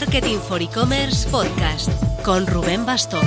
Marketing 0.00 0.38
for 0.38 0.62
E-Commerce 0.62 1.28
Podcast 1.28 1.90
con 2.22 2.46
Rubén 2.46 2.86
Bastón. 2.86 3.26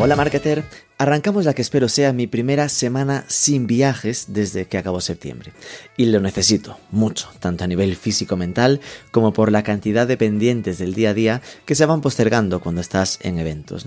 Hola 0.00 0.16
marketer, 0.16 0.64
Arrancamos 1.00 1.46
la 1.46 1.54
que 1.54 1.62
espero 1.62 1.88
sea 1.88 2.12
mi 2.12 2.26
primera 2.26 2.68
semana 2.68 3.24
sin 3.26 3.66
viajes 3.66 4.26
desde 4.34 4.66
que 4.66 4.76
acabó 4.76 5.00
septiembre. 5.00 5.54
Y 5.96 6.04
lo 6.04 6.20
necesito, 6.20 6.76
mucho, 6.90 7.30
tanto 7.40 7.64
a 7.64 7.66
nivel 7.66 7.96
físico-mental 7.96 8.82
como 9.10 9.32
por 9.32 9.50
la 9.50 9.62
cantidad 9.62 10.06
de 10.06 10.18
pendientes 10.18 10.76
del 10.76 10.92
día 10.92 11.08
a 11.08 11.14
día 11.14 11.42
que 11.64 11.74
se 11.74 11.86
van 11.86 12.02
postergando 12.02 12.60
cuando 12.60 12.82
estás 12.82 13.18
en 13.22 13.38
eventos. 13.38 13.86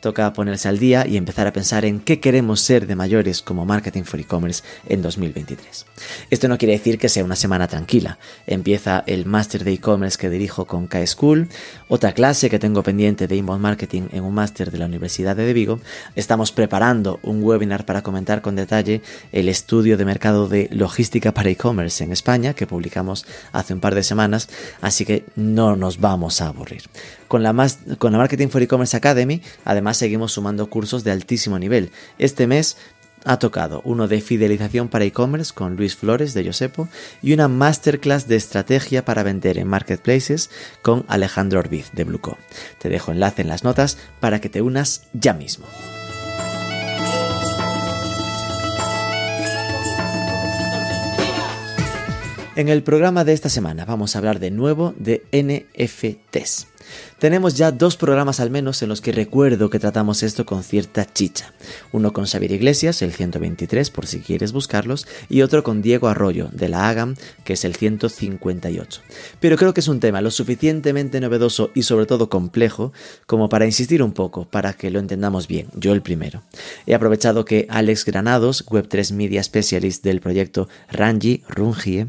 Toca 0.00 0.32
ponerse 0.32 0.68
al 0.68 0.78
día 0.78 1.06
y 1.06 1.18
empezar 1.18 1.46
a 1.46 1.52
pensar 1.52 1.84
en 1.84 2.00
qué 2.00 2.18
queremos 2.18 2.62
ser 2.62 2.86
de 2.86 2.96
mayores 2.96 3.42
como 3.42 3.66
Marketing 3.66 4.04
for 4.04 4.18
E-Commerce 4.18 4.62
en 4.88 5.02
2023. 5.02 5.84
Esto 6.30 6.48
no 6.48 6.56
quiere 6.56 6.72
decir 6.72 6.98
que 6.98 7.10
sea 7.10 7.24
una 7.24 7.36
semana 7.36 7.68
tranquila. 7.68 8.18
Empieza 8.46 9.04
el 9.06 9.26
máster 9.26 9.64
de 9.64 9.74
e-commerce 9.74 10.16
que 10.16 10.30
dirijo 10.30 10.64
con 10.64 10.86
K-School, 10.86 11.46
otra 11.88 12.14
clase 12.14 12.48
que 12.48 12.58
tengo 12.58 12.82
pendiente 12.82 13.28
de 13.28 13.36
Inbound 13.36 13.60
Marketing 13.60 14.04
en 14.12 14.24
un 14.24 14.32
máster 14.32 14.70
de 14.70 14.78
la 14.78 14.86
Universidad 14.86 15.36
de 15.36 15.52
Vigo. 15.52 15.78
Estamos 16.16 16.53
preparando 16.54 17.20
un 17.22 17.42
webinar 17.42 17.84
para 17.84 18.02
comentar 18.02 18.40
con 18.40 18.56
detalle 18.56 19.02
el 19.32 19.48
estudio 19.48 19.96
de 19.96 20.04
mercado 20.04 20.48
de 20.48 20.68
logística 20.70 21.32
para 21.32 21.50
e-commerce 21.50 22.02
en 22.02 22.12
España 22.12 22.54
que 22.54 22.66
publicamos 22.66 23.26
hace 23.52 23.74
un 23.74 23.80
par 23.80 23.94
de 23.94 24.02
semanas, 24.02 24.48
así 24.80 25.04
que 25.04 25.24
no 25.36 25.76
nos 25.76 26.00
vamos 26.00 26.40
a 26.40 26.48
aburrir. 26.48 26.82
Con 27.28 27.42
la, 27.42 27.52
con 27.98 28.12
la 28.12 28.18
Marketing 28.18 28.48
for 28.48 28.62
E-Commerce 28.62 28.96
Academy, 28.96 29.42
además 29.64 29.96
seguimos 29.96 30.32
sumando 30.32 30.70
cursos 30.70 31.04
de 31.04 31.10
altísimo 31.10 31.58
nivel. 31.58 31.90
Este 32.18 32.46
mes 32.46 32.76
ha 33.24 33.38
tocado 33.38 33.80
uno 33.84 34.06
de 34.06 34.20
fidelización 34.20 34.88
para 34.88 35.04
e-commerce 35.04 35.52
con 35.52 35.76
Luis 35.76 35.96
Flores 35.96 36.34
de 36.34 36.44
Josepo 36.44 36.88
y 37.22 37.32
una 37.32 37.48
masterclass 37.48 38.28
de 38.28 38.36
estrategia 38.36 39.04
para 39.04 39.22
vender 39.22 39.58
en 39.58 39.66
marketplaces 39.66 40.50
con 40.82 41.04
Alejandro 41.08 41.58
Orbiz 41.58 41.90
de 41.92 42.04
Bluco. 42.04 42.38
Te 42.78 42.88
dejo 42.88 43.12
enlace 43.12 43.42
en 43.42 43.48
las 43.48 43.64
notas 43.64 43.98
para 44.20 44.40
que 44.40 44.48
te 44.48 44.62
unas 44.62 45.06
ya 45.12 45.32
mismo. 45.32 45.66
En 52.56 52.68
el 52.68 52.84
programa 52.84 53.24
de 53.24 53.32
esta 53.32 53.48
semana 53.48 53.84
vamos 53.84 54.14
a 54.14 54.18
hablar 54.18 54.38
de 54.38 54.52
nuevo 54.52 54.94
de 54.96 55.24
NFTs. 55.32 56.68
Tenemos 57.24 57.54
ya 57.54 57.72
dos 57.72 57.96
programas 57.96 58.38
al 58.38 58.50
menos 58.50 58.82
en 58.82 58.90
los 58.90 59.00
que 59.00 59.10
recuerdo 59.10 59.70
que 59.70 59.78
tratamos 59.78 60.22
esto 60.22 60.44
con 60.44 60.62
cierta 60.62 61.10
chicha. 61.10 61.54
Uno 61.90 62.12
con 62.12 62.26
Xavier 62.26 62.52
Iglesias, 62.52 63.00
el 63.00 63.14
123 63.14 63.88
por 63.88 64.06
si 64.06 64.20
quieres 64.20 64.52
buscarlos, 64.52 65.06
y 65.30 65.40
otro 65.40 65.62
con 65.62 65.80
Diego 65.80 66.08
Arroyo, 66.08 66.50
de 66.52 66.68
la 66.68 66.86
AGAM, 66.86 67.14
que 67.44 67.54
es 67.54 67.64
el 67.64 67.76
158. 67.76 69.00
Pero 69.40 69.56
creo 69.56 69.72
que 69.72 69.80
es 69.80 69.88
un 69.88 70.00
tema 70.00 70.20
lo 70.20 70.30
suficientemente 70.30 71.18
novedoso 71.18 71.70
y 71.74 71.84
sobre 71.84 72.04
todo 72.04 72.28
complejo 72.28 72.92
como 73.24 73.48
para 73.48 73.64
insistir 73.64 74.02
un 74.02 74.12
poco, 74.12 74.44
para 74.44 74.74
que 74.74 74.90
lo 74.90 74.98
entendamos 74.98 75.48
bien, 75.48 75.68
yo 75.74 75.94
el 75.94 76.02
primero. 76.02 76.42
He 76.86 76.94
aprovechado 76.94 77.46
que 77.46 77.66
Alex 77.70 78.04
Granados, 78.04 78.66
Web3 78.66 79.14
Media 79.14 79.42
Specialist 79.42 80.04
del 80.04 80.20
proyecto 80.20 80.68
Rangi, 80.92 81.42
Rungie, 81.48 82.08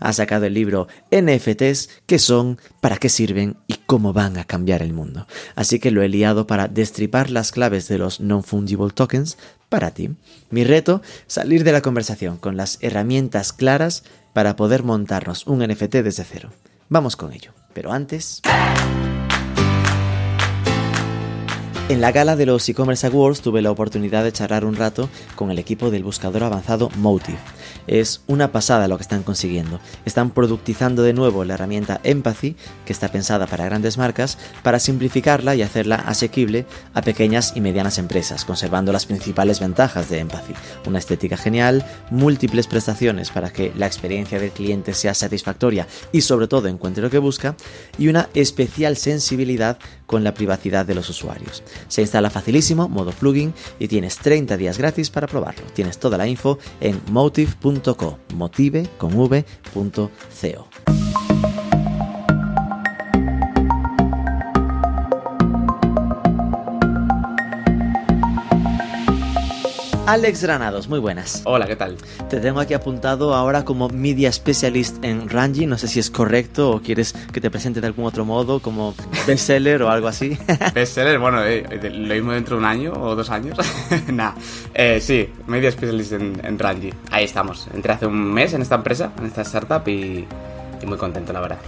ha 0.00 0.14
sacado 0.14 0.46
el 0.46 0.54
libro 0.54 0.88
NFTs, 1.10 1.90
qué 2.06 2.18
son, 2.18 2.58
para 2.80 2.96
qué 2.96 3.10
sirven 3.10 3.58
y 3.66 3.74
cómo 3.84 4.14
van 4.14 4.38
a 4.38 4.45
cambiar 4.46 4.82
el 4.82 4.92
mundo. 4.92 5.26
Así 5.54 5.78
que 5.78 5.90
lo 5.90 6.02
he 6.02 6.08
liado 6.08 6.46
para 6.46 6.68
destripar 6.68 7.30
las 7.30 7.52
claves 7.52 7.88
de 7.88 7.98
los 7.98 8.20
non-fungible 8.20 8.90
tokens 8.90 9.36
para 9.68 9.90
ti. 9.90 10.10
Mi 10.50 10.64
reto, 10.64 11.02
salir 11.26 11.64
de 11.64 11.72
la 11.72 11.82
conversación 11.82 12.36
con 12.36 12.56
las 12.56 12.78
herramientas 12.80 13.52
claras 13.52 14.04
para 14.32 14.56
poder 14.56 14.82
montarnos 14.82 15.46
un 15.46 15.58
NFT 15.66 15.96
desde 15.96 16.24
cero. 16.24 16.50
Vamos 16.88 17.16
con 17.16 17.32
ello. 17.32 17.52
Pero 17.74 17.92
antes... 17.92 18.42
En 21.88 22.00
la 22.00 22.10
gala 22.10 22.34
de 22.34 22.46
los 22.46 22.68
e-commerce 22.68 23.06
awards 23.06 23.42
tuve 23.42 23.62
la 23.62 23.70
oportunidad 23.70 24.24
de 24.24 24.32
charlar 24.32 24.64
un 24.64 24.74
rato 24.74 25.08
con 25.36 25.52
el 25.52 25.58
equipo 25.60 25.92
del 25.92 26.02
buscador 26.02 26.42
avanzado 26.42 26.90
Motive. 26.96 27.38
Es 27.86 28.22
una 28.26 28.52
pasada 28.52 28.88
lo 28.88 28.96
que 28.96 29.02
están 29.02 29.22
consiguiendo. 29.22 29.80
Están 30.04 30.30
productizando 30.30 31.02
de 31.02 31.12
nuevo 31.12 31.44
la 31.44 31.54
herramienta 31.54 32.00
Empathy, 32.02 32.56
que 32.84 32.92
está 32.92 33.08
pensada 33.08 33.46
para 33.46 33.64
grandes 33.64 33.98
marcas, 33.98 34.38
para 34.62 34.78
simplificarla 34.78 35.54
y 35.54 35.62
hacerla 35.62 35.96
asequible 35.96 36.66
a 36.94 37.02
pequeñas 37.02 37.52
y 37.56 37.60
medianas 37.60 37.98
empresas, 37.98 38.44
conservando 38.44 38.92
las 38.92 39.06
principales 39.06 39.60
ventajas 39.60 40.08
de 40.08 40.18
Empathy. 40.18 40.54
Una 40.86 40.98
estética 40.98 41.36
genial, 41.36 41.84
múltiples 42.10 42.66
prestaciones 42.66 43.30
para 43.30 43.52
que 43.52 43.72
la 43.76 43.86
experiencia 43.86 44.38
del 44.40 44.50
cliente 44.50 44.94
sea 44.94 45.14
satisfactoria 45.14 45.86
y 46.12 46.22
sobre 46.22 46.48
todo 46.48 46.68
encuentre 46.68 47.02
lo 47.02 47.10
que 47.10 47.18
busca, 47.18 47.56
y 47.98 48.08
una 48.08 48.28
especial 48.34 48.96
sensibilidad 48.96 49.78
con 50.06 50.24
la 50.24 50.34
privacidad 50.34 50.86
de 50.86 50.94
los 50.94 51.08
usuarios. 51.10 51.62
Se 51.88 52.00
instala 52.00 52.30
facilísimo, 52.30 52.88
modo 52.88 53.12
plugin, 53.12 53.52
y 53.78 53.88
tienes 53.88 54.18
30 54.18 54.56
días 54.56 54.78
gratis 54.78 55.10
para 55.10 55.26
probarlo. 55.26 55.64
Tienes 55.74 55.98
toda 55.98 56.16
la 56.18 56.26
info 56.26 56.58
en 56.80 57.00
motive.co, 57.10 58.18
motive 58.34 58.88
con. 58.98 59.16
Alex 70.06 70.40
Granados, 70.40 70.88
muy 70.88 71.00
buenas. 71.00 71.42
Hola, 71.46 71.66
¿qué 71.66 71.74
tal? 71.74 71.96
Te 72.30 72.38
tengo 72.38 72.60
aquí 72.60 72.74
apuntado 72.74 73.34
ahora 73.34 73.64
como 73.64 73.88
Media 73.88 74.30
Specialist 74.30 75.04
en 75.04 75.28
Rangi, 75.28 75.66
no 75.66 75.76
sé 75.78 75.88
si 75.88 75.98
es 75.98 76.10
correcto 76.10 76.70
o 76.70 76.80
quieres 76.80 77.12
que 77.32 77.40
te 77.40 77.50
presente 77.50 77.80
de 77.80 77.88
algún 77.88 78.04
otro 78.04 78.24
modo, 78.24 78.60
como 78.60 78.94
bestseller 79.26 79.82
o 79.82 79.90
algo 79.90 80.06
así. 80.06 80.38
bestseller, 80.74 81.18
bueno, 81.18 81.42
eh, 81.44 81.64
lo 81.92 82.14
mismo 82.14 82.32
dentro 82.32 82.54
de 82.54 82.60
un 82.60 82.66
año 82.66 82.92
o 82.92 83.16
dos 83.16 83.30
años. 83.30 83.58
nah, 84.06 84.30
eh, 84.74 85.00
sí, 85.00 85.28
Media 85.48 85.72
Specialist 85.72 86.12
en, 86.12 86.40
en. 86.44 86.56
Ahí 87.10 87.24
estamos. 87.24 87.66
Entré 87.74 87.92
hace 87.92 88.06
un 88.06 88.32
mes 88.32 88.52
en 88.52 88.62
esta 88.62 88.76
empresa, 88.76 89.10
en 89.18 89.26
esta 89.26 89.42
startup 89.42 89.88
y 89.88 90.24
y 90.86 90.88
muy 90.88 90.98
contento, 90.98 91.32
la 91.32 91.40
verdad, 91.40 91.58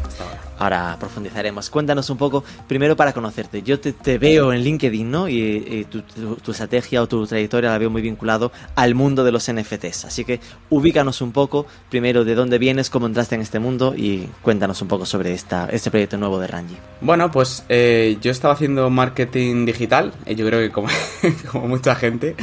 ahora. 0.59 0.97
profundizaremos. 0.99 1.71
Cuéntanos 1.71 2.09
un 2.11 2.17
poco, 2.17 2.45
primero 2.67 2.97
para 2.97 3.13
conocerte. 3.13 3.63
Yo 3.63 3.81
te, 3.81 4.19
veo 4.19 4.53
en 4.53 4.63
LinkedIn, 4.63 5.11
¿no? 5.11 5.29
Y, 5.29 5.87
tu, 5.91 6.51
estrategia 6.51 7.03
o 7.03 7.09
tu 7.09 7.27
trayectoria 7.27 7.71
la 7.71 7.79
veo 7.79 7.91
muy 7.91 8.03
vinculado 8.03 8.53
al 8.75 8.95
mundo 8.95 9.25
de 9.25 9.33
los 9.33 9.51
NFTs. 9.53 10.07
Así 10.07 10.25
que 10.25 10.41
ubícanos 10.71 11.21
un 11.21 11.33
poco, 11.33 11.67
primero, 11.89 12.25
de 12.25 12.35
dónde 12.35 12.59
vienes, 12.59 12.91
cómo 12.91 13.07
entraste 13.07 13.35
en 13.35 13.41
este 13.41 13.59
mundo 13.59 13.95
y 13.97 14.29
cuéntanos 14.43 14.81
un 14.83 14.89
poco 14.89 15.05
sobre 15.07 15.33
esta, 15.33 15.69
este 15.71 15.91
proyecto 15.91 16.17
nuevo 16.17 16.39
de 16.39 16.47
Rangi. 16.47 16.77
Bueno, 17.01 17.31
pues 17.31 17.65
eh, 17.69 18.19
yo 18.21 18.31
estaba 18.31 18.55
haciendo 18.55 18.91
marketing 18.91 19.67
digital, 19.67 20.13
y 20.27 20.35
yo 20.35 20.47
creo 20.47 20.61
que 20.61 20.71
como, 20.71 20.89
como 21.53 21.69
mucha 21.69 21.95
gente. 21.95 22.37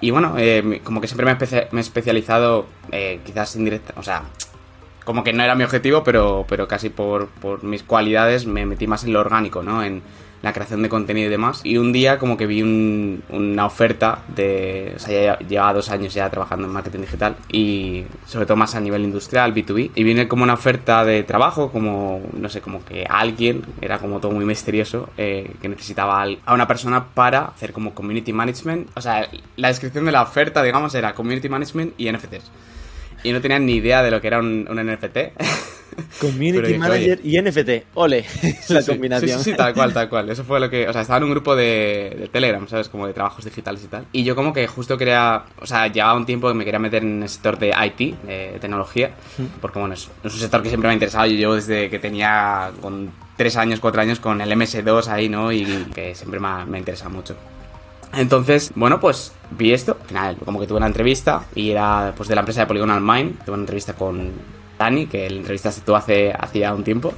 Y 0.00 0.10
bueno, 0.10 0.34
eh, 0.36 0.80
como 0.82 1.00
que 1.00 1.06
siempre 1.06 1.24
me, 1.24 1.78
he 1.78 1.80
especializado, 1.80 2.66
eh, 2.90 3.20
quizás 3.24 3.54
indirecta, 3.54 3.94
o 3.96 4.02
sea, 4.02 4.24
como 5.04 5.24
que 5.24 5.32
no 5.32 5.42
era 5.42 5.54
mi 5.54 5.64
objetivo, 5.64 6.04
pero, 6.04 6.44
pero 6.48 6.68
casi 6.68 6.90
por, 6.90 7.28
por 7.28 7.62
mis 7.64 7.82
cualidades 7.82 8.46
me 8.46 8.66
metí 8.66 8.86
más 8.86 9.04
en 9.04 9.12
lo 9.12 9.20
orgánico, 9.20 9.62
¿no? 9.62 9.82
En 9.82 10.02
la 10.42 10.52
creación 10.52 10.82
de 10.82 10.88
contenido 10.88 11.28
y 11.28 11.30
demás. 11.30 11.60
Y 11.64 11.78
un 11.78 11.92
día 11.92 12.18
como 12.18 12.36
que 12.36 12.46
vi 12.46 12.62
una 12.62 13.64
oferta 13.64 14.22
de... 14.34 14.92
O 14.96 14.98
sea, 14.98 15.38
ya 15.38 15.38
llevaba 15.46 15.72
dos 15.72 15.88
años 15.90 16.12
ya 16.12 16.28
trabajando 16.28 16.66
en 16.66 16.72
marketing 16.72 17.00
digital 17.00 17.36
y 17.50 18.04
sobre 18.26 18.44
todo 18.44 18.56
más 18.56 18.74
a 18.74 18.80
nivel 18.80 19.04
industrial, 19.04 19.54
B2B. 19.54 19.92
Y 19.94 20.04
viene 20.04 20.28
como 20.28 20.42
una 20.42 20.54
oferta 20.54 21.04
de 21.04 21.22
trabajo, 21.22 21.70
como, 21.70 22.20
no 22.32 22.48
sé, 22.48 22.60
como 22.60 22.84
que 22.84 23.06
alguien, 23.08 23.62
era 23.80 23.98
como 23.98 24.20
todo 24.20 24.32
muy 24.32 24.44
misterioso, 24.44 25.08
eh, 25.16 25.52
que 25.60 25.68
necesitaba 25.68 26.24
a 26.44 26.54
una 26.54 26.66
persona 26.66 27.06
para 27.14 27.46
hacer 27.46 27.72
como 27.72 27.94
community 27.94 28.32
management. 28.32 28.88
O 28.96 29.00
sea, 29.00 29.28
la 29.56 29.68
descripción 29.68 30.04
de 30.04 30.12
la 30.12 30.22
oferta, 30.22 30.62
digamos, 30.62 30.94
era 30.94 31.14
community 31.14 31.48
management 31.48 31.94
y 31.98 32.10
NFTs 32.10 32.50
y 33.22 33.32
no 33.32 33.40
tenían 33.40 33.66
ni 33.66 33.74
idea 33.74 34.02
de 34.02 34.10
lo 34.10 34.20
que 34.20 34.26
era 34.26 34.38
un, 34.38 34.64
NFT. 34.64 35.18
Community 36.20 36.78
Manager 36.78 37.20
y 37.22 37.40
NFT, 37.40 37.84
ole, 37.94 38.24
la 38.68 38.82
combinación. 38.82 39.38
Sí, 39.38 39.50
sí, 39.50 39.56
tal 39.56 39.74
cual, 39.74 39.92
tal 39.92 40.08
cual. 40.08 40.30
Eso 40.30 40.42
fue 40.42 40.58
lo 40.58 40.70
que, 40.70 40.88
o 40.88 40.92
sea, 40.92 41.02
estaba 41.02 41.18
en 41.18 41.24
un 41.24 41.30
grupo 41.32 41.54
de, 41.54 42.30
Telegram, 42.32 42.66
¿sabes? 42.66 42.88
Como 42.88 43.06
de 43.06 43.12
trabajos 43.12 43.44
digitales 43.44 43.84
y 43.84 43.88
tal. 43.88 44.06
Y 44.10 44.24
yo 44.24 44.34
como 44.34 44.54
que 44.54 44.66
justo 44.66 44.96
quería, 44.96 45.44
o 45.60 45.66
sea, 45.66 45.88
llevaba 45.88 46.14
un 46.14 46.24
tiempo 46.24 46.48
que 46.48 46.54
me 46.54 46.64
quería 46.64 46.78
meter 46.78 47.02
en 47.02 47.22
el 47.22 47.28
sector 47.28 47.58
de 47.58 47.74
IT, 47.84 48.22
de 48.22 48.58
tecnología, 48.58 49.10
porque 49.60 49.78
bueno, 49.78 49.94
es, 49.94 50.08
es 50.24 50.32
un 50.32 50.40
sector 50.40 50.62
que 50.62 50.68
siempre 50.68 50.88
me 50.88 50.92
ha 50.92 50.94
interesado. 50.94 51.26
Yo 51.26 51.34
llevo 51.34 51.54
desde 51.56 51.90
que 51.90 51.98
tenía 51.98 52.70
con 52.80 53.12
tres 53.36 53.56
años, 53.56 53.78
cuatro 53.80 54.00
años 54.00 54.18
con 54.18 54.40
el 54.40 54.50
MS2 54.50 55.08
ahí, 55.08 55.28
¿no? 55.28 55.52
Y 55.52 55.64
que 55.94 56.14
siempre 56.14 56.40
me 56.40 56.48
ha, 56.48 56.64
me 56.64 56.78
ha 56.78 56.80
interesado 56.80 57.10
mucho. 57.10 57.36
Entonces, 58.14 58.72
bueno, 58.74 59.00
pues 59.00 59.32
vi 59.50 59.72
esto. 59.72 59.96
Al 60.00 60.06
final, 60.06 60.36
como 60.44 60.60
que 60.60 60.66
tuve 60.66 60.78
una 60.78 60.86
entrevista 60.86 61.44
y 61.54 61.70
era 61.70 62.12
pues 62.16 62.28
de 62.28 62.34
la 62.34 62.42
empresa 62.42 62.60
de 62.60 62.66
Polygonal 62.66 63.00
Mind. 63.00 63.44
Tuve 63.44 63.54
una 63.54 63.62
entrevista 63.62 63.94
con 63.94 64.32
Dani, 64.78 65.06
que 65.06 65.28
la 65.30 65.36
entrevista 65.36 65.72
se 65.72 65.80
tuvo 65.80 65.96
hace 65.96 66.32
hacía 66.38 66.74
un 66.74 66.84
tiempo. 66.84 67.14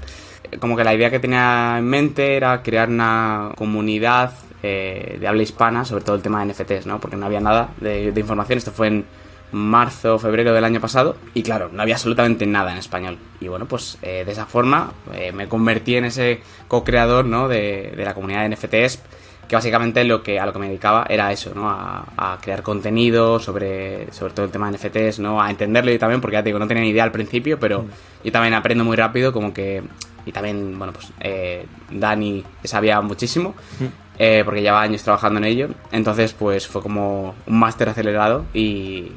Como 0.61 0.77
que 0.77 0.85
la 0.85 0.95
idea 0.95 1.11
que 1.11 1.19
tenía 1.19 1.77
en 1.79 1.87
mente 1.87 2.37
era 2.37 2.63
crear 2.63 2.89
una 2.89 3.51
comunidad 3.57 4.33
eh, 4.63 5.17
de 5.19 5.29
habla 5.29 5.43
hispana 5.43 5.85
sobre 5.85 6.05
todo 6.05 6.17
el 6.17 6.23
tema 6.23 6.45
de 6.45 6.53
NFTs, 6.53 6.87
¿no? 6.87 7.01
Porque 7.01 7.17
no 7.17 7.27
había 7.27 7.41
nada 7.41 7.71
de, 7.81 8.13
información. 8.17 8.59
Esto 8.59 8.71
fue 8.71 8.87
en 8.87 9.05
marzo 9.51 10.15
o 10.15 10.19
febrero 10.19 10.53
del 10.53 10.65
año 10.65 10.81
pasado 10.81 11.17
y 11.33 11.43
claro, 11.43 11.71
no 11.73 11.83
había 11.83 11.95
absolutamente 11.95 12.47
nada 12.47 12.73
en 12.73 12.79
español. 12.79 13.19
Y 13.41 13.49
bueno, 13.49 13.67
pues 13.67 13.99
de 14.03 14.23
esa 14.23 14.47
forma 14.47 14.93
me 15.33 15.49
convertí 15.49 15.97
en 15.97 16.07
ese 16.07 16.41
co-creador 16.67 17.25
¿no? 17.25 17.47
de, 17.47 17.93
de, 17.97 18.05
la 18.05 18.15
comunidad 18.15 18.49
de 18.49 18.57
NFTs 18.57 19.01
que 19.49 19.57
básicamente 19.57 20.05
lo 20.05 20.23
que, 20.23 20.39
a 20.39 20.47
lo 20.47 20.53
que 20.53 20.59
me 20.59 20.69
dedicaba 20.69 21.07
era 21.09 21.31
eso, 21.33 21.53
¿no? 21.55 21.69
A, 21.69 22.39
crear 22.41 22.63
contenido 22.63 23.39
sobre, 23.39 24.13
sobre 24.13 24.33
todo 24.33 24.47
el 24.47 24.53
tema 24.53 24.71
de 24.71 24.77
NFTs, 24.77 25.21
¿no? 25.21 25.41
A 25.41 25.51
entenderlo 25.51 25.93
y 25.93 25.99
también, 25.99 26.21
porque 26.21 26.35
ya 26.35 26.43
te 26.43 26.49
digo, 26.49 26.59
no 26.59 26.67
tenía 26.67 26.83
ni 26.83 26.91
idea 26.91 27.05
al 27.05 27.13
principio, 27.13 27.59
pero 27.59 27.83
mm. 27.83 27.89
yo 28.25 28.33
también 28.33 28.55
aprendo 28.55 28.85
muy 28.85 28.97
rápido, 28.97 29.33
como 29.33 29.53
que... 29.53 29.83
Y 30.27 30.33
también, 30.33 30.79
bueno, 30.79 30.93
pues 30.95 31.13
eh, 31.21 31.67
Dani 31.91 32.43
sabía 32.65 33.01
muchísimo, 33.03 33.55
mm. 33.79 33.85
eh, 34.19 34.43
porque 34.45 34.63
llevaba 34.63 34.83
años 34.83 35.03
trabajando 35.03 35.39
en 35.39 35.45
ello. 35.45 35.69
Entonces, 35.93 36.33
pues 36.33 36.67
fue 36.67 36.83
como 36.83 37.35
un 37.47 37.59
máster 37.59 37.89
acelerado 37.89 38.47
y, 38.55 39.13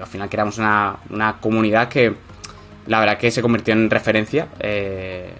al 0.00 0.06
final 0.06 0.28
creamos 0.28 0.58
una, 0.58 0.96
una 1.10 1.38
comunidad 1.40 1.88
que 1.88 2.14
la 2.86 3.00
verdad 3.00 3.18
que 3.18 3.30
se 3.30 3.42
convirtió 3.42 3.74
en 3.74 3.90
referencia. 3.90 4.48
Eh, 4.60 5.32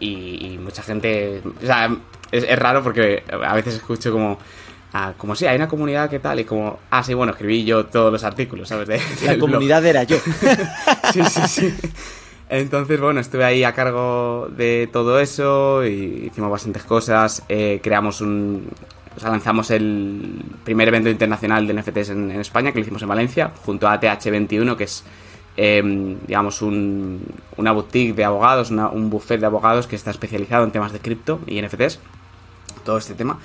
y, 0.00 0.54
y, 0.54 0.58
mucha 0.58 0.82
gente. 0.82 1.42
O 1.62 1.66
sea, 1.66 1.90
es, 2.34 2.58
raro 2.58 2.82
porque 2.82 3.22
a 3.30 3.54
veces 3.54 3.74
escucho 3.74 4.12
como... 4.12 4.38
Ah, 4.96 5.12
como 5.16 5.34
si 5.34 5.44
hay 5.44 5.56
una 5.56 5.66
comunidad 5.66 6.08
que 6.08 6.20
tal, 6.20 6.38
y 6.38 6.44
como, 6.44 6.78
ah, 6.88 7.02
sí, 7.02 7.14
bueno, 7.14 7.32
escribí 7.32 7.64
yo 7.64 7.86
todos 7.86 8.12
los 8.12 8.22
artículos, 8.22 8.68
¿sabes? 8.68 8.86
De, 8.86 9.00
la 9.26 9.36
comunidad 9.40 9.84
era 9.84 10.04
yo. 10.04 10.18
sí, 11.12 11.20
sí, 11.24 11.48
sí. 11.48 11.74
Entonces, 12.48 13.00
bueno, 13.00 13.18
estuve 13.18 13.44
ahí 13.44 13.64
a 13.64 13.72
cargo 13.72 14.48
de 14.56 14.88
todo 14.92 15.18
eso 15.18 15.84
y 15.84 16.26
hicimos 16.26 16.50
bastantes 16.50 16.84
cosas. 16.84 17.42
Eh, 17.48 17.80
creamos 17.82 18.20
un. 18.20 18.68
O 19.16 19.20
sea, 19.20 19.30
lanzamos 19.30 19.72
el 19.72 20.42
primer 20.62 20.86
evento 20.86 21.10
internacional 21.10 21.66
de 21.66 21.74
NFTs 21.74 22.10
en, 22.10 22.30
España, 22.32 22.70
que 22.70 22.78
lo 22.78 22.82
hicimos 22.82 23.02
en 23.02 23.08
Valencia, 23.08 23.50
junto 23.64 23.88
a 23.88 24.00
TH21, 24.00 24.76
que 24.76 24.84
es, 24.84 25.04
em, 25.56 26.18
digamos, 26.26 26.62
un, 26.62 27.22
una 27.56 27.72
boutique 27.72 28.14
de 28.14 28.24
abogados, 28.24 28.70
un 28.70 29.10
buffet 29.10 29.40
de 29.40 29.46
abogados 29.46 29.88
que 29.88 29.96
está 29.96 30.12
especializado 30.12 30.64
en 30.64 30.70
temas 30.70 30.92
de 30.92 31.00
cripto 31.00 31.40
y 31.46 31.60
NFTs 31.62 31.98
todo 32.84 32.98
este 32.98 33.14
tema. 33.14 33.40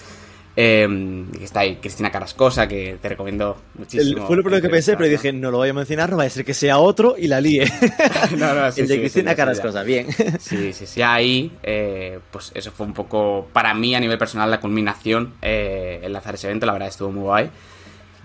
Eh, 0.61 1.25
está 1.41 1.61
ahí 1.61 1.77
Cristina 1.77 2.11
Carrascosa, 2.11 2.67
que 2.67 2.97
te 3.01 3.07
recomiendo 3.07 3.55
muchísimo. 3.75 4.27
fue 4.27 4.35
lo 4.35 4.43
primero 4.43 4.61
que 4.61 4.67
pensé, 4.67 4.97
pero 4.97 5.07
dije, 5.07 5.31
no 5.31 5.51
lo 5.51 5.57
voy 5.57 5.69
a 5.69 5.73
mencionar, 5.73 6.09
no 6.09 6.17
va 6.17 6.23
a 6.23 6.29
ser 6.29 6.43
que 6.43 6.53
sea 6.53 6.79
otro 6.79 7.15
y 7.17 7.27
la 7.27 7.39
líe. 7.39 7.65
no, 8.37 8.53
no, 8.53 8.69
sí, 8.69 8.81
El 8.81 8.87
de 8.89 8.99
Cristina 8.99 9.35
Carrascosa, 9.35 9.83
bien. 9.83 10.07
Sí, 10.39 10.73
sí, 10.73 10.85
sí. 10.85 11.01
Ahí, 11.01 11.51
eh, 11.63 12.19
pues 12.29 12.51
eso 12.53 12.71
fue 12.71 12.85
un 12.85 12.93
poco, 12.93 13.47
para 13.53 13.73
mí 13.73 13.95
a 13.95 14.01
nivel 14.01 14.17
personal, 14.17 14.51
la 14.51 14.59
culminación, 14.59 15.35
eh, 15.41 16.01
enlazar 16.03 16.35
ese 16.35 16.47
evento, 16.47 16.65
la 16.65 16.73
verdad 16.73 16.89
estuvo 16.89 17.11
muy 17.11 17.23
guay. 17.23 17.49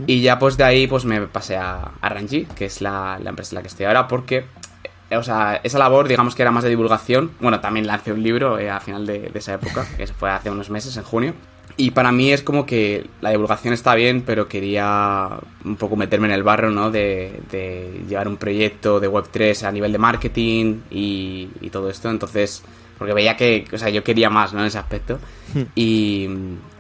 Y 0.06 0.20
ya 0.20 0.36
pues 0.40 0.56
de 0.56 0.64
ahí 0.64 0.86
pues 0.88 1.04
me 1.04 1.20
pasé 1.28 1.54
a, 1.56 1.92
a 2.00 2.08
Rangi, 2.08 2.46
que 2.46 2.64
es 2.64 2.80
la, 2.80 3.16
la 3.22 3.30
empresa 3.30 3.52
en 3.52 3.56
la 3.56 3.62
que 3.62 3.68
estoy 3.68 3.86
ahora, 3.86 4.08
porque 4.08 4.44
o 5.18 5.22
sea, 5.22 5.60
esa 5.62 5.78
labor, 5.78 6.08
digamos 6.08 6.34
que 6.34 6.42
era 6.42 6.50
más 6.50 6.64
de 6.64 6.70
divulgación. 6.70 7.32
Bueno, 7.40 7.60
también 7.60 7.86
lancé 7.86 8.12
un 8.12 8.22
libro 8.22 8.58
eh, 8.58 8.70
a 8.70 8.80
final 8.80 9.06
de, 9.06 9.30
esa 9.34 9.54
época, 9.54 9.86
que 9.96 10.06
fue 10.06 10.30
hace 10.30 10.50
unos 10.50 10.70
meses, 10.70 10.96
en 10.96 11.02
junio. 11.02 11.34
Y 11.76 11.90
para 11.90 12.12
mí 12.12 12.32
es 12.32 12.42
como 12.42 12.66
que 12.66 13.06
la 13.20 13.30
divulgación 13.30 13.74
está 13.74 13.94
bien, 13.96 14.22
pero 14.24 14.46
quería 14.46 15.30
un 15.64 15.76
poco 15.76 15.96
meterme 15.96 16.28
en 16.28 16.34
el 16.34 16.44
barro, 16.44 16.70
¿no? 16.70 16.90
De, 16.90 17.40
llevar 18.08 18.28
un 18.28 18.36
proyecto 18.36 19.00
de 19.00 19.10
Web3 19.10 19.64
a 19.64 19.72
nivel 19.72 19.90
de 19.90 19.98
marketing 19.98 20.82
y, 20.90 21.48
todo 21.72 21.90
esto. 21.90 22.10
Entonces, 22.10 22.62
porque 22.96 23.12
veía 23.12 23.36
que, 23.36 23.64
o 23.72 23.78
sea, 23.78 23.88
yo 23.88 24.04
quería 24.04 24.30
más, 24.30 24.52
¿no? 24.52 24.60
En 24.60 24.66
ese 24.66 24.78
aspecto. 24.78 25.18
Hmm. 25.52 25.62
Y, 25.74 26.28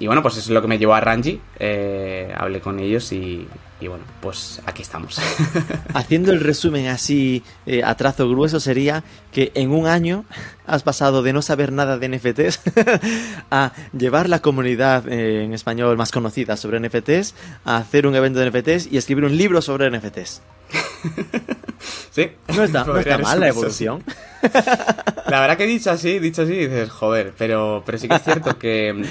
bueno, 0.06 0.22
pues 0.22 0.36
eso 0.36 0.50
es 0.50 0.54
lo 0.54 0.62
que 0.62 0.68
me 0.68 0.78
llevó 0.78 0.94
a 0.94 1.00
Ranji. 1.00 1.40
Eh, 1.58 2.32
hablé 2.36 2.60
con 2.60 2.78
ellos 2.78 3.10
y, 3.10 3.48
y 3.84 3.88
bueno, 3.88 4.04
pues 4.22 4.62
aquí 4.64 4.80
estamos. 4.80 5.20
Haciendo 5.94 6.32
el 6.32 6.40
resumen 6.40 6.86
así 6.86 7.42
eh, 7.66 7.82
a 7.84 7.94
trazo 7.96 8.26
grueso 8.30 8.58
sería 8.58 9.04
que 9.30 9.52
en 9.54 9.72
un 9.72 9.86
año 9.86 10.24
has 10.66 10.82
pasado 10.82 11.22
de 11.22 11.34
no 11.34 11.42
saber 11.42 11.70
nada 11.70 11.98
de 11.98 12.08
NFTs 12.08 12.60
a 13.50 13.72
llevar 13.92 14.30
la 14.30 14.38
comunidad 14.40 15.06
eh, 15.06 15.44
en 15.44 15.52
español 15.52 15.98
más 15.98 16.12
conocida 16.12 16.56
sobre 16.56 16.80
NFTs, 16.80 17.34
a 17.66 17.76
hacer 17.76 18.06
un 18.06 18.14
evento 18.14 18.40
de 18.40 18.50
NFTs 18.50 18.90
y 18.90 18.96
escribir 18.96 19.26
un 19.26 19.36
libro 19.36 19.60
sobre 19.60 19.90
NFTs. 19.90 20.40
sí. 22.10 22.30
No 22.56 22.64
está, 22.64 22.84
mal 23.18 23.40
la 23.40 23.48
evolución. 23.48 24.02
La 25.26 25.40
verdad 25.40 25.58
que 25.58 25.66
dicho 25.66 25.90
así, 25.90 26.18
dicho 26.18 26.42
así, 26.42 26.52
dices, 26.52 26.90
joder, 26.90 27.34
pero, 27.36 27.82
pero 27.84 27.98
sí 27.98 28.08
que 28.08 28.14
es 28.14 28.22
cierto 28.22 28.58
que, 28.58 29.04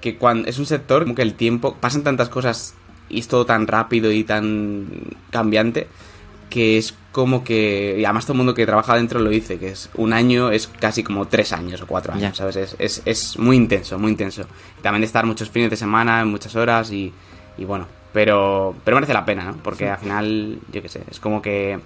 que 0.00 0.16
cuando 0.16 0.48
es 0.48 0.58
un 0.58 0.66
sector 0.66 1.02
como 1.02 1.16
que 1.16 1.22
el 1.22 1.34
tiempo, 1.34 1.76
pasan 1.80 2.04
tantas 2.04 2.28
cosas 2.28 2.74
y 3.08 3.20
es 3.20 3.28
todo 3.28 3.46
tan 3.46 3.66
rápido 3.66 4.10
y 4.12 4.24
tan 4.24 4.86
cambiante 5.30 5.88
que 6.50 6.78
es 6.78 6.94
como 7.12 7.44
que, 7.44 7.96
y 7.98 8.04
además 8.04 8.24
todo 8.24 8.34
el 8.34 8.38
mundo 8.38 8.54
que 8.54 8.66
trabaja 8.66 8.94
dentro 8.94 9.20
lo 9.20 9.30
dice, 9.30 9.58
que 9.58 9.68
es 9.68 9.90
un 9.94 10.12
año 10.12 10.50
es 10.50 10.66
casi 10.66 11.02
como 11.02 11.26
tres 11.26 11.52
años 11.52 11.80
o 11.80 11.86
cuatro 11.86 12.12
años, 12.12 12.36
¿sabes? 12.36 12.56
Es, 12.56 12.76
es, 12.78 13.02
es, 13.04 13.38
muy 13.38 13.56
intenso, 13.56 13.98
muy 13.98 14.10
intenso. 14.12 14.44
También 14.82 15.00
de 15.00 15.06
estar 15.06 15.24
muchos 15.26 15.50
fines 15.50 15.70
de 15.70 15.76
semana, 15.76 16.24
muchas 16.24 16.54
horas 16.56 16.92
y, 16.92 17.12
y 17.56 17.64
bueno, 17.64 17.86
pero, 18.12 18.74
pero 18.84 18.96
merece 18.96 19.14
la 19.14 19.24
pena, 19.24 19.44
¿no? 19.44 19.56
Porque 19.62 19.88
al 19.88 19.98
final, 19.98 20.58
yo 20.72 20.82
qué 20.82 20.88
sé, 20.88 21.02
es 21.10 21.20
como 21.20 21.40
que... 21.42 21.78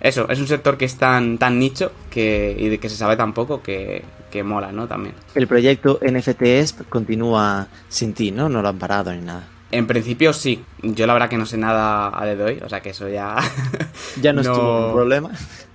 Eso, 0.00 0.28
es 0.28 0.40
un 0.40 0.48
sector 0.48 0.76
que 0.76 0.84
es 0.84 0.96
tan, 0.96 1.38
tan 1.38 1.60
nicho 1.60 1.92
que, 2.10 2.56
y 2.58 2.68
de 2.68 2.78
que 2.78 2.88
se 2.88 2.96
sabe 2.96 3.16
tan 3.16 3.32
poco 3.32 3.62
que, 3.62 4.02
que 4.32 4.42
mola, 4.42 4.72
¿no? 4.72 4.88
También. 4.88 5.14
El 5.36 5.46
proyecto 5.46 6.00
NFTs 6.02 6.74
continúa 6.88 7.68
sin 7.88 8.14
ti, 8.14 8.32
¿no? 8.32 8.48
No 8.48 8.62
lo 8.62 8.68
han 8.68 8.78
parado 8.78 9.12
ni 9.12 9.20
nada. 9.20 9.46
En 9.72 9.86
principio 9.86 10.32
sí. 10.32 10.64
Yo 10.82 11.06
la 11.06 11.14
verdad 11.14 11.28
que 11.28 11.38
no 11.38 11.46
sé 11.46 11.56
nada 11.56 12.12
a 12.14 12.24
de 12.26 12.42
hoy, 12.42 12.60
o 12.64 12.68
sea 12.68 12.80
que 12.80 12.90
eso 12.90 13.08
ya. 13.08 13.36
ya 14.20 14.32
no, 14.32 14.42
es 14.42 14.46
tu 14.46 14.54
problema. 14.94 15.30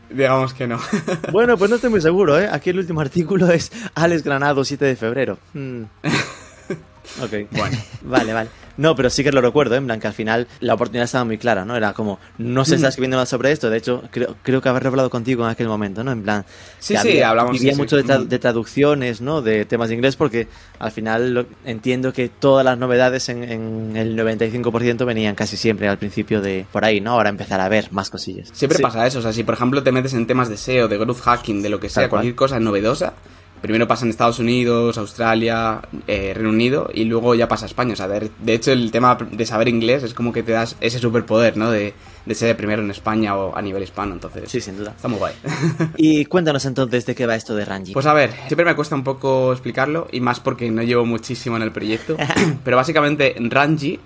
Digamos 0.09 0.53
que 0.53 0.67
no. 0.67 0.79
bueno, 1.31 1.57
pues 1.57 1.69
no 1.69 1.75
estoy 1.75 1.89
muy 1.89 2.01
seguro, 2.01 2.39
¿eh? 2.39 2.47
Aquí 2.49 2.69
el 2.69 2.79
último 2.79 3.01
artículo 3.01 3.51
es 3.51 3.71
Alex 3.95 4.23
Granado, 4.23 4.63
7 4.63 4.85
de 4.85 4.95
febrero. 4.95 5.38
Hmm. 5.53 5.83
ok. 7.21 7.51
Bueno. 7.51 7.77
vale, 8.03 8.33
vale. 8.33 8.49
No, 8.77 8.95
pero 8.95 9.09
sí 9.09 9.24
que 9.24 9.31
lo 9.31 9.41
recuerdo, 9.41 9.75
¿eh? 9.75 9.79
en 9.79 9.85
plan 9.85 10.00
que 10.00 10.07
al 10.07 10.13
final 10.13 10.47
la 10.59 10.75
oportunidad 10.75 11.06
estaba 11.06 11.25
muy 11.25 11.38
clara, 11.38 11.65
¿no? 11.65 11.75
Era 11.75 11.94
como, 11.94 12.19
no 12.38 12.63
se 12.63 12.75
está 12.75 12.88
mm. 12.88 12.89
escribiendo 12.89 13.18
más 13.18 13.29
sobre 13.29 13.51
esto, 13.51 13.69
de 13.69 13.77
hecho, 13.77 14.03
creo, 14.12 14.35
creo 14.44 14.62
que 14.62 14.69
haber 14.69 14.88
hablado 14.88 15.09
contigo 15.09 15.44
en 15.44 15.50
aquel 15.50 15.68
momento, 15.68 16.03
¿no? 16.03 16.12
En 16.12 16.24
plan, 16.24 16.45
sí, 16.79 16.95
sí, 16.97 17.21
hablamos. 17.21 17.53
Vivía 17.53 17.75
mucho 17.75 17.97
mm. 17.97 18.27
de, 18.27 18.39
traducciones, 18.39 19.21
¿no? 19.21 19.41
De 19.41 19.65
temas 19.65 19.89
de 19.89 19.95
inglés, 19.95 20.15
porque 20.15 20.47
al 20.79 20.91
final 20.91 21.47
entiendo 21.65 22.13
que 22.13 22.29
todas 22.29 22.63
las 22.63 22.77
novedades 22.77 23.29
en, 23.29 23.44
en 23.44 23.97
el 23.97 24.18
95% 24.18 25.06
venían 25.06 25.35
casi 25.35 25.57
siempre 25.57 25.88
al 25.88 25.97
principio 25.97 26.41
de 26.41 26.65
por 26.71 26.85
ahí, 26.85 27.01
¿no? 27.01 27.12
Ahora 27.12 27.30
empezar 27.30 27.59
a 27.59 27.69
ver 27.69 27.91
más 27.91 28.09
cosillas. 28.09 28.50
Siempre 28.53 28.80
pasa 28.80 29.06
eso, 29.07 29.19
o 29.19 29.21
sea, 29.21 29.33
si 29.33 29.44
por 29.44 29.56
ejemplo 29.56 29.83
te 29.83 29.92
metes 29.92 30.13
en 30.13 30.28
temas 30.28 30.49
de 30.49 30.57
SEO, 30.57 30.87
de 30.87 30.97
growth 30.97 31.21
hacking, 31.21 31.61
de 31.61 31.69
lo 31.69 31.80
que 31.80 31.90
sea, 31.90 32.09
cualquier 32.09 32.35
cosa 32.35 32.59
novedosa, 32.59 33.13
primero 33.61 33.87
pasa 33.87 34.06
en 34.06 34.11
Estados 34.11 34.40
Unidos, 34.40 34.97
Australia, 34.97 35.81
eh, 36.07 36.33
Reino 36.33 36.49
Unido 36.49 36.90
y 36.94 37.06
luego 37.06 37.35
ya 37.35 37.47
pasa 37.47 37.66
a 37.66 37.68
España. 37.68 37.94
O 37.94 37.95
sea, 37.95 38.07
de, 38.07 38.30
hecho 38.47 38.71
el 38.71 38.92
tema 38.92 39.18
de 39.31 39.45
saber 39.45 39.68
inglés 39.68 40.04
es 40.04 40.14
como 40.14 40.31
que 40.31 40.44
te 40.44 40.52
das 40.52 40.76
ese 40.81 40.99
superpoder, 40.99 41.57
¿no? 41.57 41.71
De, 41.71 41.94
ser 42.31 42.49
el 42.49 42.56
primero 42.57 42.81
en 42.81 42.92
España 42.92 43.35
o 43.37 43.56
a 43.56 43.61
nivel 43.61 43.83
hispano, 43.83 44.14
entonces. 44.14 44.52
Sí, 44.52 44.59
sin 44.59 44.78
duda. 44.78 44.92
Está 44.95 45.07
muy 45.07 45.18
guay. 45.18 45.33
y 45.97 46.26
cuéntanos 46.26 46.66
entonces 46.66 47.06
de 47.06 47.16
qué 47.16 47.26
va 47.26 47.35
esto 47.35 47.56
de 47.56 47.64
Ranji. 47.64 47.94
Pues 47.94 48.06
a 48.06 48.14
ver, 48.14 48.31
siempre 48.47 48.66
me 48.66 48.76
cuesta 48.76 48.95
un 48.95 49.04
poco 49.04 49.54
explicarlo 49.54 50.07
y 50.11 50.19
más 50.19 50.40
porque 50.40 50.69
no 50.69 50.83
llevo 50.83 51.06
muchísimo 51.06 51.56
en 51.56 51.64
el 51.64 51.71
proyecto. 51.71 52.18
pero 52.64 52.78
básicamente 52.78 53.35
Ranji 53.40 53.99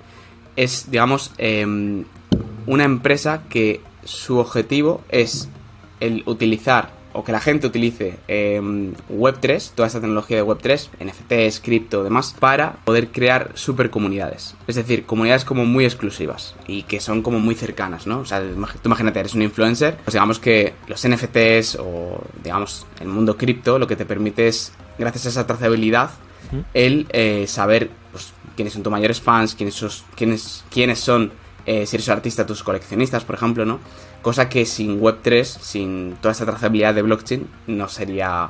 es, 0.55 0.91
digamos, 0.91 1.31
em, 1.38 2.05
una 2.67 2.84
empresa 2.84 3.43
que 3.50 3.81
su 4.03 4.38
objetivo 4.38 5.01
es 5.10 5.50
el 6.00 6.24
utilizar 6.25 7.00
o 7.13 7.24
que 7.24 7.32
la 7.32 7.39
gente 7.39 7.68
utilice 7.68 8.18
em, 8.27 8.94
Web3, 9.10 9.72
toda 9.75 9.88
esta 9.88 10.00
tecnología 10.00 10.38
de 10.38 10.44
Web3, 10.44 10.89
NFTs, 11.00 11.60
cripto, 11.60 12.03
demás, 12.03 12.36
para 12.39 12.74
poder 12.84 13.10
crear 13.10 13.51
super 13.56 13.89
comunidades. 13.89 14.56
Es 14.68 14.75
decir, 14.75 15.06
comunidades 15.06 15.46
como 15.46 15.65
muy 15.65 15.86
exclusivas 15.86 16.56
y 16.68 16.84
que 16.84 17.00
son 17.00 17.22
como 17.22 17.39
muy 17.39 17.56
cercanas, 17.56 18.08
¿no? 18.08 18.20
O 18.20 18.25
sea, 18.25 18.41
tú 18.41 18.86
imagínate, 18.86 19.20
eres 19.20 19.34
un 19.34 19.41
influencer, 19.41 19.98
pues 20.03 20.13
digamos 20.13 20.39
que 20.39 20.74
los 20.88 21.08
NFTs 21.08 21.77
o, 21.80 22.22
digamos, 22.44 22.86
el 23.00 23.08
mundo 23.08 23.38
cripto 23.38 23.80
lo 23.80 23.88
que 23.88 23.96
te 23.96 24.06
permite 24.06 24.48
es, 24.48 24.74
gracias 24.98 25.25
a 25.25 25.30
esa 25.30 25.48
trazabilidad, 25.48 26.12
el 26.74 27.08
eh, 27.12 27.46
saber 27.48 27.89
pues, 28.12 28.34
quiénes 28.56 28.74
son 28.74 28.84
tus 28.84 28.91
mayores 28.91 29.22
fans, 29.22 29.56
quiénes, 29.56 29.75
sos, 29.75 30.03
quiénes, 30.15 30.63
quiénes 30.70 31.00
son, 31.00 31.32
eh, 31.65 31.86
si 31.86 31.96
eres 31.96 32.10
artista, 32.10 32.46
tus 32.46 32.63
coleccionistas, 32.63 33.24
por 33.24 33.36
ejemplo, 33.36 33.65
¿no? 33.65 33.80
cosa 34.22 34.50
que 34.50 34.65
sin 34.65 35.01
Web3, 35.01 35.44
sin 35.44 36.18
toda 36.22 36.32
esta 36.32 36.46
trazabilidad 36.46 36.94
de 36.94 37.01
blockchain, 37.01 37.48
no 37.68 37.88
sería 37.88 38.50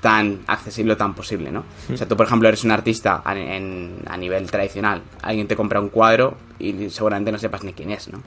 tan 0.00 0.40
accesible 0.46 0.94
o 0.94 0.96
tan 0.96 1.14
posible, 1.14 1.52
¿no? 1.52 1.64
O 1.92 1.96
sea, 1.96 2.08
tú, 2.08 2.16
por 2.16 2.26
ejemplo, 2.26 2.48
eres 2.48 2.64
un 2.64 2.72
artista 2.72 3.22
a, 3.24 4.16
nivel 4.16 4.50
tradicional, 4.50 5.02
alguien 5.22 5.46
te 5.46 5.54
compra 5.54 5.80
un 5.80 5.90
cuadro 5.90 6.36
y 6.58 6.90
seguramente 6.90 7.30
no 7.30 7.38
sepas 7.38 7.62
ni 7.62 7.72
quién 7.72 7.90
es, 7.90 8.08
¿no? 8.08 8.20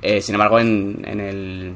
Eh, 0.00 0.22
sin 0.22 0.34
embargo, 0.34 0.58
en, 0.58 1.04
el, 1.04 1.74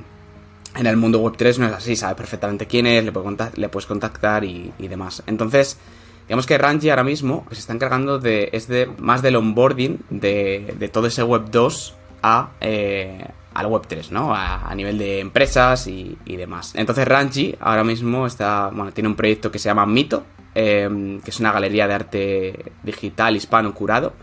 en 0.77 0.87
el 0.87 0.97
mundo 0.97 1.23
Web3 1.23 1.59
no 1.59 1.67
es 1.67 1.73
así, 1.75 1.95
sabes 1.95 2.17
perfectamente 2.17 2.67
quién 2.67 2.87
es, 2.87 3.05
le, 3.05 3.13
le 3.57 3.69
puedes 3.69 3.87
contactar 3.87 4.45
y, 4.45 4.73
demás. 4.79 5.23
Entonces, 5.27 5.79
digamos 6.27 6.47
que 6.47 6.59
Ranji 6.59 6.91
ahora 6.91 7.05
mismo 7.05 7.47
se 7.51 7.61
está 7.61 7.73
encargando 7.73 8.19
de, 8.19 8.51
es 8.53 8.69
de 8.69 8.87
más 8.99 9.23
del 9.23 9.37
onboarding 9.37 10.01
de, 10.11 10.75
de 10.79 10.89
todo 10.89 11.07
ese 11.07 11.25
Web2 11.25 11.93
a, 12.23 12.51
eh, 12.61 13.27
al 13.53 13.67
Web3, 13.67 14.11
¿no? 14.11 14.35
A, 14.35 14.75
nivel 14.75 14.99
de 14.99 15.21
empresas 15.21 15.87
y, 15.87 16.17
demás. 16.27 16.73
Entonces 16.75 17.07
Ranji 17.07 17.55
ahora 17.61 17.85
mismo 17.85 18.27
está, 18.27 18.71
bueno, 18.73 18.93
tiene 18.93 19.09
un 19.09 19.15
proyecto 19.15 19.51
que 19.51 19.59
se 19.59 19.69
llama 19.69 19.87
Mito, 19.87 20.25
eh, 20.55 21.21
que 21.23 21.31
es 21.31 21.41
una 21.41 21.53
galería 21.53 21.87
de 21.87 21.95
arte 21.95 22.73
digital 22.83 23.37
hispano 23.37 23.73
curado. 23.75 24.15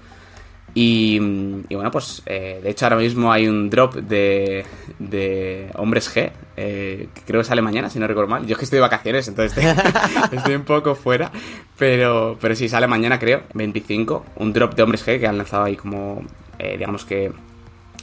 Y, 0.73 1.19
bueno, 1.19 1.91
pues 1.91 2.21
eh, 2.25 2.61
de 2.63 2.69
hecho 2.69 2.85
ahora 2.85 2.95
mismo 2.95 3.31
hay 3.31 3.47
un 3.47 3.69
drop 3.69 3.95
de, 3.95 4.65
de 4.99 5.69
Hombres 5.75 6.15
G, 6.15 6.31
eh, 6.55 7.09
que 7.13 7.21
creo 7.21 7.41
que 7.41 7.45
sale 7.45 7.61
mañana, 7.61 7.89
si 7.89 7.99
no 7.99 8.07
recuerdo 8.07 8.29
mal. 8.29 8.45
Yo 8.45 8.53
es 8.53 8.57
que 8.57 8.65
estoy 8.65 8.77
de 8.77 8.81
vacaciones, 8.81 9.27
entonces 9.27 9.65
estoy, 10.31 10.55
un 10.55 10.63
poco 10.63 10.95
fuera, 10.95 11.31
pero, 11.77 12.37
pero 12.39 12.55
sí, 12.55 12.69
sale 12.69 12.87
mañana 12.87 13.19
creo, 13.19 13.43
25, 13.53 14.25
un 14.37 14.53
drop 14.53 14.75
de 14.75 14.83
Hombres 14.83 15.05
G 15.05 15.19
que 15.19 15.27
han 15.27 15.37
lanzado 15.37 15.65
ahí 15.65 15.75
como, 15.75 16.23
digamos 16.57 17.03
que 17.03 17.31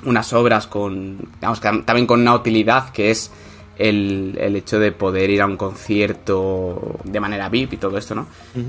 unas 0.05 0.33
obras 0.33 0.67
con, 0.67 1.19
digamos, 1.41 1.61
también 1.61 2.07
con 2.07 2.21
una 2.21 2.35
utilidad 2.35 2.91
que 2.91 3.11
es 3.11 3.31
el, 3.79 4.37
el, 4.41 4.57
hecho 4.57 4.79
de 4.79 4.93
poder 4.93 5.31
ir 5.31 5.41
a 5.41 5.47
un 5.47 5.57
concierto 5.57 6.99
de 7.05 7.21
manera 7.21 7.49
VIP 7.49 7.75
y 7.75 7.77
todo 7.77 7.97
esto, 7.97 8.15
¿no? 8.15 8.27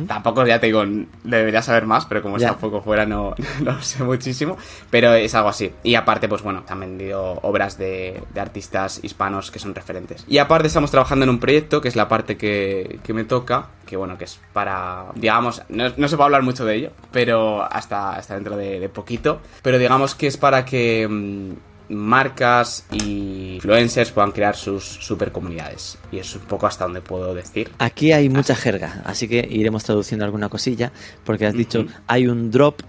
Tampoco, 0.08 0.46
ya 0.46 0.60
te 0.60 0.68
digo, 0.68 0.84
debería 1.24 1.62
saber 1.62 1.86
más, 1.86 2.06
pero 2.06 2.22
como 2.22 2.38
está 2.38 2.54
un 2.54 2.60
poco 2.60 2.82
fuera 2.82 3.06
no, 3.06 3.34
no 3.62 3.82
sé 3.82 4.04
muchísimo, 4.04 4.58
pero 4.90 5.14
es 5.14 5.34
algo 5.36 5.50
así. 5.50 5.72
Y 5.84 5.96
aparte, 5.96 6.30
pues 6.30 6.44
bueno, 6.44 6.64
han 6.68 6.80
vendido 6.80 7.40
obras 7.42 7.78
de, 7.78 8.22
de, 8.34 8.40
artistas 8.40 9.00
hispanos 9.04 9.52
que 9.52 9.60
son 9.60 9.74
referentes. 9.74 10.24
Y 10.28 10.38
aparte 10.38 10.68
estamos 10.68 10.92
trabajando 10.92 11.24
en 11.24 11.30
un 11.30 11.40
proyecto, 11.40 11.82
que 11.82 11.88
es 11.88 11.96
la 11.96 12.08
parte 12.08 12.38
que, 12.38 13.00
que 13.04 13.14
me 13.14 13.24
toca, 13.24 13.70
que 13.86 13.98
bueno, 13.98 14.18
que 14.18 14.26
es 14.26 14.40
para, 14.54 15.06
digamos, 15.16 15.64
no, 15.70 15.92
no, 15.98 16.08
se 16.08 16.16
puede 16.16 16.26
hablar 16.26 16.44
mucho 16.44 16.66
de 16.66 16.76
ello, 16.76 16.92
pero 17.12 17.64
hasta, 17.64 18.12
hasta 18.12 18.36
dentro 18.36 18.56
de, 18.56 18.80
de 18.80 18.90
poquito, 18.90 19.42
pero 19.64 19.80
digamos 19.80 20.14
que 20.14 20.28
es 20.28 20.38
para 20.38 20.64
que 20.66 21.08
mm, 21.08 21.54
marcas 21.90 22.86
y 22.92 23.39
influencers 23.60 24.12
puedan 24.12 24.32
crear 24.32 24.56
sus 24.56 24.84
super 24.84 25.32
comunidades. 25.32 25.98
Y 26.12 26.20
es 26.20 26.34
un 26.36 26.44
poco 26.44 26.66
hasta 26.66 26.86
donde 26.86 27.02
puedo 27.02 27.34
decir. 27.34 27.70
Aquí 27.78 28.14
hay 28.14 28.30
mucha 28.30 28.56
jerga, 28.56 29.02
así 29.06 29.28
que 29.28 29.46
iremos 29.50 29.84
traduciendo 29.84 30.24
alguna 30.24 30.48
cosilla, 30.48 30.92
porque 31.26 31.46
has 31.46 31.54
dicho, 31.54 31.86
hay 32.08 32.28
un 32.28 32.52
drop 32.52 32.82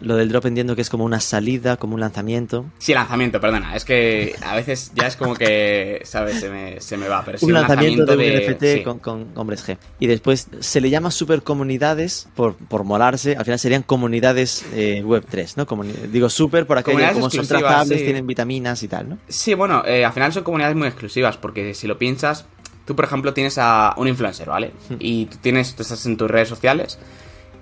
lo 0.00 0.16
del 0.16 0.28
drop 0.28 0.46
entiendo 0.46 0.76
que 0.76 0.82
es 0.82 0.90
como 0.90 1.04
una 1.04 1.20
salida, 1.20 1.76
como 1.76 1.94
un 1.94 2.00
lanzamiento. 2.00 2.66
Sí, 2.78 2.94
lanzamiento, 2.94 3.40
perdona. 3.40 3.74
Es 3.74 3.84
que 3.84 4.34
a 4.42 4.54
veces 4.54 4.92
ya 4.94 5.06
es 5.06 5.16
como 5.16 5.34
que, 5.34 6.00
¿sabes? 6.04 6.40
Se 6.40 6.50
me, 6.50 6.80
se 6.80 6.96
me 6.96 7.08
va. 7.08 7.24
Pero 7.24 7.38
un, 7.42 7.52
lanzamiento, 7.52 8.16
de 8.16 8.16
un 8.16 8.52
NFT 8.52 8.84
con, 8.84 8.98
con, 8.98 9.26
hombres 9.34 9.66
G. 9.66 9.76
Y 9.98 10.06
después 10.06 10.48
se 10.60 10.80
le 10.80 10.90
llama 10.90 11.10
super 11.10 11.42
comunidades 11.42 12.28
por, 12.34 12.54
por 12.54 12.84
molarse. 12.84 13.36
Al 13.36 13.44
final 13.44 13.58
serían 13.58 13.82
comunidades 13.82 14.64
eh, 14.74 15.02
web 15.04 15.24
3, 15.28 15.56
¿no? 15.56 15.66
digo 16.10 16.28
super 16.28 16.66
por 16.66 16.78
aquello 16.78 17.12
como 17.12 17.30
son 17.30 17.46
trazables, 17.46 18.04
tienen 18.04 18.26
vitaminas 18.26 18.82
y 18.82 18.88
tal, 18.88 19.08
¿no? 19.08 19.18
Sí, 19.28 19.54
bueno, 19.54 19.82
eh, 19.84 20.04
al 20.04 20.12
final 20.12 20.32
son 20.32 20.44
comunidades 20.44 20.76
muy 20.76 20.88
exclusivas 20.88 21.36
porque 21.36 21.74
si 21.74 21.86
lo 21.86 21.98
piensas, 21.98 22.46
tú 22.84 22.96
por 22.96 23.04
ejemplo 23.04 23.34
tienes 23.34 23.58
a 23.58 23.94
un 23.96 24.08
influencer, 24.08 24.48
¿vale? 24.48 24.72
Hmm. 24.88 24.96
Y 24.98 25.26
tú 25.26 25.36
tienes, 25.40 25.74
tú 25.74 25.82
estás 25.82 26.04
en 26.06 26.16
tus 26.16 26.30
redes 26.30 26.48
sociales 26.48 26.98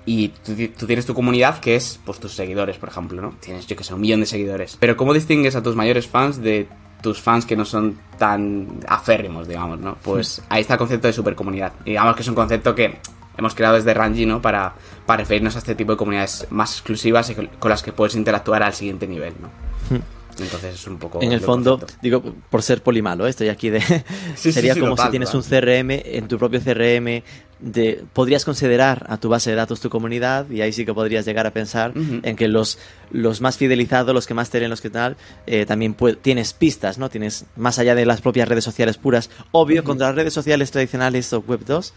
y 0.06 0.28
tú, 0.28 0.86
tienes 0.86 1.04
tu 1.04 1.14
comunidad 1.14 1.58
que 1.58 1.75
es, 1.75 2.00
pues, 2.04 2.20
tus 2.20 2.32
seguidores, 2.32 2.78
por 2.78 2.88
ejemplo, 2.88 3.20
¿no? 3.20 3.34
Tienes, 3.40 3.66
yo 3.66 3.76
que 3.76 3.82
sé, 3.82 3.92
un 3.92 4.00
millón 4.00 4.20
de 4.20 4.26
seguidores. 4.26 4.76
Pero 4.78 4.96
¿cómo 4.96 5.12
distingues 5.12 5.56
a 5.56 5.62
tus 5.62 5.75
mayores 5.75 6.06
fans 6.06 6.40
de 6.40 6.68
tus 7.02 7.20
fans 7.20 7.44
que 7.44 7.56
no 7.56 7.64
son 7.64 7.98
tan 8.16 8.80
aférrimos, 8.88 9.48
digamos, 9.48 9.80
¿no? 9.80 9.98
Pues 10.02 10.42
ahí 10.48 10.62
está 10.62 10.75
el 10.75 10.78
concepto 10.78 11.08
de 11.08 11.12
supercomunidad. 11.12 11.72
Y 11.84 11.90
digamos 11.90 12.14
que 12.14 12.22
es 12.22 12.28
un 12.28 12.36
concepto 12.36 12.75
que 12.75 12.98
hemos 13.36 13.54
creado 13.54 13.75
desde 13.75 13.92
Ranji, 13.92 14.26
¿no? 14.26 14.40
Para, 14.40 14.75
para 15.04 15.18
referirnos 15.18 15.56
a 15.56 15.58
este 15.58 15.75
tipo 15.75 15.92
de 15.92 15.98
comunidades 15.98 16.46
más 16.50 16.72
exclusivas 16.72 17.28
y 17.30 17.34
con 17.34 17.68
las 17.68 17.82
que 17.82 17.92
puedes 17.92 18.14
interactuar 18.14 18.62
al 18.62 18.75
siguiente 18.75 19.06
nivel, 19.06 19.34
¿no? 19.40 19.48
Hmm. 19.90 20.02
Entonces 20.38 20.75
es 20.75 20.86
un 20.86 20.98
poco. 20.98 21.22
En 21.22 21.32
el 21.32 21.40
fondo, 21.40 21.80
digo, 22.02 22.22
por 22.50 22.62
ser 22.62 22.82
polimalo, 22.82 23.26
¿eh? 23.26 23.30
estoy 23.30 23.48
aquí 23.48 23.70
de. 23.70 23.80
sería 24.34 24.78
como 24.78 24.96
si 24.96 25.08
tienes 25.08 25.32
un 25.34 25.42
CRM, 25.42 25.90
en 25.90 26.28
tu 26.28 26.38
propio 26.38 26.60
CRM, 26.60 27.22
de, 27.58 28.04
podrías 28.12 28.44
considerar 28.44 29.06
a 29.08 29.16
tu 29.16 29.28
base 29.28 29.50
de 29.50 29.56
datos 29.56 29.80
tu 29.80 29.88
comunidad 29.88 30.48
y 30.50 30.60
ahí 30.60 30.72
sí 30.72 30.84
que 30.84 30.92
podrías 30.92 31.25
llegar 31.25 31.46
a 31.46 31.52
pensar 31.52 31.92
en 31.94 32.36
que 32.36 32.48
los, 32.48 32.78
los 33.10 33.40
más 33.40 33.56
fidelizados, 33.56 34.14
los 34.14 34.26
que 34.26 34.34
más 34.34 34.50
tienen, 34.50 34.70
los 34.70 34.80
que 34.80 34.90
tal, 34.90 35.16
eh, 35.46 35.64
también 35.66 35.96
tienes 36.22 36.52
pistas, 36.52 36.98
¿no? 36.98 37.08
Tienes, 37.08 37.46
más 37.56 37.78
allá 37.78 37.94
de 37.94 38.04
las 38.06 38.20
propias 38.20 38.48
redes 38.48 38.64
sociales 38.64 38.98
puras, 38.98 39.30
obvio, 39.52 39.84
contra 39.84 40.08
las 40.08 40.16
redes 40.16 40.34
sociales 40.34 40.70
tradicionales 40.70 41.32
o 41.32 41.40
Web 41.40 41.60
2 41.66 41.94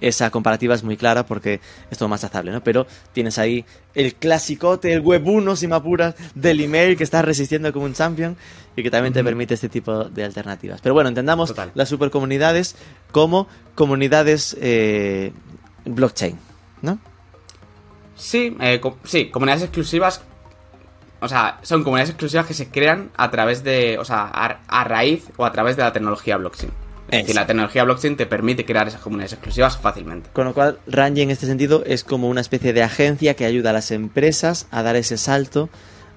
esa 0.00 0.30
comparativa 0.30 0.74
es 0.74 0.82
muy 0.82 0.96
clara 0.96 1.26
porque 1.26 1.60
es 1.90 1.98
todo 1.98 2.08
más 2.08 2.24
azable, 2.24 2.52
¿no? 2.52 2.62
Pero 2.62 2.86
tienes 3.12 3.38
ahí 3.38 3.64
el 3.94 4.14
clasicote, 4.14 4.92
el 4.92 5.00
web 5.00 5.26
1, 5.26 5.56
si 5.56 5.66
me 5.66 5.76
apuras, 5.76 6.14
del 6.34 6.60
email 6.60 6.96
que 6.96 7.04
está 7.04 7.22
resistiendo 7.22 7.72
como 7.72 7.84
un 7.84 7.94
champion 7.94 8.36
y 8.76 8.82
que 8.82 8.90
también 8.90 9.12
te 9.12 9.24
permite 9.24 9.54
este 9.54 9.68
tipo 9.68 10.04
de 10.04 10.24
alternativas. 10.24 10.80
Pero 10.80 10.94
bueno, 10.94 11.08
entendamos 11.08 11.54
las 11.74 11.88
supercomunidades 11.88 12.76
como 13.10 13.48
comunidades 13.74 14.56
eh, 14.60 15.32
blockchain, 15.84 16.38
¿no? 16.82 16.98
Sí, 18.14 18.56
eh, 18.60 18.80
sí, 19.04 19.30
comunidades 19.30 19.64
exclusivas. 19.64 20.22
O 21.20 21.28
sea, 21.28 21.58
son 21.62 21.82
comunidades 21.82 22.10
exclusivas 22.10 22.46
que 22.46 22.54
se 22.54 22.68
crean 22.68 23.10
a 23.16 23.30
través 23.30 23.64
de. 23.64 23.98
O 23.98 24.04
sea, 24.04 24.26
a 24.26 24.84
raíz 24.84 25.28
o 25.36 25.44
a 25.44 25.50
través 25.50 25.76
de 25.76 25.82
la 25.82 25.92
tecnología 25.92 26.36
blockchain. 26.36 26.70
Es 27.10 27.22
decir, 27.22 27.34
la 27.34 27.46
tecnología 27.46 27.84
blockchain 27.84 28.16
te 28.16 28.26
permite 28.26 28.64
crear 28.64 28.86
esas 28.86 29.00
comunidades 29.00 29.32
exclusivas 29.32 29.78
fácilmente. 29.78 30.28
Con 30.32 30.44
lo 30.44 30.54
cual, 30.54 30.78
Ranji 30.86 31.22
en 31.22 31.30
este 31.30 31.46
sentido 31.46 31.82
es 31.86 32.04
como 32.04 32.28
una 32.28 32.40
especie 32.40 32.72
de 32.72 32.82
agencia 32.82 33.34
que 33.34 33.46
ayuda 33.46 33.70
a 33.70 33.72
las 33.72 33.90
empresas 33.90 34.66
a 34.70 34.82
dar 34.82 34.96
ese 34.96 35.16
salto 35.16 35.70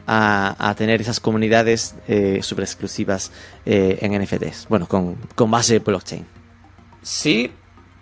a, 0.07 0.73
tener 0.77 0.99
esas 0.99 1.19
comunidades 1.19 1.95
eh, 2.07 2.39
super 2.41 2.63
exclusivas 2.63 3.31
eh, 3.65 3.99
en 4.01 4.21
NFTs. 4.21 4.67
Bueno, 4.67 4.87
con, 4.87 5.15
con 5.35 5.49
base 5.49 5.79
blockchain. 5.79 6.25
Sí, 7.01 7.51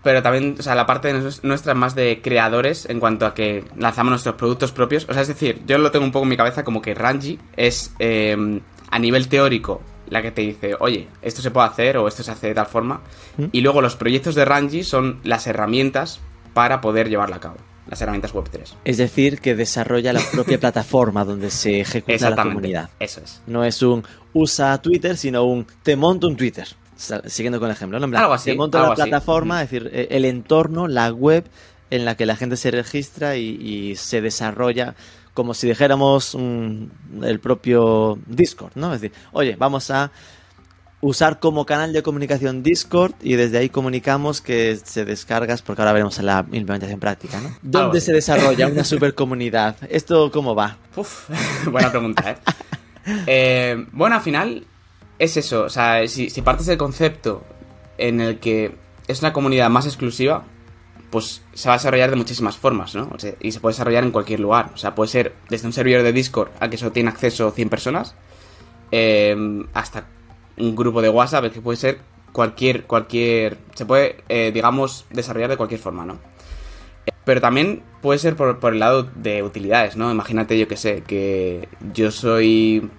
pero 0.01 0.23
también, 0.23 0.55
o 0.57 0.63
sea, 0.63 0.75
la 0.75 0.85
parte 0.85 1.13
de 1.13 1.31
nuestra 1.43 1.73
es 1.73 1.77
más 1.77 1.93
de 1.93 2.21
creadores 2.21 2.87
en 2.89 2.99
cuanto 2.99 3.25
a 3.25 3.33
que 3.33 3.65
lanzamos 3.77 4.11
nuestros 4.11 4.35
productos 4.35 4.71
propios. 4.71 5.05
O 5.09 5.13
sea, 5.13 5.21
es 5.21 5.27
decir, 5.27 5.61
yo 5.67 5.77
lo 5.77 5.91
tengo 5.91 6.05
un 6.05 6.11
poco 6.11 6.23
en 6.23 6.29
mi 6.29 6.37
cabeza 6.37 6.63
como 6.63 6.81
que 6.81 6.93
Ranji 6.93 7.39
es, 7.55 7.93
eh, 7.99 8.61
a 8.89 8.99
nivel 8.99 9.27
teórico, 9.27 9.81
la 10.09 10.21
que 10.21 10.31
te 10.31 10.41
dice, 10.41 10.75
oye, 10.79 11.07
esto 11.21 11.41
se 11.41 11.51
puede 11.51 11.67
hacer 11.67 11.97
o 11.97 12.07
esto 12.07 12.23
se 12.23 12.31
hace 12.31 12.47
de 12.47 12.55
tal 12.55 12.65
forma. 12.65 13.01
¿Mm? 13.37 13.45
Y 13.51 13.61
luego 13.61 13.81
los 13.81 13.95
proyectos 13.95 14.35
de 14.35 14.45
Ranji 14.45 14.83
son 14.83 15.19
las 15.23 15.47
herramientas 15.47 16.19
para 16.53 16.81
poder 16.81 17.09
llevarla 17.09 17.37
a 17.37 17.39
cabo. 17.39 17.57
Las 17.87 18.01
herramientas 18.01 18.33
Web3. 18.33 18.75
Es 18.85 18.97
decir, 18.97 19.39
que 19.39 19.55
desarrolla 19.55 20.13
la 20.13 20.21
propia 20.31 20.59
plataforma 20.59 21.25
donde 21.25 21.49
se 21.49 21.81
ejecuta 21.81 22.29
la 22.29 22.43
comunidad. 22.43 22.89
Eso 22.99 23.21
es. 23.21 23.41
No 23.47 23.63
es 23.63 23.81
un 23.81 24.03
usa 24.33 24.79
Twitter, 24.81 25.17
sino 25.17 25.43
un 25.43 25.65
te 25.81 25.95
monto 25.95 26.27
un 26.27 26.35
Twitter. 26.35 26.67
Siguiendo 27.25 27.59
con 27.59 27.69
el 27.69 27.75
ejemplo. 27.75 27.99
¿no? 27.99 28.17
algo 28.17 28.33
así. 28.33 28.51
Te 28.51 28.57
monto 28.57 28.79
la 28.79 28.93
plataforma, 28.93 29.63
es 29.63 29.71
decir, 29.71 29.89
e-, 29.93 30.07
el 30.11 30.25
entorno, 30.25 30.87
la 30.87 31.11
web 31.11 31.45
en 31.89 32.05
la 32.05 32.15
que 32.15 32.27
la 32.27 32.35
gente 32.35 32.57
se 32.57 32.69
registra 32.69 33.37
y 33.37 33.95
se 33.95 34.21
desarrolla 34.21 34.93
como 35.39 35.53
si 35.53 35.69
dijéramos 35.69 36.35
el 36.35 37.39
propio 37.39 38.19
Discord, 38.27 38.73
¿no? 38.75 38.93
Es 38.93 38.99
decir, 38.99 39.17
oye, 39.31 39.55
vamos 39.55 39.89
a 39.89 40.11
usar 40.99 41.39
como 41.39 41.65
canal 41.65 41.93
de 41.93 42.03
comunicación 42.03 42.61
Discord 42.61 43.13
y 43.21 43.35
desde 43.35 43.57
ahí 43.57 43.69
comunicamos 43.69 44.41
que 44.41 44.77
se 44.83 45.05
descargas, 45.05 45.61
porque 45.61 45.81
ahora 45.81 45.93
veremos 45.93 46.21
la 46.21 46.45
implementación 46.51 46.99
práctica, 46.99 47.39
¿no? 47.39 47.55
¿Dónde 47.61 48.01
se 48.01 48.11
desarrolla 48.11 48.67
una 48.67 48.83
super 48.83 49.15
comunidad? 49.15 49.77
¿Esto 49.89 50.29
cómo 50.29 50.55
va? 50.55 50.75
Uf, 50.97 51.29
buena 51.71 51.89
pregunta, 51.89 52.31
¿eh? 52.31 52.37
¿eh? 53.27 53.85
Bueno, 53.93 54.17
al 54.17 54.21
final 54.21 54.67
es 55.19 55.37
eso, 55.37 55.63
o 55.63 55.69
sea, 55.69 56.05
si, 56.09 56.29
si 56.29 56.41
partes 56.41 56.65
del 56.65 56.77
concepto 56.77 57.45
en 57.97 58.19
el 58.19 58.39
que 58.39 58.75
es 59.07 59.21
una 59.21 59.31
comunidad 59.31 59.69
más 59.69 59.85
exclusiva, 59.85 60.43
pues 61.09 61.41
se 61.53 61.67
va 61.67 61.75
a 61.75 61.77
desarrollar 61.77 62.09
de 62.09 62.15
muchísimas 62.15 62.57
formas, 62.57 62.95
¿no? 62.95 63.09
y 63.39 63.51
se 63.51 63.59
puede 63.59 63.73
desarrollar 63.73 64.03
en 64.03 64.11
cualquier 64.11 64.39
lugar. 64.39 64.71
O 64.73 64.77
sea, 64.77 64.95
puede 64.95 65.09
ser 65.09 65.33
desde 65.49 65.67
un 65.67 65.73
servidor 65.73 66.03
de 66.03 66.13
Discord 66.13 66.49
al 66.59 66.69
que 66.69 66.77
solo 66.77 66.91
tiene 66.91 67.09
acceso 67.09 67.51
100 67.51 67.69
personas, 67.69 68.15
em, 68.91 69.65
hasta 69.73 70.07
un 70.57 70.75
grupo 70.75 71.01
de 71.01 71.09
WhatsApp, 71.09 71.51
que 71.51 71.61
puede 71.61 71.77
ser 71.77 71.99
cualquier, 72.31 72.83
cualquier, 72.83 73.57
se 73.73 73.85
puede, 73.85 74.17
eh, 74.29 74.51
digamos, 74.53 75.05
desarrollar 75.09 75.49
de 75.49 75.57
cualquier 75.57 75.79
forma, 75.79 76.05
¿no? 76.05 76.19
Pero 77.25 77.41
también 77.41 77.83
puede 78.01 78.19
ser 78.19 78.35
por, 78.35 78.59
por 78.59 78.73
el 78.73 78.79
lado 78.79 79.03
de 79.03 79.43
utilidades, 79.43 79.95
¿no? 79.95 80.11
Imagínate, 80.11 80.57
yo 80.57 80.67
que 80.67 80.77
sé, 80.77 81.03
que 81.05 81.67
yo 81.93 82.11
soy 82.11 82.89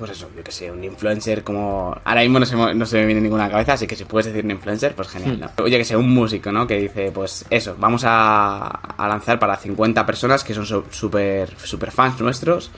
pues 0.00 0.12
eso, 0.12 0.30
yo 0.34 0.42
que 0.42 0.50
sé, 0.50 0.70
un 0.70 0.82
influencer 0.82 1.44
como... 1.44 1.94
Ahora 2.04 2.22
mismo 2.22 2.40
no 2.40 2.46
se, 2.46 2.56
no 2.56 2.86
se 2.86 2.96
me 2.96 3.04
viene 3.04 3.20
ninguna 3.20 3.50
cabeza, 3.50 3.74
así 3.74 3.86
que 3.86 3.94
si 3.94 4.06
puedes 4.06 4.24
decir 4.24 4.42
un 4.42 4.50
influencer, 4.50 4.94
pues 4.94 5.08
genial, 5.08 5.38
¿no? 5.38 5.46
Hmm. 5.48 5.62
Oye, 5.62 5.76
que 5.76 5.84
sea 5.84 5.98
un 5.98 6.08
músico, 6.08 6.50
¿no? 6.50 6.66
Que 6.66 6.78
dice, 6.78 7.12
pues 7.12 7.44
eso, 7.50 7.76
vamos 7.78 8.04
a, 8.06 8.80
lanzar 8.98 9.38
para 9.38 9.56
50 9.56 10.06
personas 10.06 10.42
que 10.42 10.54
son 10.54 10.64
súper 10.90 11.54
super 11.58 11.90
fans 11.90 12.18
nuestros 12.18 12.70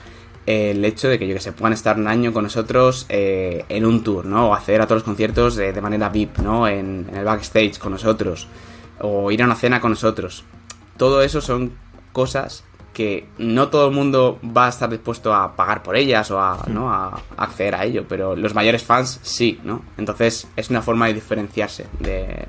el 0.45 0.83
hecho 0.83 1.07
de 1.07 1.17
que, 1.17 1.25
yo 1.25 1.33
que 1.33 1.39
sé, 1.39 1.53
puedan 1.53 1.71
estar 1.71 1.97
un 1.97 2.09
año 2.09 2.33
con 2.33 2.43
nosotros 2.43 3.05
eh, 3.07 3.63
en 3.69 3.85
un 3.85 4.03
tour, 4.03 4.25
¿no? 4.25 4.49
O 4.49 4.53
hacer 4.53 4.81
a 4.81 4.85
todos 4.85 4.97
los 4.97 5.03
conciertos 5.05 5.55
de, 5.55 5.81
manera 5.81 6.09
VIP, 6.09 6.39
¿no? 6.39 6.67
En, 6.67 7.07
en 7.09 7.15
el 7.15 7.23
backstage 7.23 7.79
con 7.79 7.93
nosotros. 7.93 8.49
O 8.99 9.31
ir 9.31 9.41
a 9.41 9.45
una 9.45 9.55
cena 9.55 9.79
con 9.79 9.91
nosotros. 9.91 10.43
Todo 10.97 11.21
eso 11.21 11.39
son 11.39 11.71
cosas 12.11 12.65
que 12.93 13.27
no 13.37 13.69
todo 13.69 13.87
el 13.87 13.93
mundo 13.93 14.39
va 14.45 14.67
a 14.67 14.69
estar 14.69 14.89
dispuesto 14.89 15.33
a 15.33 15.55
pagar 15.55 15.83
por 15.83 15.95
ellas 15.95 16.29
o 16.31 16.39
a, 16.39 16.63
¿no? 16.67 16.91
a 16.91 17.19
acceder 17.37 17.75
a 17.75 17.83
ello, 17.83 18.05
pero 18.07 18.35
los 18.35 18.53
mayores 18.53 18.83
fans 18.83 19.19
sí, 19.23 19.59
¿no? 19.63 19.83
Entonces 19.97 20.47
es 20.55 20.69
una 20.69 20.81
forma 20.81 21.07
de 21.07 21.15
diferenciarse 21.15 21.87
de, 21.99 22.45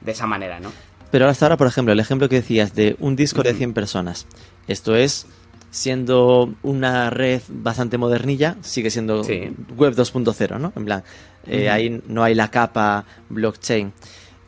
de 0.00 0.12
esa 0.12 0.26
manera, 0.26 0.60
¿no? 0.60 0.70
Pero 1.10 1.28
hasta 1.28 1.44
ahora, 1.44 1.56
por 1.58 1.66
ejemplo, 1.66 1.92
el 1.92 2.00
ejemplo 2.00 2.28
que 2.28 2.36
decías 2.36 2.74
de 2.74 2.96
un 2.98 3.16
Discord 3.16 3.46
de 3.46 3.54
100 3.54 3.74
personas, 3.74 4.26
esto 4.66 4.94
es 4.94 5.26
siendo 5.70 6.54
una 6.62 7.10
red 7.10 7.42
bastante 7.48 7.98
modernilla, 7.98 8.56
sigue 8.60 8.90
siendo 8.90 9.22
web 9.22 9.94
2.0, 9.94 10.58
¿no? 10.58 10.72
En 10.76 10.84
plan, 10.84 11.02
eh, 11.46 11.70
ahí 11.70 12.02
no 12.06 12.22
hay 12.22 12.34
la 12.34 12.50
capa 12.50 13.04
blockchain. 13.30 13.92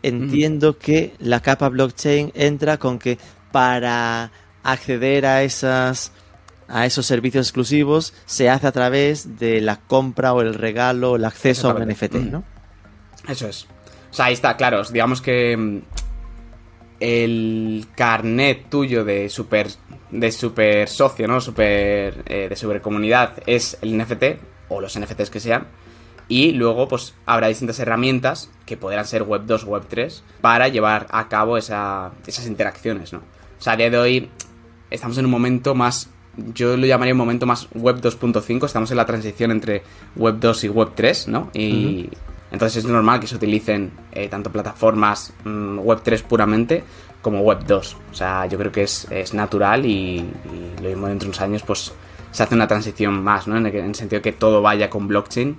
Entiendo 0.02 0.78
que 0.78 1.14
la 1.18 1.40
capa 1.40 1.70
blockchain 1.70 2.30
entra 2.34 2.78
con 2.78 2.98
que 2.98 3.18
para 3.52 4.30
acceder 4.64 5.26
a 5.26 5.42
esas 5.42 6.12
a 6.66 6.86
esos 6.86 7.06
servicios 7.06 7.46
exclusivos 7.46 8.14
se 8.24 8.48
hace 8.48 8.66
a 8.66 8.72
través 8.72 9.38
de 9.38 9.60
la 9.60 9.76
compra 9.76 10.32
o 10.32 10.40
el 10.40 10.54
regalo 10.54 11.12
o 11.12 11.16
el 11.16 11.24
acceso 11.24 11.70
a 11.70 11.74
un 11.74 11.86
NFT, 11.86 12.14
¿no? 12.14 12.42
Eso 13.28 13.48
es. 13.48 13.66
O 14.10 14.14
sea, 14.14 14.26
ahí 14.26 14.34
está, 14.34 14.56
claro. 14.56 14.82
Digamos 14.84 15.20
que 15.20 15.56
mm, 15.56 15.78
el 17.00 17.86
carnet 17.94 18.70
tuyo 18.70 19.04
de 19.04 19.28
super 19.28 19.68
de 20.10 20.32
super 20.32 20.88
socio, 20.88 21.26
¿no? 21.26 21.40
Super 21.40 22.22
eh, 22.26 22.48
de 22.48 22.56
super 22.56 22.80
comunidad 22.80 23.34
es 23.46 23.76
el 23.82 23.98
NFT 23.98 24.24
o 24.68 24.80
los 24.80 24.98
NFTs 24.98 25.30
que 25.30 25.40
sean. 25.40 25.66
Y 26.26 26.52
luego, 26.52 26.88
pues, 26.88 27.14
habrá 27.26 27.48
distintas 27.48 27.78
herramientas 27.80 28.50
que 28.64 28.78
podrán 28.78 29.04
ser 29.04 29.24
Web 29.24 29.42
2 29.44 29.64
o 29.64 29.66
Web 29.66 29.84
3 29.88 30.24
para 30.40 30.68
llevar 30.68 31.06
a 31.10 31.28
cabo 31.28 31.58
esas 31.58 32.12
interacciones, 32.46 33.12
¿no? 33.12 33.18
O 33.18 33.62
sea, 33.62 33.74
a 33.74 33.76
día 33.76 33.90
de 33.90 33.98
hoy 33.98 34.30
estamos 34.90 35.18
en 35.18 35.24
un 35.24 35.30
momento 35.30 35.74
más. 35.74 36.10
Yo 36.54 36.76
lo 36.76 36.86
llamaría 36.86 37.14
un 37.14 37.18
momento 37.18 37.46
más 37.46 37.68
Web 37.74 38.00
2.5. 38.00 38.66
Estamos 38.66 38.90
en 38.90 38.96
la 38.96 39.06
transición 39.06 39.50
entre 39.50 39.82
Web 40.16 40.38
2 40.40 40.64
y 40.64 40.68
Web 40.68 40.90
3, 40.94 41.28
¿no? 41.28 41.50
Y. 41.54 42.10
Entonces 42.54 42.84
es 42.84 42.90
normal 42.90 43.18
que 43.18 43.26
se 43.26 43.34
utilicen 43.34 43.90
eh, 44.12 44.28
tanto 44.28 44.52
plataformas 44.52 45.32
mm, 45.44 45.80
Web 45.80 46.02
3 46.04 46.22
puramente 46.22 46.84
como 47.20 47.40
Web 47.40 47.64
2. 47.66 47.96
O 48.12 48.14
sea, 48.14 48.46
yo 48.46 48.56
creo 48.58 48.70
que 48.70 48.82
es, 48.82 49.34
natural 49.34 49.84
y, 49.84 50.24
lo 50.80 50.88
mismo 50.88 51.08
dentro 51.08 51.26
de 51.26 51.30
unos 51.30 51.40
años, 51.40 51.62
pues 51.64 51.92
se 52.30 52.42
hace 52.42 52.54
una 52.54 52.68
transición 52.68 53.24
más, 53.24 53.48
¿no? 53.48 53.56
En 53.56 53.66
el, 53.66 53.94
sentido 53.96 54.22
que 54.22 54.32
todo 54.32 54.62
vaya 54.62 54.88
con 54.88 55.08
blockchain. 55.08 55.56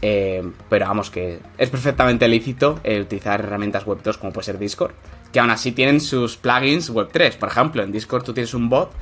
Eh, 0.00 0.42
pero 0.68 0.86
vamos, 0.86 1.10
que 1.10 1.38
es 1.56 1.70
perfectamente 1.70 2.26
lícito 2.26 2.80
eh, 2.82 3.00
utilizar 3.00 3.38
herramientas 3.38 3.86
Web 3.86 4.00
2 4.02 4.18
como 4.18 4.32
puede 4.32 4.46
ser 4.46 4.58
Discord, 4.58 4.94
que 5.32 5.40
aún 5.40 5.50
así 5.50 5.72
tienen 5.72 6.00
sus 6.00 6.36
plugins 6.36 6.90
Web 6.90 7.08
3. 7.12 7.36
Por 7.36 7.48
ejemplo, 7.48 7.82
en 7.82 7.90
Discord 7.92 8.24
tú 8.24 8.34
tienes 8.34 8.54
un 8.54 8.68
bot 8.68 8.92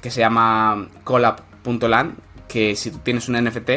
que 0.00 0.10
se 0.10 0.20
llama 0.20 0.88
collab.land, 1.04 2.14
que 2.48 2.76
si 2.76 2.90
tú 2.90 2.98
tienes 2.98 3.28
un 3.28 3.42
NFT, 3.42 3.70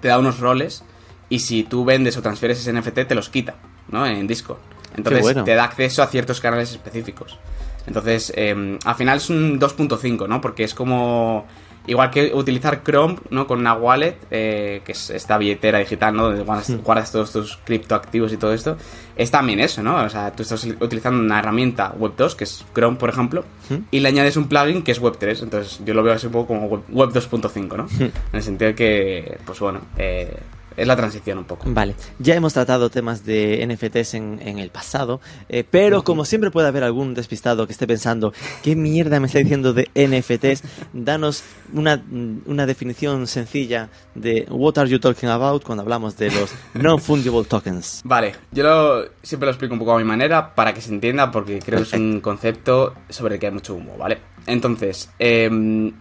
te 0.00 0.08
da 0.08 0.18
unos 0.18 0.40
roles 0.40 0.84
y 1.28 1.40
si 1.40 1.64
tú 1.64 1.84
vendes 1.84 2.16
o 2.16 2.22
transfieres 2.22 2.58
ese 2.58 2.72
NFT 2.72 3.06
te 3.08 3.14
los 3.14 3.28
quita, 3.28 3.56
¿no? 3.88 4.06
En 4.06 4.26
Discord. 4.26 4.58
Entonces 4.96 5.44
te 5.44 5.54
da 5.54 5.64
acceso 5.64 6.02
a 6.02 6.06
ciertos 6.06 6.40
canales 6.40 6.72
específicos. 6.72 7.38
Entonces, 7.86 8.32
em, 8.36 8.78
al 8.84 8.94
final 8.94 9.18
es 9.18 9.30
un 9.30 9.58
2.5, 9.58 10.28
¿no? 10.28 10.40
Porque 10.40 10.64
es 10.64 10.74
como... 10.74 11.46
Igual 11.86 12.10
que 12.10 12.32
utilizar 12.34 12.82
Chrome, 12.84 13.16
¿no? 13.30 13.46
Con 13.46 13.60
una 13.60 13.74
wallet, 13.74 14.16
eh, 14.30 14.82
que 14.84 14.92
es 14.92 15.10
esta 15.10 15.38
billetera 15.38 15.78
digital, 15.78 16.14
¿no? 16.14 16.30
Donde 16.30 16.42
guardas, 16.42 17.10
todos 17.10 17.32
tus 17.32 17.56
criptoactivos 17.64 18.32
y 18.32 18.36
todo 18.36 18.52
esto. 18.52 18.76
Es 19.16 19.30
también 19.30 19.60
eso, 19.60 19.82
¿no? 19.82 19.96
O 19.96 20.08
sea, 20.08 20.32
tú 20.32 20.42
estás 20.42 20.64
utilizando 20.64 21.20
una 21.20 21.38
herramienta 21.38 21.94
Web 21.98 22.12
2, 22.16 22.34
que 22.34 22.44
es 22.44 22.64
Chrome, 22.74 22.96
por 22.96 23.08
ejemplo, 23.08 23.44
y 23.90 24.00
le 24.00 24.08
añades 24.08 24.36
un 24.36 24.48
plugin 24.48 24.82
que 24.82 24.92
es 24.92 24.98
Web 24.98 25.16
3. 25.18 25.42
Entonces, 25.42 25.80
yo 25.84 25.94
lo 25.94 26.02
veo 26.02 26.14
así 26.14 26.26
un 26.26 26.32
poco 26.32 26.48
como 26.48 26.66
Web, 26.68 27.10
2.5, 27.12 27.76
¿no? 27.76 27.86
En 27.98 28.12
el 28.32 28.42
sentido 28.42 28.68
de 28.68 28.74
que, 28.74 29.38
pues 29.44 29.58
bueno, 29.58 29.80
eh, 29.96 30.36
es 30.80 30.86
la 30.86 30.96
transición 30.96 31.38
un 31.38 31.44
poco. 31.44 31.64
Vale, 31.66 31.94
ya 32.18 32.34
hemos 32.34 32.54
tratado 32.54 32.88
temas 32.90 33.24
de 33.24 33.66
NFTs 33.66 34.14
en, 34.14 34.58
el 34.58 34.70
pasado, 34.70 35.20
eh, 35.48 35.64
pero 35.68 36.02
como 36.02 36.24
siempre 36.24 36.50
puede 36.50 36.68
haber 36.68 36.84
algún 36.84 37.14
despistado 37.14 37.66
que 37.66 37.72
esté 37.72 37.86
pensando, 37.86 38.32
¿qué 38.62 38.74
mierda 38.74 39.20
me 39.20 39.26
está 39.26 39.38
diciendo 39.40 39.74
de 39.74 39.90
NFTs? 39.94 40.62
Danos 40.92 41.44
una, 41.72 42.02
una 42.46 42.66
definición 42.66 43.26
sencilla 43.26 43.90
de 44.14 44.46
what 44.48 44.78
are 44.78 44.88
you 44.88 44.98
talking 44.98 45.28
about 45.28 45.62
cuando 45.62 45.82
hablamos 45.82 46.16
de 46.16 46.30
los 46.30 46.50
non-fungible 46.74 47.44
tokens. 47.44 48.00
Vale, 48.04 48.34
yo 48.50 48.64
lo, 48.64 49.04
siempre 49.22 49.46
lo 49.46 49.52
explico 49.52 49.74
un 49.74 49.80
poco 49.80 49.92
a 49.92 49.98
mi 49.98 50.04
manera 50.04 50.54
para 50.54 50.72
que 50.72 50.80
se 50.80 50.90
entienda 50.90 51.30
porque 51.30 51.58
creo 51.58 51.80
que 51.80 51.84
es 51.84 51.92
un 51.92 52.20
concepto 52.20 52.94
sobre 53.08 53.34
el 53.34 53.40
que 53.40 53.46
hay 53.46 53.52
mucho 53.52 53.74
humo, 53.74 53.96
¿vale? 53.98 54.18
Entonces, 54.46 55.10
eh, 55.18 55.92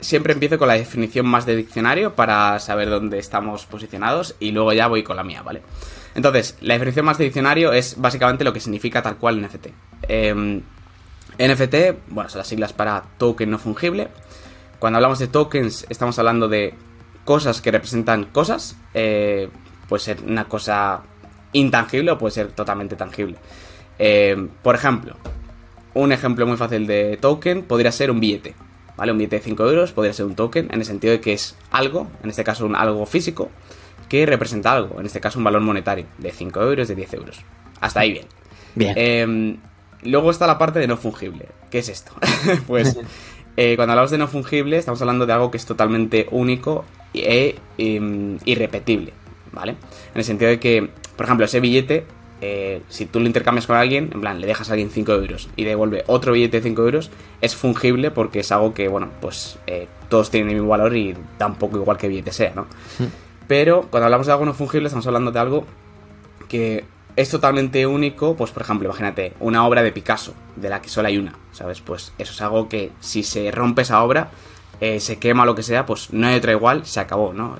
siempre 0.00 0.32
empiezo 0.32 0.58
con 0.58 0.68
la 0.68 0.74
definición 0.74 1.26
más 1.26 1.46
de 1.46 1.56
diccionario 1.56 2.14
para 2.14 2.58
saber 2.60 2.88
dónde 2.88 3.18
estamos 3.18 3.66
posicionados 3.66 4.36
y 4.38 4.52
luego 4.52 4.72
ya 4.72 4.86
voy 4.86 5.02
con 5.02 5.16
la 5.16 5.24
mía, 5.24 5.42
¿vale? 5.42 5.62
Entonces, 6.14 6.56
la 6.60 6.74
definición 6.74 7.04
más 7.04 7.18
de 7.18 7.24
diccionario 7.24 7.72
es 7.72 8.00
básicamente 8.00 8.44
lo 8.44 8.52
que 8.52 8.60
significa 8.60 9.02
tal 9.02 9.16
cual 9.16 9.40
NFT. 9.40 9.68
Em, 10.02 10.62
NFT, 11.38 11.74
bueno, 12.08 12.28
son 12.30 12.38
las 12.38 12.48
siglas 12.48 12.72
para 12.72 13.04
token 13.18 13.50
no 13.50 13.58
fungible. 13.58 14.08
Cuando 14.78 14.96
hablamos 14.96 15.18
de 15.18 15.28
tokens, 15.28 15.86
estamos 15.88 16.18
hablando 16.18 16.48
de 16.48 16.74
cosas 17.24 17.60
que 17.60 17.70
representan 17.70 18.24
cosas. 18.24 18.76
Eh, 18.94 19.48
puede 19.88 20.02
ser 20.02 20.22
una 20.24 20.44
cosa 20.46 21.02
intangible 21.52 22.12
o 22.12 22.18
puede 22.18 22.32
ser 22.32 22.48
totalmente 22.48 22.96
tangible. 22.96 23.36
Em, 23.98 24.48
por 24.62 24.74
ejemplo, 24.74 25.16
un 25.94 26.12
ejemplo 26.12 26.46
muy 26.46 26.56
fácil 26.56 26.86
de 26.86 27.16
token 27.20 27.62
podría 27.62 27.92
ser 27.92 28.10
un 28.10 28.20
billete. 28.20 28.54
¿Vale? 28.98 29.12
Un 29.12 29.18
billete 29.18 29.36
de 29.36 29.42
5 29.42 29.70
euros 29.70 29.92
podría 29.92 30.12
ser 30.12 30.26
un 30.26 30.34
token, 30.34 30.68
en 30.70 30.80
el 30.80 30.84
sentido 30.84 31.12
de 31.12 31.20
que 31.20 31.32
es 31.32 31.56
algo, 31.70 32.08
en 32.22 32.30
este 32.30 32.44
caso 32.44 32.66
un 32.66 32.74
algo 32.74 33.06
físico, 33.06 33.48
que 34.08 34.26
representa 34.26 34.72
algo, 34.72 35.00
en 35.00 35.06
este 35.06 35.20
caso 35.20 35.38
un 35.38 35.44
valor 35.44 35.62
monetario, 35.62 36.06
de 36.18 36.32
5 36.32 36.60
euros, 36.60 36.88
de 36.88 36.94
10 36.96 37.14
euros. 37.14 37.40
Hasta 37.80 38.00
ahí 38.00 38.12
bien. 38.12 38.26
Bien. 38.74 38.94
Em, 38.96 39.56
luego 40.02 40.30
está 40.30 40.46
la 40.46 40.58
parte 40.58 40.80
de 40.80 40.88
no 40.88 40.96
fungible. 40.96 41.46
¿Qué 41.70 41.78
es 41.78 41.88
esto? 41.88 42.12
pues 42.66 42.98
eh, 43.56 43.76
cuando 43.76 43.92
hablamos 43.92 44.10
de 44.10 44.18
no 44.18 44.26
fungible, 44.26 44.76
estamos 44.76 45.00
hablando 45.00 45.26
de 45.26 45.32
algo 45.32 45.50
que 45.50 45.58
es 45.58 45.64
totalmente 45.64 46.26
único 46.32 46.84
e 47.14 47.56
irrepetible, 47.78 49.12
¿vale? 49.52 49.72
En 50.12 50.18
el 50.18 50.24
sentido 50.24 50.50
de 50.50 50.58
que, 50.58 50.90
por 51.16 51.24
ejemplo, 51.24 51.46
ese 51.46 51.60
billete 51.60 52.04
eh, 52.40 52.82
si 52.88 53.06
tú 53.06 53.18
lo 53.20 53.26
intercambias 53.26 53.66
con 53.66 53.76
alguien, 53.76 54.10
en 54.12 54.20
plan, 54.20 54.40
le 54.40 54.46
dejas 54.46 54.70
a 54.70 54.72
alguien 54.72 54.90
5 54.90 55.12
euros 55.12 55.48
y 55.56 55.64
devuelve 55.64 56.04
otro 56.06 56.32
billete 56.32 56.58
de 56.58 56.68
5 56.68 56.82
euros, 56.82 57.10
es 57.40 57.56
fungible 57.56 58.10
porque 58.10 58.40
es 58.40 58.52
algo 58.52 58.74
que, 58.74 58.88
bueno, 58.88 59.08
pues 59.20 59.58
eh, 59.66 59.88
todos 60.08 60.30
tienen 60.30 60.50
el 60.50 60.56
mismo 60.56 60.68
valor 60.68 60.96
y 60.96 61.16
tampoco 61.36 61.78
igual 61.78 61.98
que 61.98 62.08
billete 62.08 62.32
sea, 62.32 62.52
¿no? 62.54 62.62
Hmm. 62.98 63.06
Pero 63.48 63.88
cuando 63.90 64.04
hablamos 64.04 64.26
de 64.26 64.32
algo 64.32 64.44
no 64.44 64.54
fungible, 64.54 64.86
estamos 64.86 65.06
hablando 65.06 65.32
de 65.32 65.38
algo 65.38 65.66
que 66.48 66.84
es 67.16 67.28
totalmente 67.28 67.86
único, 67.86 68.36
pues 68.36 68.52
por 68.52 68.62
ejemplo, 68.62 68.88
imagínate, 68.88 69.32
una 69.40 69.66
obra 69.66 69.82
de 69.82 69.90
Picasso, 69.90 70.34
de 70.54 70.68
la 70.68 70.80
que 70.80 70.88
solo 70.88 71.08
hay 71.08 71.18
una, 71.18 71.34
¿sabes? 71.52 71.80
Pues 71.80 72.12
eso 72.18 72.32
es 72.32 72.40
algo 72.40 72.68
que 72.68 72.92
si 73.00 73.24
se 73.24 73.50
rompe 73.50 73.82
esa 73.82 74.02
obra, 74.04 74.30
eh, 74.80 75.00
se 75.00 75.18
quema 75.18 75.44
lo 75.44 75.56
que 75.56 75.64
sea, 75.64 75.86
pues 75.86 76.12
no 76.12 76.28
hay 76.28 76.36
otra 76.36 76.52
igual, 76.52 76.86
se 76.86 77.00
acabó, 77.00 77.32
¿no? 77.32 77.56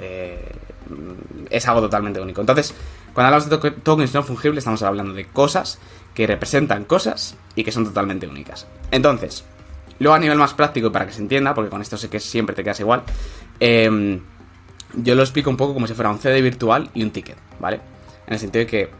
es 1.50 1.68
algo 1.68 1.82
totalmente 1.82 2.20
único. 2.20 2.40
Entonces, 2.40 2.74
cuando 3.14 3.34
hablamos 3.34 3.48
de 3.48 3.70
tokens 3.70 4.14
no 4.14 4.22
fungibles, 4.22 4.58
estamos 4.58 4.82
hablando 4.82 5.12
de 5.14 5.26
cosas 5.26 5.78
que 6.14 6.26
representan 6.26 6.84
cosas 6.84 7.36
y 7.54 7.64
que 7.64 7.72
son 7.72 7.84
totalmente 7.84 8.26
únicas. 8.26 8.66
Entonces, 8.90 9.44
luego 9.98 10.14
a 10.14 10.18
nivel 10.18 10.38
más 10.38 10.54
práctico, 10.54 10.90
para 10.90 11.06
que 11.06 11.12
se 11.12 11.20
entienda, 11.20 11.54
porque 11.54 11.70
con 11.70 11.80
esto 11.80 11.96
sé 11.96 12.08
que 12.08 12.20
siempre 12.20 12.54
te 12.54 12.64
quedas 12.64 12.80
igual, 12.80 13.02
em, 13.60 14.20
yo 14.94 15.14
lo 15.14 15.22
explico 15.22 15.50
un 15.50 15.56
poco 15.56 15.74
como 15.74 15.86
si 15.86 15.94
fuera 15.94 16.10
un 16.10 16.18
CD 16.18 16.40
virtual 16.40 16.90
y 16.94 17.02
un 17.02 17.10
ticket, 17.10 17.36
¿vale? 17.60 17.80
En 18.26 18.34
el 18.34 18.38
sentido 18.38 18.64
de 18.64 18.70
que 18.70 18.90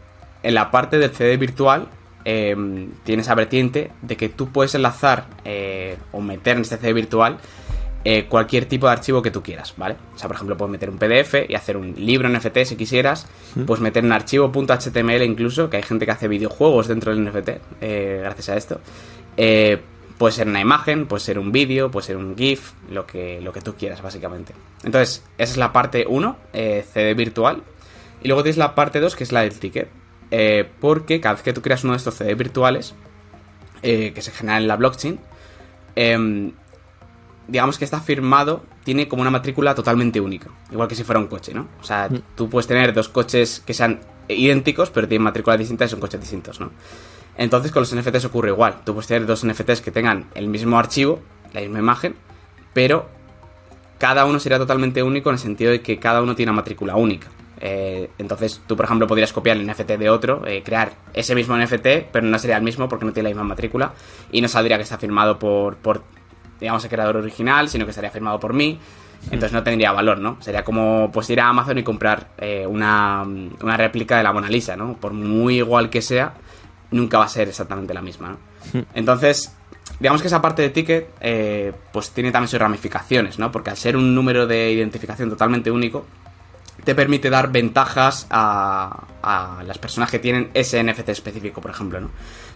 en 0.43 0.53
la 0.53 0.71
parte 0.71 0.97
del 0.97 1.11
CD 1.11 1.37
virtual 1.37 1.87
eh, 2.25 2.55
tienes 3.03 3.25
esa 3.25 3.35
vertiente 3.35 3.91
de 4.01 4.17
que 4.17 4.29
tú 4.29 4.49
puedes 4.49 4.75
enlazar 4.75 5.25
eh, 5.45 5.97
o 6.11 6.21
meter 6.21 6.57
en 6.57 6.61
este 6.61 6.77
CD 6.77 6.93
virtual 6.93 7.37
eh, 8.05 8.27
cualquier 8.27 8.65
tipo 8.65 8.87
de 8.87 8.93
archivo 8.93 9.21
que 9.21 9.29
tú 9.29 9.43
quieras, 9.43 9.73
¿vale? 9.75 9.97
O 10.15 10.17
sea, 10.17 10.27
por 10.27 10.35
ejemplo, 10.35 10.55
puedes 10.55 10.71
meter 10.71 10.89
un 10.89 10.97
PDF 10.97 11.49
y 11.49 11.55
hacer 11.55 11.75
un 11.75 11.93
libro 11.97 12.29
NFT 12.29 12.59
si 12.63 12.75
quisieras, 12.77 13.27
puedes 13.67 13.81
meter 13.81 14.05
un 14.05 14.13
archivo 14.13 14.49
.html 14.53 15.21
incluso, 15.23 15.69
que 15.69 15.77
hay 15.77 15.83
gente 15.83 16.05
que 16.05 16.11
hace 16.11 16.29
videojuegos 16.29 16.87
dentro 16.87 17.13
del 17.13 17.25
NFT, 17.25 17.49
eh, 17.81 18.19
gracias 18.23 18.49
a 18.49 18.55
esto. 18.55 18.79
Eh, 19.35 19.81
puede 20.17 20.31
ser 20.31 20.47
una 20.47 20.61
imagen, 20.61 21.07
puede 21.07 21.19
ser 21.19 21.39
un 21.39 21.51
vídeo, 21.51 21.91
puede 21.91 22.07
ser 22.07 22.15
un 22.15 22.37
GIF, 22.37 22.71
lo 22.89 23.05
que, 23.05 23.41
lo 23.41 23.51
que 23.51 23.59
tú 23.59 23.75
quieras, 23.75 24.01
básicamente. 24.01 24.53
Entonces, 24.83 25.25
esa 25.37 25.51
es 25.51 25.57
la 25.57 25.73
parte 25.73 26.05
1, 26.07 26.37
CD 26.53 27.13
virtual. 27.15 27.63
Y 28.21 28.29
luego 28.29 28.43
tienes 28.43 28.57
la 28.57 28.75
parte 28.75 29.01
2, 29.01 29.13
que 29.17 29.25
es 29.25 29.33
la 29.33 29.41
del 29.41 29.59
ticket. 29.59 29.89
porque 30.79 31.19
cada 31.19 31.35
vez 31.35 31.43
que 31.43 31.51
tú 31.51 31.61
creas 31.61 31.83
uno 31.83 31.93
de 31.93 31.97
estos 31.97 32.15
CD 32.15 32.33
virtuales, 32.35 32.95
que 33.81 34.21
se 34.21 34.31
generan 34.31 34.61
en 34.61 34.67
la 34.69 34.77
blockchain, 34.77 35.19
em, 35.95 36.53
digamos 37.49 37.77
que 37.77 37.85
está 37.85 37.99
firmado, 37.99 38.63
tiene 38.83 39.07
como 39.07 39.21
una 39.21 39.31
matrícula 39.31 39.75
totalmente 39.75 40.21
única. 40.21 40.49
Igual 40.71 40.87
que 40.87 40.95
si 40.95 41.03
fuera 41.03 41.19
un 41.19 41.27
coche, 41.27 41.53
¿no? 41.53 41.67
O 41.81 41.83
sea, 41.83 42.07
mm. 42.09 42.21
tú 42.35 42.49
puedes 42.49 42.67
tener 42.67 42.93
dos 42.93 43.09
coches 43.09 43.61
que 43.65 43.73
sean 43.73 43.99
idénticos, 44.27 44.89
pero 44.89 45.07
tienen 45.07 45.23
matrículas 45.23 45.59
distintas 45.59 45.89
y 45.89 45.91
son 45.91 45.99
coches 45.99 46.19
distintos, 46.19 46.59
¿no? 46.59 46.71
Entonces 47.37 47.71
con 47.71 47.81
los 47.81 47.95
NFTs 47.95 48.25
ocurre 48.25 48.49
igual. 48.49 48.81
Tú 48.85 48.93
puedes 48.93 49.07
tener 49.07 49.25
dos 49.25 49.45
NFTs 49.45 49.81
que 49.81 49.91
tengan 49.91 50.25
el 50.35 50.47
mismo 50.47 50.77
archivo, 50.77 51.19
la 51.53 51.61
misma 51.61 51.79
imagen, 51.79 52.15
pero 52.73 53.09
cada 53.97 54.25
uno 54.25 54.39
sería 54.39 54.57
totalmente 54.57 55.01
único 55.03 55.29
en 55.29 55.35
el 55.35 55.39
sentido 55.39 55.71
de 55.71 55.81
que 55.81 55.99
cada 55.99 56.21
uno 56.21 56.35
tiene 56.35 56.51
una 56.51 56.57
matrícula 56.57 56.95
única. 56.95 57.27
Eh, 57.61 58.09
entonces 58.17 58.61
tú, 58.65 58.75
por 58.75 58.85
ejemplo, 58.85 59.07
podrías 59.07 59.33
copiar 59.33 59.57
el 59.57 59.67
NFT 59.67 59.91
de 59.91 60.09
otro, 60.09 60.45
eh, 60.47 60.63
crear 60.63 60.93
ese 61.13 61.35
mismo 61.35 61.57
NFT, 61.57 62.09
pero 62.11 62.25
no 62.25 62.39
sería 62.39 62.57
el 62.57 62.63
mismo 62.63 62.87
porque 62.87 63.05
no 63.05 63.11
tiene 63.11 63.29
la 63.29 63.35
misma 63.35 63.43
matrícula 63.43 63.93
y 64.31 64.41
no 64.41 64.47
saldría 64.47 64.77
que 64.77 64.83
está 64.83 64.97
firmado 64.97 65.39
por, 65.39 65.75
por 65.77 66.03
digamos, 66.59 66.83
el 66.83 66.89
creador 66.89 67.17
original, 67.17 67.69
sino 67.69 67.85
que 67.85 67.91
estaría 67.91 68.11
firmado 68.11 68.39
por 68.39 68.53
mí. 68.53 68.79
Entonces 69.25 69.51
no 69.51 69.63
tendría 69.63 69.91
valor, 69.91 70.19
¿no? 70.19 70.37
Sería 70.41 70.63
como 70.63 71.09
pues 71.11 71.29
ir 71.29 71.41
a 71.41 71.49
Amazon 71.49 71.77
y 71.77 71.83
comprar 71.83 72.29
eh, 72.37 72.65
una, 72.65 73.23
una, 73.23 73.77
réplica 73.77 74.17
de 74.17 74.23
la 74.23 74.31
Mona 74.31 74.49
Lisa, 74.49 74.77
¿no? 74.77 74.93
Por 74.93 75.11
muy 75.11 75.57
igual 75.57 75.89
que 75.89 76.01
sea, 76.01 76.33
nunca 76.91 77.17
va 77.17 77.25
a 77.25 77.29
ser 77.29 77.49
exactamente 77.49 77.93
la 77.93 78.01
misma, 78.01 78.29
¿no? 78.29 78.37
Hmm. 78.73 78.85
Entonces, 78.93 79.53
digamos 79.99 80.21
que 80.21 80.27
esa 80.27 80.41
parte 80.41 80.61
de 80.61 80.69
ticket, 80.69 81.09
eh, 81.19 81.73
pues 81.91 82.11
tiene 82.11 82.31
también 82.31 82.47
sus 82.47 82.59
ramificaciones, 82.59 83.39
¿no? 83.39 83.51
Porque 83.51 83.69
al 83.69 83.77
ser 83.77 83.97
un 83.97 84.15
número 84.15 84.47
de 84.47 84.71
identificación 84.71 85.29
totalmente 85.29 85.69
único, 85.69 86.05
te 86.85 86.95
permite 86.95 87.29
dar 87.29 87.51
ventajas 87.51 88.25
a, 88.29 89.03
a 89.21 89.63
las 89.63 89.77
personas 89.77 90.09
que 90.09 90.19
tienen 90.19 90.49
ese 90.53 90.81
NFT 90.81 91.09
específico, 91.09 91.59
por 91.59 91.71
ejemplo, 91.71 91.99
¿no? 91.99 92.09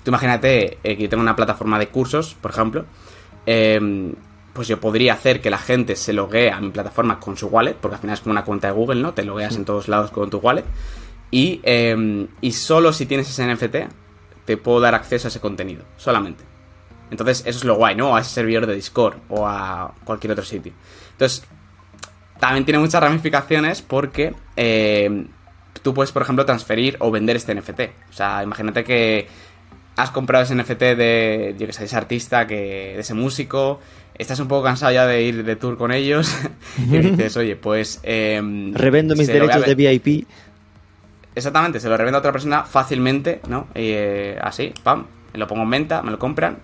Tú 0.03 0.11
imagínate 0.11 0.77
eh, 0.83 0.97
que 0.97 1.03
yo 1.03 1.09
tengo 1.09 1.23
una 1.23 1.35
plataforma 1.35 1.79
de 1.79 1.87
cursos, 1.87 2.35
por 2.39 2.51
ejemplo, 2.51 2.85
eh, 3.45 4.13
pues 4.53 4.67
yo 4.67 4.79
podría 4.79 5.13
hacer 5.13 5.41
que 5.41 5.49
la 5.49 5.57
gente 5.57 5.95
se 5.95 6.13
loguee 6.13 6.51
a 6.51 6.61
mi 6.61 6.69
plataforma 6.69 7.19
con 7.19 7.35
su 7.35 7.47
wallet, 7.47 7.75
porque 7.75 7.95
al 7.95 8.01
final 8.01 8.13
es 8.13 8.21
como 8.21 8.31
una 8.31 8.45
cuenta 8.45 8.67
de 8.67 8.73
Google, 8.73 9.01
¿no? 9.01 9.13
Te 9.13 9.23
logueas 9.23 9.55
en 9.55 9.65
todos 9.65 9.87
lados 9.87 10.11
con 10.11 10.29
tu 10.29 10.37
wallet. 10.37 10.65
Y, 11.31 11.59
eh, 11.63 12.27
y 12.41 12.51
solo 12.51 12.93
si 12.93 13.07
tienes 13.07 13.27
ese 13.29 13.51
NFT, 13.51 13.75
te 14.45 14.57
puedo 14.57 14.79
dar 14.79 14.93
acceso 14.93 15.27
a 15.27 15.29
ese 15.29 15.39
contenido, 15.39 15.83
solamente. 15.97 16.43
Entonces, 17.09 17.41
eso 17.45 17.59
es 17.59 17.63
lo 17.63 17.75
guay, 17.75 17.95
¿no? 17.95 18.15
A 18.15 18.21
ese 18.21 18.29
servidor 18.29 18.67
de 18.67 18.75
Discord 18.75 19.17
o 19.29 19.47
a 19.47 19.93
cualquier 20.03 20.33
otro 20.33 20.45
sitio. 20.45 20.73
Entonces, 21.11 21.45
también 22.39 22.65
tiene 22.65 22.79
muchas 22.79 23.01
ramificaciones 23.01 23.81
porque 23.81 24.35
eh, 24.55 25.25
tú 25.81 25.93
puedes, 25.93 26.11
por 26.11 26.21
ejemplo, 26.21 26.45
transferir 26.45 26.97
o 26.99 27.09
vender 27.09 27.35
este 27.35 27.55
NFT. 27.55 27.81
O 28.09 28.13
sea, 28.13 28.43
imagínate 28.43 28.83
que 28.83 29.27
has 29.95 30.11
comprado 30.11 30.43
ese 30.43 30.55
NFT 30.55 30.79
de, 30.79 31.55
yo 31.57 31.67
que 31.67 31.73
sé, 31.73 31.79
de 31.79 31.85
ese 31.85 31.95
artista, 31.95 32.47
que, 32.47 32.93
de 32.95 32.99
ese 32.99 33.13
músico, 33.13 33.79
estás 34.15 34.39
un 34.39 34.47
poco 34.47 34.63
cansado 34.63 34.91
ya 34.91 35.05
de 35.05 35.21
ir 35.21 35.43
de 35.43 35.55
tour 35.55 35.77
con 35.77 35.91
ellos 35.91 36.35
y 36.77 36.97
dices, 36.97 37.37
oye, 37.37 37.55
pues... 37.55 37.99
Em, 38.03 38.73
Revendo 38.73 39.15
mis 39.15 39.27
derechos 39.27 39.65
de 39.65 39.75
VIP. 39.75 40.27
Exactamente, 41.35 41.79
se 41.79 41.89
lo 41.89 41.97
revendo 41.97 42.17
a 42.17 42.19
otra 42.19 42.31
persona 42.31 42.63
fácilmente, 42.63 43.41
¿no? 43.47 43.67
Y 43.73 43.89
eh, 43.91 44.37
así, 44.41 44.71
pam, 44.83 45.05
lo 45.33 45.47
pongo 45.47 45.63
en 45.63 45.69
venta, 45.69 46.01
me 46.03 46.11
lo 46.11 46.19
compran. 46.19 46.57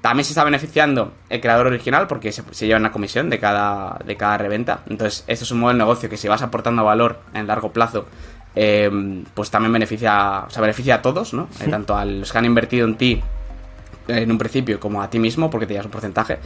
También 0.00 0.24
se 0.24 0.30
está 0.30 0.44
beneficiando 0.44 1.12
el 1.28 1.40
creador 1.40 1.66
original 1.66 2.06
porque 2.06 2.30
se, 2.30 2.66
lleva 2.66 2.78
una 2.78 2.92
comisión 2.92 3.28
de 3.28 3.40
cada, 3.40 3.98
de 4.04 4.16
cada 4.16 4.38
reventa. 4.38 4.82
Entonces, 4.88 5.24
esto 5.26 5.44
es 5.44 5.50
un 5.50 5.58
modelo 5.58 5.78
de 5.78 5.84
negocio 5.84 6.08
que 6.08 6.16
si 6.16 6.28
vas 6.28 6.42
aportando 6.42 6.84
valor 6.84 7.18
en 7.34 7.48
largo 7.48 7.72
plazo, 7.72 8.06
em, 8.54 9.24
pues 9.34 9.50
también 9.50 9.72
beneficia, 9.72 10.44
o 10.46 10.50
sea, 10.50 10.60
beneficia 10.60 10.96
a 10.96 11.02
todos, 11.02 11.34
¿no? 11.34 11.48
Eh, 11.60 11.68
tanto 11.68 11.96
a 11.96 12.04
los 12.04 12.30
que 12.30 12.38
han 12.38 12.44
invertido 12.44 12.86
en 12.86 12.96
ti 12.96 13.22
en 14.08 14.30
un 14.30 14.38
principio 14.38 14.80
como 14.80 15.02
a 15.02 15.10
ti 15.10 15.18
mismo 15.18 15.50
porque 15.50 15.66
te 15.66 15.74
llevas 15.74 15.86
un 15.86 15.92
porcentaje. 15.92 16.38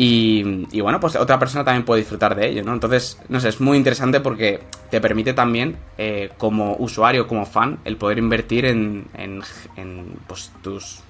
Y, 0.00 0.80
bueno, 0.80 1.00
pues 1.00 1.16
otra 1.16 1.40
persona 1.40 1.64
también 1.64 1.84
puede 1.84 2.02
disfrutar 2.02 2.36
de 2.36 2.48
ello, 2.48 2.62
¿no? 2.62 2.72
Entonces, 2.72 3.18
no 3.28 3.40
sé, 3.40 3.48
es 3.48 3.60
muy 3.60 3.76
interesante 3.76 4.20
porque 4.20 4.60
te 4.90 5.00
permite 5.00 5.32
también, 5.32 5.76
eh, 5.98 6.30
como 6.38 6.76
usuario, 6.76 7.26
como 7.26 7.44
fan, 7.44 7.80
el 7.84 7.96
poder 7.96 8.18
invertir 8.18 8.64
en, 8.66 9.06
en, 9.14 9.42
en 9.74 10.14
pues, 10.28 10.52
tus 10.62 11.00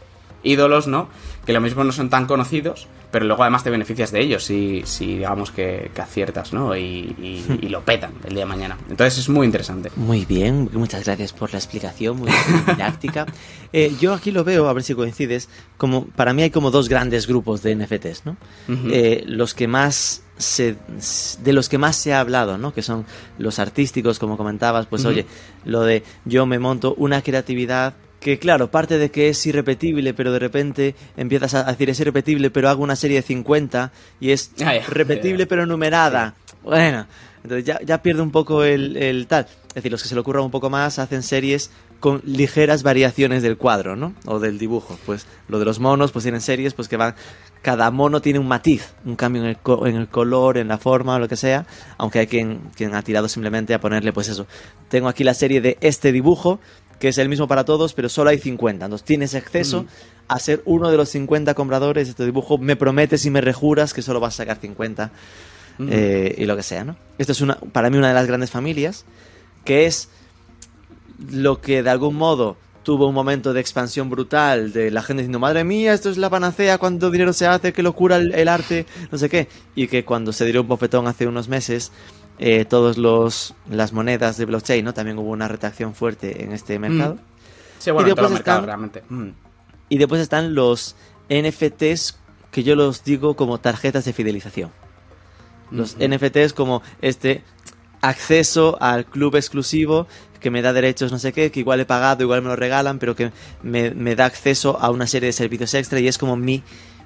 ídolos, 0.42 0.86
¿no? 0.86 1.10
Que 1.44 1.52
lo 1.52 1.60
mismo 1.60 1.84
no 1.84 1.92
son 1.92 2.08
tan 2.08 2.24
conocidos, 2.26 2.88
pero 3.10 3.24
luego 3.24 3.42
además 3.42 3.64
te 3.64 3.70
beneficias 3.70 4.12
de 4.12 4.20
ellos 4.20 4.44
si, 4.44 4.82
si 4.84 5.16
digamos 5.16 5.50
que, 5.50 5.90
aciertas, 5.98 6.52
¿no? 6.52 6.76
Y, 6.76 7.44
lo 7.68 7.82
petan 7.82 8.12
el 8.24 8.30
día 8.30 8.40
de 8.40 8.46
mañana. 8.46 8.78
Entonces 8.88 9.18
es 9.18 9.28
muy 9.28 9.46
interesante. 9.46 9.90
Muy 9.96 10.24
bien, 10.24 10.70
muchas 10.72 11.04
gracias 11.04 11.32
por 11.32 11.52
la 11.52 11.58
explicación, 11.58 12.16
muy 12.16 12.30
didáctica. 12.66 13.26
Eh, 13.72 13.94
yo 14.00 14.14
aquí 14.14 14.30
lo 14.30 14.44
veo, 14.44 14.68
a 14.68 14.72
ver 14.72 14.82
si 14.82 14.94
coincides, 14.94 15.48
como 15.76 16.06
para 16.06 16.32
mí 16.32 16.42
hay 16.42 16.50
como 16.50 16.70
dos 16.70 16.88
grandes 16.88 17.26
grupos 17.26 17.62
de 17.62 17.76
NFTs, 17.76 18.24
¿no? 18.24 18.36
Eh, 18.90 19.24
los 19.26 19.54
que 19.54 19.68
más 19.68 20.22
se, 20.38 20.76
de 21.42 21.52
los 21.52 21.68
que 21.68 21.78
más 21.78 21.96
se 21.96 22.14
ha 22.14 22.20
hablado, 22.20 22.58
¿no? 22.58 22.72
Que 22.72 22.82
son 22.82 23.04
los 23.38 23.58
artísticos, 23.58 24.18
como 24.18 24.36
comentabas, 24.36 24.86
pues 24.86 25.04
oye, 25.04 25.26
lo 25.64 25.82
de 25.82 26.02
yo 26.24 26.46
me 26.46 26.58
monto 26.58 26.94
una 26.96 27.22
creatividad 27.22 27.94
que 28.20 28.38
claro, 28.38 28.70
parte 28.70 28.98
de 28.98 29.10
que 29.10 29.28
es 29.28 29.46
irrepetible, 29.46 30.14
pero 30.14 30.32
de 30.32 30.38
repente 30.38 30.94
empiezas 31.16 31.54
a 31.54 31.64
decir 31.64 31.90
es 31.90 32.00
irrepetible, 32.00 32.50
pero 32.50 32.68
hago 32.68 32.82
una 32.82 32.96
serie 32.96 33.18
de 33.18 33.22
50 33.22 33.92
y 34.20 34.30
es 34.30 34.50
ah, 34.64 34.74
repetible 34.88 35.46
pero 35.46 35.66
numerada. 35.66 36.34
Bueno, 36.62 37.06
entonces 37.42 37.64
ya, 37.64 37.80
ya, 37.84 38.02
pierde 38.02 38.22
un 38.22 38.30
poco 38.30 38.64
el, 38.64 39.26
tal. 39.28 39.46
Es 39.68 39.74
decir, 39.74 39.92
los 39.92 40.02
que 40.02 40.08
se 40.08 40.14
le 40.14 40.20
ocurran 40.20 40.44
un 40.44 40.50
poco 40.50 40.70
más 40.70 40.98
hacen 40.98 41.22
series 41.22 41.70
con 42.00 42.20
ligeras 42.24 42.82
variaciones 42.82 43.42
del 43.42 43.56
cuadro, 43.56 43.96
¿no? 43.96 44.14
O 44.26 44.38
del 44.38 44.58
dibujo. 44.58 44.98
Pues 45.06 45.26
lo 45.48 45.58
de 45.58 45.64
los 45.64 45.78
monos, 45.78 46.12
pues 46.12 46.24
tienen 46.24 46.40
series 46.40 46.74
pues 46.74 46.88
que 46.88 46.96
van... 46.96 47.14
Cada 47.62 47.90
mono 47.90 48.22
tiene 48.22 48.38
un 48.38 48.46
matiz, 48.46 48.92
un 49.04 49.16
cambio 49.16 49.42
en 49.42 49.48
el, 49.48 49.58
en 49.86 49.96
el 49.96 50.08
color, 50.08 50.58
en 50.58 50.68
la 50.68 50.78
forma, 50.78 51.16
o 51.16 51.18
lo 51.18 51.28
que 51.28 51.36
sea. 51.36 51.66
Aunque 51.96 52.20
hay 52.20 52.26
quien, 52.28 52.60
quien 52.76 52.94
ha 52.94 53.02
tirado 53.02 53.28
simplemente 53.28 53.74
a 53.74 53.80
ponerle, 53.80 54.12
pues 54.12 54.28
eso. 54.28 54.46
Tengo 54.88 55.08
aquí 55.08 55.24
la 55.24 55.34
serie 55.34 55.60
de 55.60 55.76
este 55.80 56.12
dibujo, 56.12 56.60
que 56.98 57.08
es 57.08 57.18
el 57.18 57.28
mismo 57.28 57.46
para 57.46 57.64
todos, 57.64 57.94
pero 57.94 58.08
solo 58.08 58.30
hay 58.30 58.38
50. 58.38 58.84
Entonces 58.84 59.04
tienes 59.04 59.34
acceso 59.34 59.86
a 60.26 60.38
ser 60.38 60.62
uno 60.64 60.90
de 60.90 60.96
los 60.96 61.08
50 61.08 61.54
compradores 61.54 62.06
de 62.06 62.10
este 62.10 62.24
dibujo. 62.24 62.58
Me 62.58 62.76
prometes 62.76 63.24
y 63.24 63.30
me 63.30 63.40
rejuras 63.40 63.94
que 63.94 64.02
solo 64.02 64.20
vas 64.20 64.34
a 64.34 64.36
sacar 64.38 64.58
50 64.58 65.10
eh, 65.90 66.34
y 66.36 66.44
lo 66.44 66.56
que 66.56 66.62
sea, 66.62 66.84
¿no? 66.84 66.96
Esto 67.18 67.32
es 67.32 67.40
una, 67.40 67.56
para 67.56 67.88
mí 67.90 67.98
una 67.98 68.08
de 68.08 68.14
las 68.14 68.26
grandes 68.26 68.50
familias, 68.50 69.04
que 69.64 69.86
es 69.86 70.08
lo 71.30 71.60
que 71.60 71.82
de 71.82 71.90
algún 71.90 72.16
modo 72.16 72.56
tuvo 72.82 73.06
un 73.06 73.14
momento 73.14 73.52
de 73.52 73.60
expansión 73.60 74.08
brutal 74.08 74.72
de 74.72 74.90
la 74.90 75.02
gente 75.02 75.22
diciendo, 75.22 75.38
madre 75.38 75.62
mía, 75.62 75.92
esto 75.92 76.08
es 76.10 76.16
la 76.16 76.30
panacea, 76.30 76.78
cuánto 76.78 77.10
dinero 77.10 77.32
se 77.32 77.46
hace, 77.46 77.72
qué 77.72 77.82
locura 77.82 78.16
el, 78.16 78.34
el 78.34 78.48
arte, 78.48 78.86
no 79.12 79.18
sé 79.18 79.28
qué. 79.28 79.48
Y 79.74 79.88
que 79.88 80.04
cuando 80.04 80.32
se 80.32 80.46
dio 80.46 80.62
un 80.62 80.68
bofetón 80.68 81.06
hace 81.06 81.26
unos 81.26 81.48
meses, 81.48 81.92
eh, 82.38 82.64
todos 82.64 82.98
los 82.98 83.54
las 83.68 83.92
monedas 83.92 84.36
de 84.36 84.44
blockchain, 84.44 84.84
¿no? 84.84 84.94
También 84.94 85.18
hubo 85.18 85.30
una 85.30 85.48
retracción 85.48 85.94
fuerte 85.94 86.44
en 86.44 86.52
este 86.52 86.78
mercado. 86.78 87.14
Mm. 87.14 87.18
Sí, 87.78 87.90
bueno, 87.90 88.08
y 88.08 88.12
después 88.12 88.32
están, 88.32 88.64
realmente. 88.64 89.02
Mm. 89.08 89.28
Y 89.88 89.98
después 89.98 90.20
están 90.20 90.54
los 90.54 90.96
NFTs 91.28 92.18
que 92.50 92.62
yo 92.62 92.76
los 92.76 93.04
digo 93.04 93.36
como 93.36 93.58
tarjetas 93.58 94.04
de 94.04 94.12
fidelización. 94.12 94.70
Los 95.70 95.96
NFTs 95.98 96.54
como 96.54 96.82
este 97.02 97.42
acceso 98.00 98.78
al 98.80 99.04
club 99.04 99.36
exclusivo 99.36 100.06
que 100.40 100.50
me 100.50 100.62
da 100.62 100.72
derechos 100.72 101.12
no 101.12 101.18
sé 101.18 101.32
qué, 101.32 101.50
que 101.50 101.60
igual 101.60 101.80
he 101.80 101.84
pagado, 101.84 102.22
igual 102.22 102.42
me 102.42 102.48
lo 102.48 102.56
regalan, 102.56 102.98
pero 102.98 103.16
que 103.16 103.32
me, 103.62 103.90
me 103.90 104.14
da 104.14 104.24
acceso 104.24 104.78
a 104.80 104.90
una 104.90 105.06
serie 105.06 105.26
de 105.26 105.32
servicios 105.32 105.74
extra 105.74 106.00
y 106.00 106.08
es 106.08 106.16
como 106.16 106.36
mi, 106.36 106.62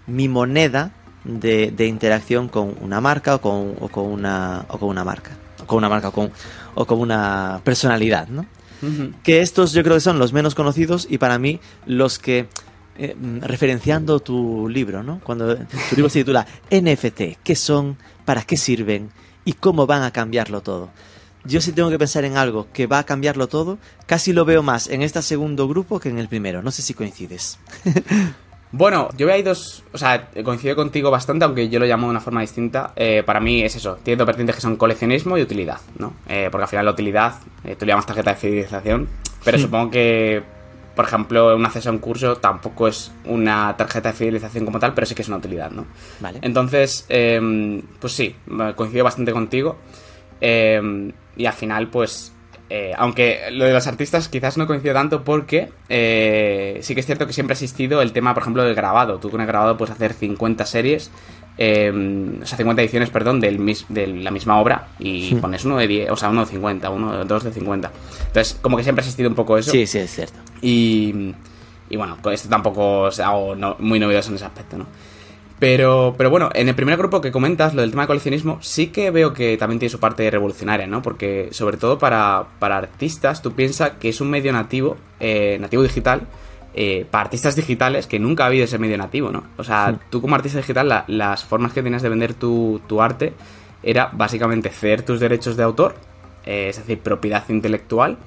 mi 0.06 0.28
moneda 0.28 0.92
de, 1.24 1.86
interacción 1.86 2.48
con 2.48 2.74
una 2.80 3.00
marca 3.00 3.36
o 3.36 3.40
con, 3.40 3.74
o 3.80 3.88
con, 3.88 4.06
una, 4.06 4.64
o 4.68 4.78
con 4.78 4.88
una 4.88 5.04
marca. 5.04 5.30
O 5.62 5.66
con 5.66 5.78
una 5.78 5.88
marca 5.88 6.08
o 6.08 6.12
con, 6.12 6.30
o 6.74 6.84
con 6.86 7.00
una 7.00 7.60
personalidad, 7.64 8.28
¿no? 8.28 8.46
Que 9.22 9.42
estos 9.42 9.72
yo 9.72 9.84
creo 9.84 9.94
que 9.94 10.00
son 10.00 10.18
los 10.18 10.32
menos 10.32 10.56
conocidos 10.56 11.06
y 11.08 11.18
para 11.18 11.38
mí 11.38 11.60
los 11.86 12.18
que... 12.18 12.48
Eh, 12.98 13.16
referenciando 13.40 14.20
tu 14.20 14.68
libro, 14.68 15.02
¿no? 15.02 15.20
Cuando 15.24 15.56
tu 15.56 15.96
libro 15.96 16.10
se 16.10 16.18
titula 16.18 16.46
NFT, 16.70 17.38
¿qué 17.42 17.56
son? 17.56 17.96
¿Para 18.26 18.42
qué 18.42 18.58
sirven? 18.58 19.10
¿Y 19.46 19.54
cómo 19.54 19.86
van 19.86 20.02
a 20.02 20.10
cambiarlo 20.10 20.60
todo? 20.60 20.90
Yo 21.44 21.60
sí 21.60 21.72
tengo 21.72 21.88
que 21.90 21.98
pensar 21.98 22.24
en 22.24 22.36
algo 22.36 22.68
que 22.72 22.86
va 22.86 22.98
a 22.98 23.04
cambiarlo 23.04 23.48
todo, 23.48 23.78
casi 24.06 24.32
lo 24.32 24.44
veo 24.44 24.62
más 24.62 24.88
en 24.88 25.00
este 25.00 25.22
segundo 25.22 25.66
grupo 25.68 26.00
que 26.00 26.10
en 26.10 26.18
el 26.18 26.28
primero. 26.28 26.62
No 26.62 26.70
sé 26.70 26.82
si 26.82 26.92
coincides. 26.92 27.58
Bueno, 28.72 29.10
yo 29.18 29.26
veo 29.26 29.34
ahí 29.34 29.42
dos. 29.42 29.84
O 29.92 29.98
sea, 29.98 30.30
coincido 30.42 30.74
contigo 30.74 31.10
bastante, 31.10 31.44
aunque 31.44 31.68
yo 31.68 31.78
lo 31.78 31.84
llamo 31.84 32.06
de 32.06 32.12
una 32.12 32.20
forma 32.20 32.40
distinta. 32.40 32.92
Eh, 32.96 33.22
para 33.24 33.38
mí 33.38 33.62
es 33.62 33.76
eso: 33.76 33.98
tiene 34.02 34.16
dos 34.16 34.26
vertientes 34.26 34.56
que 34.56 34.62
son 34.62 34.76
coleccionismo 34.76 35.36
y 35.36 35.42
utilidad, 35.42 35.78
¿no? 35.98 36.14
Eh, 36.26 36.48
porque 36.50 36.62
al 36.62 36.68
final 36.68 36.86
la 36.86 36.92
utilidad, 36.92 37.34
eh, 37.64 37.76
tú 37.78 37.84
le 37.84 37.90
llamas 37.92 38.06
tarjeta 38.06 38.30
de 38.30 38.36
fidelización, 38.36 39.08
pero 39.44 39.58
supongo 39.58 39.90
que, 39.90 40.42
por 40.96 41.04
ejemplo, 41.04 41.54
un 41.54 41.66
acceso 41.66 41.90
a 41.90 41.92
un 41.92 41.98
curso 41.98 42.36
tampoco 42.36 42.88
es 42.88 43.12
una 43.26 43.76
tarjeta 43.76 44.10
de 44.10 44.14
fidelización 44.14 44.64
como 44.64 44.78
tal, 44.78 44.94
pero 44.94 45.06
sí 45.06 45.14
que 45.14 45.20
es 45.20 45.28
una 45.28 45.36
utilidad, 45.36 45.70
¿no? 45.70 45.84
Vale. 46.20 46.38
Entonces, 46.40 47.04
em, 47.10 47.82
pues 48.00 48.14
sí, 48.14 48.34
coincido 48.74 49.04
bastante 49.04 49.32
contigo. 49.32 49.76
Em, 50.40 51.12
y 51.36 51.44
al 51.44 51.52
final, 51.52 51.88
pues 51.88 52.32
eh, 52.74 52.94
aunque 52.96 53.50
lo 53.52 53.66
de 53.66 53.72
los 53.74 53.86
artistas 53.86 54.30
quizás 54.30 54.56
no 54.56 54.66
coincide 54.66 54.94
tanto 54.94 55.24
porque 55.24 55.68
eh, 55.90 56.78
sí 56.80 56.94
que 56.94 57.00
es 57.00 57.06
cierto 57.06 57.26
que 57.26 57.34
siempre 57.34 57.52
ha 57.52 57.56
existido 57.56 58.00
el 58.00 58.12
tema, 58.12 58.32
por 58.32 58.44
ejemplo, 58.44 58.64
del 58.64 58.74
grabado. 58.74 59.18
Tú 59.18 59.28
con 59.28 59.42
el 59.42 59.46
grabado 59.46 59.76
puedes 59.76 59.94
hacer 59.94 60.14
50 60.14 60.64
series, 60.64 61.10
eh, 61.58 61.92
o 62.42 62.46
sea, 62.46 62.56
50 62.56 62.80
ediciones, 62.80 63.10
perdón, 63.10 63.40
del 63.40 63.58
de 63.90 64.06
la 64.06 64.30
misma 64.30 64.58
obra 64.58 64.88
y 64.98 65.34
pones 65.34 65.66
uno 65.66 65.76
de 65.76 65.86
10, 65.86 66.12
o 66.12 66.16
sea, 66.16 66.30
uno 66.30 66.46
de 66.46 66.50
50, 66.50 66.88
uno, 66.88 67.26
dos 67.26 67.44
de 67.44 67.52
50. 67.52 67.92
Entonces, 68.28 68.58
como 68.62 68.78
que 68.78 68.84
siempre 68.84 69.02
ha 69.02 69.04
existido 69.04 69.28
un 69.28 69.34
poco 69.34 69.58
eso. 69.58 69.70
Sí, 69.70 69.86
sí, 69.86 69.98
es 69.98 70.10
cierto. 70.10 70.38
Y, 70.62 71.34
y 71.90 71.96
bueno, 71.98 72.16
esto 72.32 72.48
tampoco 72.48 73.08
es 73.08 73.20
algo 73.20 73.54
muy 73.80 74.00
novedoso 74.00 74.30
en 74.30 74.36
ese 74.36 74.46
aspecto, 74.46 74.78
¿no? 74.78 74.86
Pero, 75.62 76.16
pero 76.18 76.28
bueno, 76.28 76.50
en 76.54 76.68
el 76.68 76.74
primer 76.74 76.96
grupo 76.96 77.20
que 77.20 77.30
comentas, 77.30 77.72
lo 77.72 77.82
del 77.82 77.90
tema 77.90 78.02
de 78.02 78.06
coleccionismo, 78.08 78.58
sí 78.60 78.88
que 78.88 79.12
veo 79.12 79.32
que 79.32 79.56
también 79.56 79.78
tiene 79.78 79.90
su 79.90 80.00
parte 80.00 80.28
revolucionaria, 80.28 80.88
¿no? 80.88 81.02
Porque 81.02 81.50
sobre 81.52 81.76
todo 81.76 82.00
para, 82.00 82.46
para 82.58 82.78
artistas, 82.78 83.42
tú 83.42 83.52
piensas 83.52 83.92
que 84.00 84.08
es 84.08 84.20
un 84.20 84.28
medio 84.28 84.52
nativo, 84.52 84.96
eh, 85.20 85.58
nativo 85.60 85.84
digital, 85.84 86.22
eh, 86.74 87.06
para 87.08 87.26
artistas 87.26 87.54
digitales 87.54 88.08
que 88.08 88.18
nunca 88.18 88.42
ha 88.42 88.48
habido 88.48 88.64
ese 88.64 88.76
medio 88.80 88.98
nativo, 88.98 89.30
¿no? 89.30 89.44
O 89.56 89.62
sea, 89.62 90.00
tú 90.10 90.20
como 90.20 90.34
artista 90.34 90.58
digital, 90.58 91.04
las 91.06 91.44
formas 91.44 91.72
que 91.72 91.80
tienes 91.80 92.02
de 92.02 92.08
vender 92.08 92.34
tu, 92.34 92.80
tu 92.88 93.00
arte 93.00 93.32
era 93.84 94.10
básicamente 94.12 94.68
ceder 94.68 95.02
tus 95.02 95.20
derechos 95.20 95.56
de 95.56 95.62
autor, 95.62 95.94
eh, 96.44 96.70
es 96.70 96.78
decir, 96.78 96.98
propiedad 96.98 97.48
intelectual, 97.50 98.18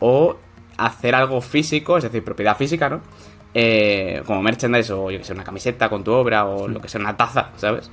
o 0.00 0.36
hacer 0.76 1.14
algo 1.14 1.40
físico, 1.40 1.96
es 1.96 2.04
decir, 2.04 2.22
propiedad 2.22 2.58
física, 2.58 2.90
¿no? 2.90 3.00
Eh, 3.56 4.20
como 4.26 4.42
merchandise 4.42 4.92
o 4.92 5.12
yo 5.12 5.18
que 5.18 5.24
sé, 5.24 5.32
una 5.32 5.44
camiseta 5.44 5.88
con 5.88 6.02
tu 6.02 6.10
obra 6.10 6.44
o 6.44 6.66
lo 6.66 6.80
que 6.80 6.88
sea, 6.88 7.00
una 7.00 7.16
taza, 7.16 7.50
¿sabes? 7.56 7.88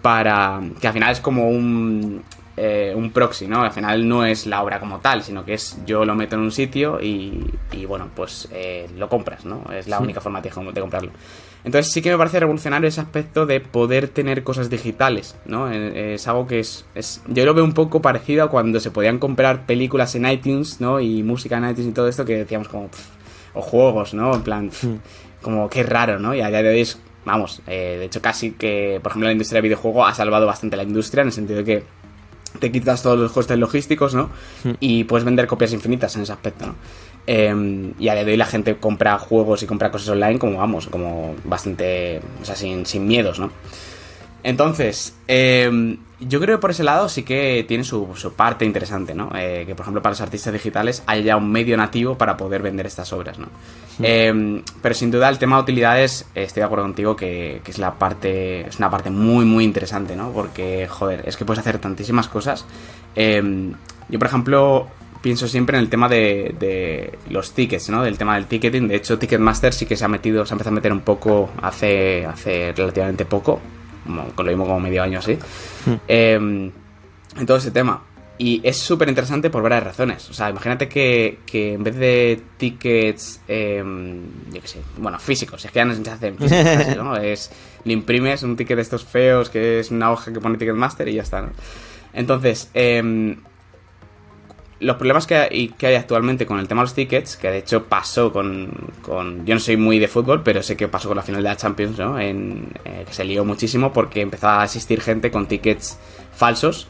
Para 0.00 0.60
que 0.80 0.86
al 0.86 0.92
final 0.92 1.10
es 1.10 1.20
como 1.20 1.48
un, 1.48 2.22
eh, 2.56 2.92
un 2.94 3.10
proxy, 3.10 3.48
¿no? 3.48 3.62
Al 3.62 3.72
final 3.72 4.08
no 4.08 4.24
es 4.24 4.46
la 4.46 4.62
obra 4.62 4.78
como 4.78 5.00
tal, 5.00 5.24
sino 5.24 5.44
que 5.44 5.54
es 5.54 5.78
yo 5.84 6.04
lo 6.04 6.14
meto 6.14 6.36
en 6.36 6.42
un 6.42 6.52
sitio 6.52 7.00
y, 7.02 7.42
bueno, 7.88 8.08
pues 8.14 8.48
eh, 8.52 8.88
lo 8.96 9.08
compras, 9.08 9.44
¿no? 9.44 9.64
Es 9.72 9.88
la 9.88 9.98
única 9.98 10.20
forma 10.20 10.40
de, 10.40 10.50
comprarlo. 10.50 11.10
Entonces 11.64 11.92
sí 11.92 12.00
que 12.02 12.10
me 12.12 12.16
parece 12.16 12.38
revolucionario 12.38 12.88
ese 12.88 13.00
aspecto 13.00 13.46
de 13.46 13.60
poder 13.60 14.08
tener 14.08 14.44
cosas 14.44 14.70
digitales, 14.70 15.36
¿no? 15.44 15.70
Es 15.70 16.28
algo 16.28 16.46
que 16.46 16.60
es, 16.60 16.86
es, 16.94 17.20
Yo 17.26 17.44
lo 17.44 17.52
veo 17.52 17.64
un 17.64 17.74
poco 17.74 18.00
parecido 18.00 18.44
a 18.44 18.48
cuando 18.48 18.78
se 18.78 18.92
podían 18.92 19.18
comprar 19.18 19.66
películas 19.66 20.14
en 20.14 20.26
iTunes, 20.30 20.80
¿no? 20.80 21.00
Y 21.00 21.24
música 21.24 21.58
en 21.58 21.68
iTunes 21.68 21.90
y 21.90 21.92
todo 21.92 22.08
esto 22.08 22.24
que 22.24 22.36
decíamos 22.36 22.68
como 22.68 22.88
o 23.54 23.62
juegos, 23.62 24.14
¿no? 24.14 24.34
En 24.34 24.42
plan, 24.42 24.66
hmm. 24.68 24.96
como 25.42 25.68
qué 25.68 25.82
raro, 25.82 26.18
¿no? 26.18 26.34
Y 26.34 26.40
a 26.40 26.48
día 26.48 26.62
de 26.62 26.68
hoy 26.70 26.80
es, 26.80 26.98
vamos, 27.24 27.62
eh, 27.66 27.96
de 27.98 28.04
hecho 28.06 28.20
casi 28.20 28.52
que, 28.52 29.00
por 29.02 29.12
ejemplo, 29.12 29.26
la 29.28 29.32
industria 29.32 29.58
de 29.58 29.62
videojuego 29.62 30.06
ha 30.06 30.14
salvado 30.14 30.46
bastante 30.46 30.76
la 30.76 30.82
industria 30.82 31.22
en 31.22 31.28
el 31.28 31.32
sentido 31.32 31.58
de 31.58 31.64
que 31.64 31.84
te 32.58 32.72
quitas 32.72 33.02
todos 33.02 33.18
los 33.18 33.32
costes 33.32 33.58
logísticos, 33.58 34.14
¿no? 34.14 34.30
Hmm. 34.64 34.72
Y 34.80 35.04
puedes 35.04 35.24
vender 35.24 35.46
copias 35.46 35.72
infinitas 35.72 36.14
en 36.16 36.22
ese 36.22 36.32
aspecto, 36.32 36.66
¿no? 36.66 36.74
Em, 37.26 37.92
y 37.98 38.08
a 38.08 38.14
día 38.14 38.24
de 38.24 38.32
hoy 38.32 38.36
la 38.36 38.46
gente 38.46 38.76
compra 38.76 39.18
juegos 39.18 39.62
y 39.62 39.66
compra 39.66 39.90
cosas 39.90 40.08
online 40.08 40.38
como, 40.38 40.58
vamos, 40.58 40.88
como 40.88 41.36
bastante, 41.44 42.20
o 42.40 42.44
sea, 42.44 42.56
sin, 42.56 42.86
sin 42.86 43.06
miedos, 43.06 43.38
¿no? 43.38 43.50
Entonces, 44.42 45.14
eh, 45.28 45.96
yo 46.20 46.38
creo 46.40 46.58
que 46.58 46.60
por 46.60 46.70
ese 46.70 46.84
lado 46.84 47.08
sí 47.08 47.22
que 47.22 47.64
tiene 47.66 47.84
su, 47.84 48.06
parte 48.36 48.64
interesante, 48.64 49.14
¿no? 49.14 49.30
Eh, 49.34 49.64
que 49.66 49.74
por 49.74 49.84
ejemplo 49.84 50.02
para 50.02 50.12
los 50.12 50.20
artistas 50.20 50.52
digitales 50.52 51.02
haya 51.06 51.36
un 51.36 51.50
medio 51.50 51.76
nativo 51.76 52.16
para 52.16 52.36
poder 52.36 52.62
vender 52.62 52.86
estas 52.86 53.12
obras, 53.12 53.38
¿no? 53.38 53.48
Eh, 54.02 54.62
pero 54.82 54.94
sin 54.94 55.10
duda 55.10 55.28
el 55.28 55.38
tema 55.38 55.56
de 55.56 55.62
utilidades, 55.62 56.26
estoy 56.34 56.60
de 56.60 56.64
acuerdo 56.64 56.84
contigo 56.84 57.16
que, 57.16 57.62
es 57.66 57.78
la 57.78 57.94
parte, 57.94 58.68
es 58.68 58.78
una 58.78 58.90
parte 58.90 59.10
muy 59.10 59.44
muy 59.44 59.64
interesante, 59.64 60.14
¿no? 60.14 60.30
Porque, 60.30 60.86
joder, 60.88 61.22
es 61.26 61.36
que 61.36 61.44
puedes 61.44 61.60
hacer 61.60 61.78
tantísimas 61.78 62.28
cosas. 62.28 62.66
yo 63.16 64.18
por 64.18 64.26
ejemplo 64.26 64.88
pienso 65.22 65.48
siempre 65.48 65.76
en 65.76 65.84
el 65.84 65.90
tema 65.90 66.08
de, 66.08 66.54
de, 66.58 67.18
los 67.30 67.52
tickets, 67.52 67.90
¿no? 67.90 68.02
Del 68.02 68.18
tema 68.18 68.34
del 68.34 68.46
ticketing. 68.46 68.88
De 68.88 68.96
hecho, 68.96 69.18
Ticketmaster 69.18 69.72
sí 69.72 69.86
que 69.86 69.96
se 69.96 70.04
ha 70.04 70.08
metido, 70.08 70.46
se 70.46 70.52
ha 70.52 70.54
empezado 70.54 70.74
a 70.74 70.76
meter 70.76 70.92
un 70.92 71.00
poco 71.00 71.50
hace, 71.62 72.24
hace 72.26 72.72
relativamente 72.72 73.24
poco 73.24 73.60
con 74.34 74.46
lo 74.46 74.52
mismo 74.52 74.66
como 74.66 74.80
medio 74.80 75.02
año 75.02 75.18
así, 75.18 75.38
em, 76.08 76.70
en 77.36 77.46
todo 77.46 77.56
ese 77.56 77.70
tema. 77.70 78.02
Y 78.38 78.60
es 78.64 78.78
súper 78.78 79.08
interesante 79.10 79.50
por 79.50 79.62
varias 79.62 79.84
razones. 79.84 80.30
O 80.30 80.32
sea, 80.32 80.48
imagínate 80.48 80.88
que, 80.88 81.40
que 81.44 81.74
en 81.74 81.84
vez 81.84 81.96
de 81.96 82.40
tickets, 82.56 83.42
em, 83.46 84.22
yo 84.50 84.62
qué 84.62 84.66
sé, 84.66 84.78
bueno, 84.96 85.18
físicos, 85.18 85.62
es 85.62 85.70
que 85.70 85.76
ya 85.76 85.84
no 85.84 85.94
se 85.94 86.10
hacen 86.10 86.38
físicos, 86.38 86.96
¿no? 86.96 87.16
Es, 87.16 87.50
le 87.84 87.92
imprimes 87.92 88.42
un 88.42 88.56
ticket 88.56 88.76
de 88.76 88.82
estos 88.82 89.04
feos, 89.04 89.50
que 89.50 89.80
es 89.80 89.90
una 89.90 90.10
hoja 90.10 90.32
que 90.32 90.40
pone 90.40 90.56
Ticketmaster 90.56 91.06
y 91.08 91.14
ya 91.14 91.22
está, 91.22 91.42
¿no? 91.42 91.50
Entonces, 92.14 92.70
eh, 92.72 93.36
los 94.80 94.96
problemas 94.96 95.26
que 95.26 95.36
hay, 95.36 95.68
que 95.68 95.86
hay 95.86 95.94
actualmente 95.94 96.46
con 96.46 96.58
el 96.58 96.66
tema 96.66 96.80
de 96.80 96.86
los 96.86 96.94
tickets, 96.94 97.36
que 97.36 97.50
de 97.50 97.58
hecho 97.58 97.84
pasó 97.84 98.32
con, 98.32 98.70
con, 99.02 99.44
Yo 99.44 99.54
no 99.54 99.60
soy 99.60 99.76
muy 99.76 99.98
de 99.98 100.08
fútbol, 100.08 100.42
pero 100.42 100.62
sé 100.62 100.76
que 100.76 100.88
pasó 100.88 101.08
con 101.08 101.16
la 101.16 101.22
final 101.22 101.42
de 101.42 101.48
la 101.50 101.56
Champions, 101.56 101.98
¿no? 101.98 102.18
En, 102.18 102.72
eh, 102.84 103.04
que 103.06 103.12
se 103.12 103.24
lió 103.24 103.44
muchísimo 103.44 103.92
porque 103.92 104.22
empezó 104.22 104.48
a 104.48 104.62
asistir 104.62 105.02
gente 105.02 105.30
con 105.30 105.46
tickets 105.46 105.98
falsos. 106.32 106.88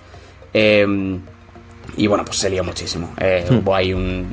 Em, 0.52 1.20
y 1.96 2.06
bueno, 2.06 2.24
pues 2.24 2.38
se 2.38 2.48
lió 2.48 2.62
muchísimo. 2.62 3.12
Eh, 3.18 3.44
hmm. 3.48 3.56
Hubo 3.56 3.74
ahí 3.74 3.92
un. 3.92 4.26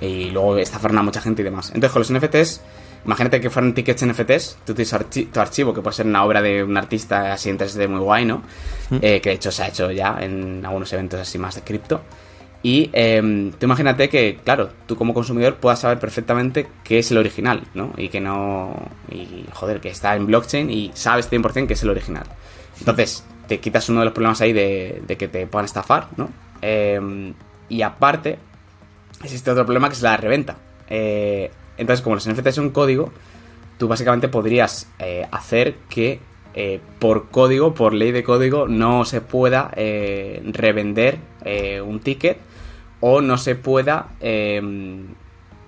Y 0.00 0.30
luego 0.30 0.58
estafaron 0.58 0.98
a 0.98 1.02
mucha 1.02 1.20
gente 1.20 1.42
y 1.42 1.44
demás. 1.44 1.70
Entonces, 1.74 1.92
con 1.92 2.00
los 2.00 2.10
NFTs, 2.10 2.60
imagínate 3.04 3.40
que 3.40 3.50
fueran 3.50 3.72
tickets 3.72 4.04
NFTs, 4.04 4.58
tú 4.64 4.74
tienes 4.74 4.94
tu 5.30 5.40
archivo, 5.40 5.72
que 5.72 5.80
puede 5.80 5.94
ser 5.94 6.06
una 6.06 6.24
obra 6.24 6.42
de 6.42 6.64
un 6.64 6.76
artista 6.76 7.34
así 7.34 7.50
en 7.50 7.58
3D 7.58 7.86
muy 7.86 8.00
guay, 8.00 8.24
¿no? 8.24 8.42
Hmm. 8.88 8.96
Eh, 9.00 9.20
que 9.20 9.28
de 9.28 9.36
hecho 9.36 9.52
se 9.52 9.62
ha 9.62 9.68
hecho 9.68 9.92
ya 9.92 10.16
en 10.20 10.64
algunos 10.64 10.92
eventos 10.92 11.20
así 11.20 11.38
más 11.38 11.54
de 11.54 11.60
cripto. 11.60 12.00
Y 12.62 12.90
eh, 12.92 13.52
tú 13.58 13.66
imagínate 13.66 14.08
que, 14.08 14.38
claro, 14.44 14.70
tú 14.86 14.96
como 14.96 15.14
consumidor 15.14 15.56
puedas 15.56 15.80
saber 15.80 15.98
perfectamente 15.98 16.66
qué 16.84 16.98
es 16.98 17.10
el 17.10 17.16
original, 17.16 17.62
¿no? 17.74 17.92
Y 17.96 18.08
que 18.08 18.20
no. 18.20 18.74
Y 19.10 19.46
joder, 19.52 19.80
que 19.80 19.88
está 19.88 20.14
en 20.14 20.26
blockchain 20.26 20.70
y 20.70 20.90
sabes 20.94 21.30
100% 21.30 21.66
que 21.66 21.72
es 21.72 21.82
el 21.82 21.90
original. 21.90 22.24
Entonces, 22.78 23.24
te 23.46 23.60
quitas 23.60 23.88
uno 23.88 24.00
de 24.00 24.04
los 24.06 24.14
problemas 24.14 24.40
ahí 24.42 24.52
de, 24.52 25.16
que 25.18 25.28
te 25.28 25.46
puedan 25.46 25.64
estafar, 25.64 26.08
¿no? 26.16 26.28
Em, 26.60 27.32
y 27.68 27.82
aparte, 27.82 28.38
existe 29.24 29.50
otro 29.50 29.64
problema 29.64 29.88
que 29.88 29.94
es 29.94 30.02
la 30.02 30.16
reventa. 30.16 30.56
Eh, 30.88 31.50
entonces, 31.78 32.02
como 32.02 32.16
los 32.16 32.28
NFTs 32.28 32.54
son 32.54 32.70
código, 32.70 33.10
tú 33.78 33.88
básicamente 33.88 34.28
podrías 34.28 34.86
eh, 34.98 35.26
hacer 35.32 35.76
que 35.88 36.20
eh, 36.52 36.80
por 36.98 37.30
código, 37.30 37.72
por 37.74 37.94
ley 37.94 38.12
de 38.12 38.22
código, 38.22 38.68
no 38.68 39.04
se 39.06 39.22
pueda 39.22 39.70
revender 39.74 41.18
un 41.84 42.00
ticket 42.00 42.49
o 43.00 43.20
no 43.20 43.38
se 43.38 43.54
pueda 43.54 44.08
eh, 44.20 44.60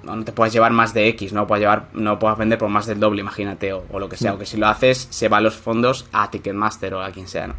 no 0.05 0.25
te 0.25 0.33
puedas 0.33 0.53
llevar 0.53 0.73
más 0.73 0.95
de 0.95 1.09
X, 1.09 1.33
no 1.33 1.47
puedas 1.47 1.61
llevar, 1.61 1.89
no 1.93 2.19
puedas 2.19 2.39
vender 2.39 2.59
por 2.59 2.69
más 2.69 2.87
del 2.87 3.01
doble, 3.01 3.21
imagínate, 3.21 3.73
o, 3.73 3.99
lo 3.99 4.09
que 4.09 4.17
sea, 4.17 4.35
o 4.35 4.39
que 4.39 4.47
si 4.47 4.57
lo 4.57 4.67
haces, 4.67 5.07
se 5.11 5.29
va 5.29 5.41
los 5.41 5.57
fondos 5.57 6.07
a 6.13 6.31
Ticketmaster 6.31 6.95
o 6.95 7.03
a 7.03 7.11
quien 7.11 7.29
sea, 7.29 7.49
¿no? 7.49 7.55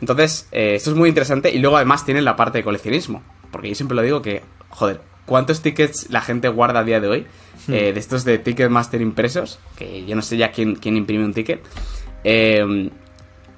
Entonces, 0.00 0.48
eh, 0.52 0.74
esto 0.74 0.90
es 0.90 0.96
muy 0.96 1.08
interesante 1.08 1.50
y 1.50 1.58
luego 1.58 1.76
además 1.76 2.04
tiene 2.04 2.22
la 2.22 2.36
parte 2.36 2.58
de 2.58 2.64
coleccionismo, 2.64 3.22
porque 3.50 3.68
yo 3.68 3.74
siempre 3.74 3.96
lo 3.96 4.02
digo 4.02 4.22
que, 4.22 4.42
joder, 4.68 5.00
¿cuántos 5.26 5.62
tickets 5.62 6.10
la 6.10 6.20
gente 6.20 6.48
guarda 6.48 6.80
a 6.80 6.84
día 6.84 7.00
de 7.00 7.08
hoy? 7.08 7.26
Hmm. 7.66 7.74
Eh, 7.74 7.92
de 7.92 8.00
estos 8.00 8.24
de 8.24 8.38
Ticketmaster 8.38 9.00
impresos, 9.00 9.58
que 9.76 10.04
yo 10.04 10.16
no 10.16 10.22
sé 10.22 10.36
ya 10.36 10.50
quién, 10.50 10.76
quién 10.76 10.96
imprime 10.96 11.24
un 11.24 11.34
ticket. 11.34 11.62
Eh, 12.24 12.90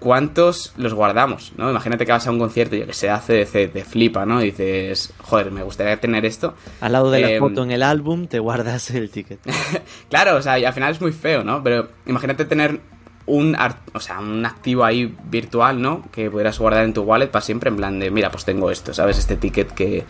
¿cuántos 0.02 0.72
los 0.76 0.92
guardamos? 0.94 1.52
¿no? 1.56 1.70
Imagínate 1.70 2.04
que 2.04 2.12
vas 2.12 2.26
a 2.26 2.30
un 2.30 2.38
concierto, 2.38 2.74
yo 2.74 2.86
que 2.86 2.92
sé, 2.92 3.08
hace 3.08 3.46
te 3.46 3.84
flipa, 3.84 4.26
¿no? 4.26 4.42
Y 4.42 4.46
dices, 4.46 5.14
joder, 5.22 5.52
me 5.52 5.62
gustaría 5.62 5.98
tener 5.98 6.26
esto. 6.26 6.54
Al 6.80 6.92
lado 6.92 7.10
de 7.10 7.20
la 7.20 7.30
em, 7.30 7.38
foto 7.38 7.62
en 7.62 7.70
el 7.70 7.82
álbum 7.82 8.26
te 8.26 8.40
guardas 8.40 8.90
el 8.90 9.10
ticket. 9.10 9.38
claro, 10.10 10.36
o 10.36 10.42
sea, 10.42 10.54
al 10.54 10.72
final 10.72 10.90
es 10.90 11.00
muy 11.00 11.12
feo, 11.12 11.44
¿no? 11.44 11.62
Pero 11.62 11.88
imagínate 12.06 12.44
tener 12.44 12.80
un, 13.26 13.56
o 13.94 14.00
sea, 14.00 14.18
un 14.18 14.44
activo 14.44 14.84
ahí 14.84 15.14
virtual, 15.30 15.80
¿no? 15.80 16.02
Que 16.10 16.28
pudieras 16.28 16.58
guardar 16.58 16.84
en 16.84 16.92
tu 16.92 17.02
wallet 17.02 17.28
para 17.28 17.42
siempre, 17.42 17.70
en 17.70 17.76
plan 17.76 17.98
de, 18.00 18.10
mira, 18.10 18.30
pues 18.30 18.44
tengo 18.44 18.70
esto, 18.72 18.92
¿sabes? 18.92 19.18
Este 19.18 19.36
ticket 19.36 19.70
que, 19.70 20.04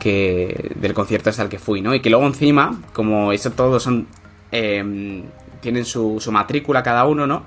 que 0.00 0.72
del 0.74 0.92
concierto 0.92 1.30
hasta 1.30 1.44
el 1.44 1.48
que 1.48 1.60
fui, 1.60 1.82
¿no? 1.82 1.94
Y 1.94 2.00
que 2.00 2.10
luego 2.10 2.26
encima, 2.26 2.80
como 2.92 3.32
eso 3.32 3.52
todos 3.52 3.84
son... 3.84 4.08
Em, 4.50 5.22
tienen 5.60 5.84
su, 5.84 6.18
su 6.20 6.30
matrícula 6.30 6.82
cada 6.82 7.06
uno, 7.06 7.26
¿no? 7.26 7.44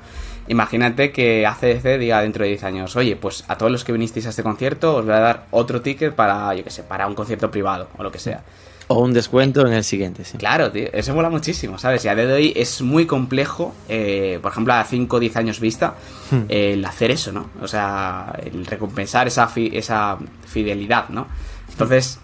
Imagínate 0.49 1.11
que 1.11 1.45
ACDC 1.45 1.99
diga 1.99 2.21
dentro 2.21 2.43
de 2.43 2.49
10 2.49 2.63
años, 2.63 2.95
oye, 2.95 3.15
pues 3.15 3.45
a 3.47 3.57
todos 3.57 3.71
los 3.71 3.83
que 3.83 3.91
vinisteis 3.91 4.25
a 4.25 4.29
este 4.29 4.41
concierto 4.41 4.95
os 4.95 5.05
voy 5.05 5.13
a 5.13 5.19
dar 5.19 5.45
otro 5.51 5.81
ticket 5.81 6.15
para, 6.15 6.53
yo 6.55 6.63
qué 6.63 6.71
sé, 6.71 6.81
para 6.81 7.05
un 7.05 7.13
concierto 7.13 7.51
privado 7.51 7.87
o 7.97 8.03
lo 8.03 8.11
que 8.11 8.17
sea. 8.17 8.43
O 8.87 9.01
un 9.01 9.13
descuento 9.13 9.67
en 9.67 9.73
el 9.73 9.83
siguiente, 9.83 10.25
sí. 10.25 10.39
Claro, 10.39 10.71
tío, 10.71 10.89
eso 10.91 11.13
mola 11.13 11.29
muchísimo, 11.29 11.77
¿sabes? 11.77 12.03
Y 12.05 12.07
a 12.07 12.15
día 12.15 12.25
de 12.25 12.33
hoy 12.33 12.53
es 12.55 12.81
muy 12.81 13.05
complejo, 13.05 13.75
eh, 13.87 14.39
por 14.41 14.51
ejemplo, 14.51 14.73
a 14.73 14.83
5 14.83 15.15
o 15.15 15.19
10 15.19 15.35
años 15.35 15.59
vista, 15.59 15.93
hmm. 16.31 16.45
el 16.49 16.83
hacer 16.83 17.11
eso, 17.11 17.31
¿no? 17.31 17.51
O 17.61 17.67
sea, 17.67 18.33
el 18.43 18.65
recompensar 18.65 19.27
esa, 19.27 19.47
esa 19.55 20.17
fidelidad, 20.47 21.09
¿no? 21.09 21.27
Entonces, 21.69 22.19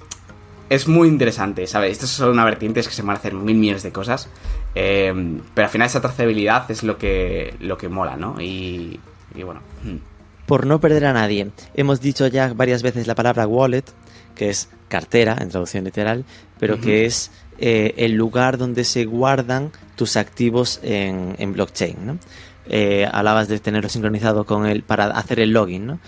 es 0.69 0.87
muy 0.87 1.07
interesante, 1.07 1.67
¿sabes? 1.67 1.93
Esto 1.93 2.05
es 2.05 2.11
solo 2.11 2.31
una 2.31 2.45
vertiente, 2.45 2.79
es 2.79 2.87
que 2.87 2.93
se 2.93 3.01
van 3.01 3.15
a 3.15 3.19
hacer 3.19 3.33
mil 3.33 3.57
millones 3.57 3.83
de 3.83 3.91
cosas. 3.91 4.29
Eh, 4.73 5.13
pero 5.53 5.65
al 5.65 5.71
final 5.71 5.87
esa 5.87 6.01
trazabilidad 6.01 6.69
es 6.69 6.83
lo 6.83 6.97
que, 6.97 7.55
lo 7.59 7.77
que 7.77 7.89
mola, 7.89 8.17
¿no? 8.17 8.41
Y, 8.41 8.99
bueno. 9.35 9.61
Hmm. 9.83 9.97
Por 10.45 10.67
no 10.67 10.79
perder 10.79 11.05
a 11.05 11.13
nadie, 11.13 11.49
hemos 11.73 12.01
dicho 12.01 12.27
ya 12.27 12.53
varias 12.53 12.83
veces 12.83 13.07
la 13.07 13.15
palabra 13.15 13.47
wallet, 13.47 13.85
que 14.35 14.49
es 14.49 14.69
cartera 14.89 15.37
en 15.39 15.49
traducción 15.49 15.85
literal, 15.85 16.23
pero 16.59 16.79
que 16.79 17.05
es 17.05 17.31
eh, 17.57 17.95
el 17.97 18.13
lugar 18.13 18.57
donde 18.57 18.83
se 18.83 19.05
guardan 19.05 19.71
tus 19.95 20.17
activos 20.17 20.79
en, 20.83 21.53
blockchain, 21.53 22.05
¿no? 22.05 22.19
Eh, 22.67 23.07
hablabas 23.11 23.47
de 23.47 23.59
tenerlo 23.59 23.89
sincronizado 23.89 24.45
con 24.45 24.65
el 24.67 24.83
para 24.83 25.05
hacer 25.05 25.39
el 25.39 25.51
login, 25.51 25.87
¿no? 25.87 25.99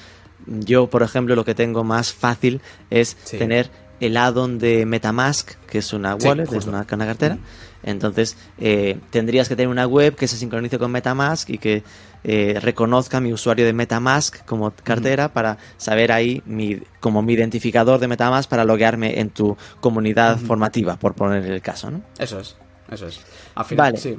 Yo, 0.46 0.88
por 0.88 1.04
ejemplo, 1.04 1.36
lo 1.36 1.44
que 1.44 1.56
tengo 1.56 1.84
más 1.84 2.14
fácil 2.14 2.62
es 2.90 3.16
tener 3.16 3.70
el 4.00 4.18
add-on 4.18 4.60
de 4.60 4.86
Metamask, 4.86 5.56
que 5.68 5.80
es 5.80 5.94
una 5.94 6.16
wallet, 6.16 6.52
es 6.52 6.66
una, 6.66 6.86
cartera. 6.86 7.38
Entonces, 7.84 8.38
eh, 8.58 9.00
tendrías 9.12 9.48
que 9.48 9.56
tener 9.56 9.70
una 9.70 9.88
web 9.88 10.16
que 10.16 10.28
se 10.28 10.38
sincronice 10.38 10.78
con 10.78 10.92
Metamask 10.92 11.50
y 11.50 11.58
que 11.58 11.84
eh, 12.24 12.60
reconozca 12.62 13.20
mi 13.20 13.32
usuario 13.32 13.66
de 13.66 13.74
Metamask 13.74 14.44
como 14.46 14.72
cartera 14.72 15.32
para 15.32 15.58
saber 15.78 16.12
ahí 16.12 16.42
mi, 16.46 16.82
como 17.00 17.22
mi 17.22 17.34
identificador 17.34 18.00
de 18.00 18.08
Metamask 18.08 18.50
para 18.50 18.66
loguearme 18.66 19.20
en 19.20 19.30
tu 19.30 19.56
comunidad 19.80 20.38
formativa, 20.38 20.98
por 20.98 21.14
poner 21.14 21.46
el 21.46 21.62
caso, 21.62 21.92
¿no? 21.92 22.02
Eso 22.18 22.40
es, 22.40 22.56
eso 22.92 23.08
es. 23.08 23.22
Al 23.56 23.66
final, 23.66 23.94
Vale. 23.94 23.98
sí. 23.98 24.18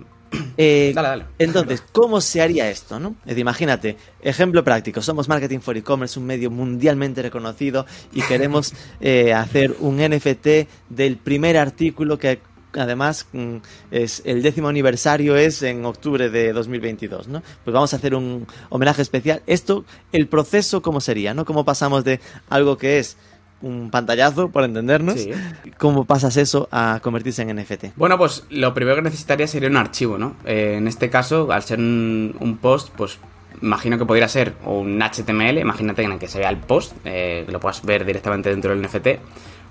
Eh, 0.56 0.92
Dale, 0.94 1.08
dale. 1.08 1.24
Entonces, 1.38 1.82
¿cómo 1.92 2.20
se 2.20 2.42
haría 2.42 2.68
esto? 2.68 2.98
¿no? 2.98 3.14
Es 3.24 3.38
imagínate, 3.38 3.96
ejemplo 4.20 4.64
práctico, 4.64 5.00
somos 5.00 5.28
Marketing 5.28 5.60
for 5.60 5.76
E-Commerce, 5.76 6.18
un 6.18 6.26
medio 6.26 6.50
mundialmente 6.50 7.22
reconocido 7.22 7.86
y 8.12 8.22
queremos 8.22 8.74
eh, 9.00 9.32
hacer 9.32 9.76
un 9.80 9.98
NFT 9.98 10.68
del 10.88 11.16
primer 11.16 11.56
artículo 11.56 12.18
que 12.18 12.40
además 12.72 13.26
mm, 13.32 13.56
es 13.90 14.22
el 14.24 14.42
décimo 14.42 14.68
aniversario 14.68 15.36
es 15.36 15.62
en 15.62 15.84
octubre 15.84 16.28
de 16.28 16.52
2022, 16.52 17.28
¿no? 17.28 17.42
Pues 17.64 17.72
vamos 17.72 17.92
a 17.92 17.96
hacer 17.96 18.14
un 18.14 18.46
homenaje 18.68 19.02
especial. 19.02 19.42
Esto, 19.46 19.84
el 20.12 20.28
proceso, 20.28 20.82
¿cómo 20.82 21.00
sería? 21.00 21.34
¿no? 21.34 21.44
¿Cómo 21.44 21.64
pasamos 21.64 22.04
de 22.04 22.20
algo 22.48 22.76
que 22.76 22.98
es 22.98 23.16
un 23.60 23.90
pantallazo, 23.90 24.50
por 24.50 24.64
entendernos? 24.64 25.14
Sí. 25.20 25.30
¿Cómo 25.78 26.04
pasas 26.04 26.36
eso 26.36 26.68
a 26.70 27.00
convertirse 27.02 27.42
en 27.42 27.56
NFT? 27.56 27.86
Bueno, 27.96 28.16
pues 28.18 28.44
lo 28.50 28.72
primero 28.74 28.96
que 28.96 29.02
necesitaría 29.02 29.46
sería 29.46 29.68
un 29.68 29.76
archivo, 29.76 30.16
¿no? 30.18 30.36
Eh, 30.44 30.74
en 30.78 30.86
este 30.88 31.10
caso, 31.10 31.50
al 31.50 31.62
ser 31.62 31.78
un, 31.78 32.36
un 32.40 32.56
post, 32.58 32.90
pues 32.96 33.18
imagino 33.60 33.98
que 33.98 34.04
podría 34.06 34.28
ser 34.28 34.54
un 34.64 35.00
HTML, 35.02 35.58
imagínate 35.58 36.02
en 36.04 36.12
el 36.12 36.18
que 36.18 36.28
se 36.28 36.38
vea 36.38 36.50
el 36.50 36.58
post, 36.58 36.92
eh, 37.04 37.42
que 37.46 37.50
lo 37.52 37.58
puedas 37.58 37.82
ver 37.84 38.04
directamente 38.04 38.50
dentro 38.50 38.70
del 38.70 38.80
NFT, 38.82 39.08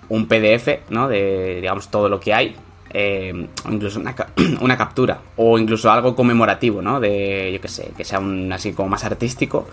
un 0.10 0.28
PDF, 0.28 0.90
¿no? 0.90 1.08
De, 1.08 1.56
digamos, 1.62 1.90
todo 1.90 2.10
lo 2.10 2.20
que 2.20 2.34
hay, 2.34 2.56
eh, 2.94 3.48
o 3.66 3.72
incluso 3.72 4.00
una, 4.00 4.14
ca- 4.16 4.30
una 4.62 4.78
captura, 4.78 5.20
o 5.38 5.58
incluso 5.58 5.90
algo 5.92 6.14
conmemorativo, 6.16 6.82
¿no? 6.82 7.00
De, 7.00 7.52
yo 7.54 7.62
qué 7.62 7.68
sé, 7.70 7.92
que 7.96 8.04
sea 8.04 8.20
un 8.20 8.52
así 8.52 8.74
como 8.74 8.90
más 8.90 9.04
artístico 9.06 9.68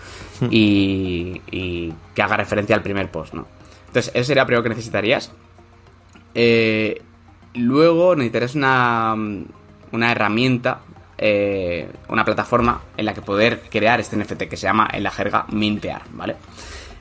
y, 0.51 1.41
y 1.51 1.93
que 2.15 2.23
haga 2.23 2.37
referencia 2.37 2.77
al 2.77 2.83
primer 2.83 3.09
post, 3.11 3.35
¿no? 3.35 3.47
Entonces, 3.95 4.11
eso 4.17 4.25
sería 4.25 4.43
lo 4.43 4.47
primero 4.49 4.63
que 4.65 4.71
necesitarías. 4.71 5.31
Eh, 6.35 7.01
luego 7.55 8.17
necesitarías 8.17 8.57
una, 8.57 9.15
una 9.93 10.11
herramienta, 10.11 10.81
eh, 11.17 11.89
una 12.09 12.25
plataforma 12.25 12.81
en 12.97 13.05
la 13.07 13.15
que 13.15 13.23
poder 13.23 13.63
crear 13.71 14.01
este 14.01 14.17
NFT 14.17 14.49
que 14.49 14.57
se 14.57 14.65
llama 14.67 14.89
en 14.93 15.05
la 15.05 15.13
jerga 15.13 15.47
mintear, 15.53 16.03
¿vale? 16.13 16.35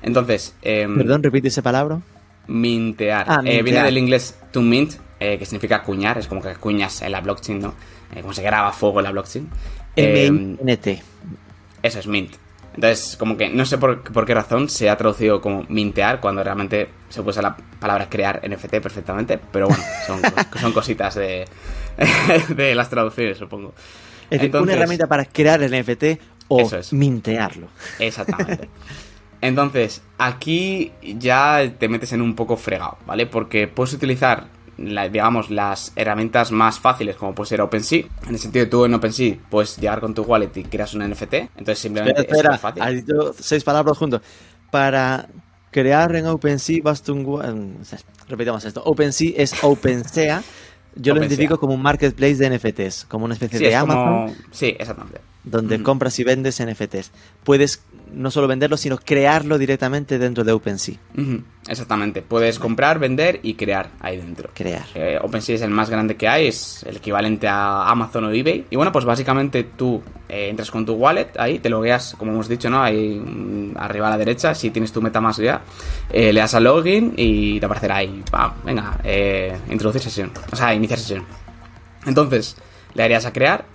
Entonces, 0.03 0.55
em, 0.61 0.95
Perdón, 0.97 1.23
repite 1.23 1.47
esa 1.47 1.63
palabra. 1.63 1.99
mintear. 2.45 3.25
Ah, 3.27 3.41
Eh, 3.43 3.63
viene 3.63 3.81
del 3.83 3.97
inglés 3.97 4.37
to 4.51 4.61
mint, 4.61 4.93
que 5.17 5.45
significa 5.45 5.77
acuñar, 5.77 6.17
es 6.19 6.27
como 6.27 6.41
que 6.41 6.49
acuñas 6.49 7.01
en 7.01 7.11
la 7.13 7.21
blockchain, 7.21 7.59
¿no? 7.59 7.73
Como 8.21 8.33
se 8.33 8.43
graba 8.43 8.71
fuego 8.73 8.99
en 8.99 9.05
la 9.05 9.11
blockchain. 9.11 9.49
Em, 9.95 10.35
M-I-N-T. 10.59 11.01
eso 11.81 11.99
es 11.99 12.05
mint. 12.07 12.33
Entonces, 12.75 13.15
como 13.17 13.37
que 13.37 13.49
no 13.49 13.65
sé 13.65 13.77
por, 13.77 14.01
por 14.01 14.25
qué 14.25 14.33
razón 14.33 14.67
se 14.69 14.89
ha 14.89 14.97
traducido 14.97 15.41
como 15.41 15.63
mintear 15.69 16.19
cuando 16.19 16.43
realmente 16.43 16.89
se 17.09 17.21
usa 17.21 17.41
la 17.41 17.55
palabra 17.79 18.09
crear 18.09 18.41
NFT 18.49 18.77
perfectamente, 18.81 19.39
pero 19.51 19.67
bueno, 19.67 19.83
son, 20.07 20.21
cos- 20.21 20.47
son 20.59 20.73
cositas 20.73 21.13
de, 21.15 21.45
de 22.49 22.75
las 22.75 22.89
traducciones, 22.89 23.37
supongo. 23.37 23.73
Es 24.29 24.41
decir, 24.41 24.55
una 24.55 24.73
herramienta 24.73 25.05
para 25.07 25.25
crear 25.25 25.61
el 25.61 25.79
NFT 25.79 26.03
o 26.47 26.61
es. 26.61 26.91
mintearlo. 26.93 27.67
Exactamente. 27.99 28.69
Entonces, 29.41 30.01
aquí 30.17 30.93
ya 31.03 31.73
te 31.77 31.89
metes 31.89 32.13
en 32.13 32.21
un 32.21 32.33
poco 32.33 32.55
fregado, 32.57 32.97
¿vale? 33.05 33.25
Porque 33.27 33.67
puedes 33.67 33.93
utilizar, 33.93 34.45
la- 34.77 35.09
digamos, 35.09 35.49
las 35.49 35.91
herramientas 35.95 36.51
más 36.51 36.79
fáciles, 36.79 37.15
como 37.15 37.33
puede 37.35 37.49
ser 37.49 37.61
OpenSea. 37.61 38.03
En 38.27 38.29
el 38.33 38.39
sentido 38.39 38.65
de 38.65 38.71
tú 38.71 38.85
en 38.85 38.93
OpenSea 38.93 39.35
puedes 39.49 39.77
llegar 39.77 39.99
con 39.99 40.13
tu 40.13 40.23
wallet 40.23 40.51
y 40.55 40.63
creas 40.63 40.93
un 40.93 41.01
NFT. 41.09 41.33
Entonces, 41.33 41.79
simplemente 41.79 42.21
Espera, 42.21 42.41
es 42.41 42.49
muy 42.49 42.57
fácil. 42.57 42.81
has 42.83 42.93
dicho 42.93 43.33
seis 43.39 43.63
palabras 43.63 43.97
juntos. 43.97 44.21
Para 44.71 45.27
crear 45.71 46.15
en 46.15 46.27
OpenSea, 46.27 46.79
basta 46.83 47.11
un... 47.11 47.77
Repitamos 48.27 48.63
esto. 48.65 48.81
OpenSea 48.83 49.31
es 49.37 49.63
OpenSea. 49.63 50.43
Yo 50.95 51.13
lo 51.15 51.19
identifico 51.21 51.59
como 51.59 51.73
un 51.73 51.81
marketplace 51.81 52.35
de 52.35 52.49
NFTs, 52.57 53.05
como 53.05 53.25
una 53.25 53.33
especie 53.33 53.57
Sí, 53.57 53.63
de 53.65 53.71
es 53.71 53.75
Amazon, 53.75 54.27
como... 54.27 54.35
Sí, 54.51 54.75
exactamente. 54.79 55.19
Donde 55.43 55.83
compras 55.83 56.17
y 56.19 56.23
vendes 56.23 56.63
NFTs. 56.63 57.11
Puedes 57.43 57.83
no 58.13 58.31
solo 58.31 58.47
venderlo, 58.47 58.77
sino 58.77 58.97
crearlo 58.97 59.57
directamente 59.57 60.19
dentro 60.19 60.43
de 60.43 60.51
OpenSea. 60.51 60.95
Exactamente. 61.67 62.21
Puedes 62.21 62.59
comprar, 62.59 62.99
vender 62.99 63.39
y 63.43 63.55
crear 63.55 63.89
ahí 63.99 64.17
dentro. 64.17 64.49
Crear. 64.53 64.85
Eh, 64.93 65.17
OpenSea 65.21 65.55
es 65.55 65.61
el 65.61 65.71
más 65.71 65.89
grande 65.89 66.15
que 66.15 66.27
hay, 66.27 66.47
es 66.47 66.83
el 66.83 66.97
equivalente 66.97 67.47
a 67.47 67.89
Amazon 67.89 68.25
o 68.25 68.31
eBay. 68.31 68.67
Y 68.69 68.75
bueno, 68.75 68.91
pues 68.91 69.05
básicamente 69.05 69.63
tú 69.63 70.01
eh, 70.29 70.49
entras 70.49 70.71
con 70.71 70.85
tu 70.85 70.93
wallet 70.93 71.29
ahí, 71.37 71.59
te 71.59 71.69
logueas, 71.69 72.15
como 72.17 72.31
hemos 72.31 72.47
dicho, 72.47 72.69
¿no? 72.69 72.83
Ahí 72.83 73.19
mm, 73.19 73.77
arriba 73.77 74.07
a 74.07 74.11
la 74.11 74.17
derecha, 74.17 74.53
si 74.53 74.69
tienes 74.69 74.91
tu 74.91 75.01
MetaMask 75.01 75.41
ya, 75.41 75.61
eh, 76.11 76.31
le 76.31 76.39
das 76.39 76.53
a 76.53 76.59
login 76.59 77.13
y 77.17 77.59
te 77.59 77.65
aparecerá 77.65 77.97
ahí, 77.97 78.23
pam, 78.29 78.53
venga, 78.63 78.99
introducir 79.69 80.01
sesión, 80.01 80.31
o 80.51 80.55
sea, 80.55 80.73
iniciar 80.73 80.99
sesión. 80.99 81.25
Entonces, 82.05 82.57
le 82.93 83.03
darías 83.03 83.25
a 83.25 83.33
crear 83.33 83.65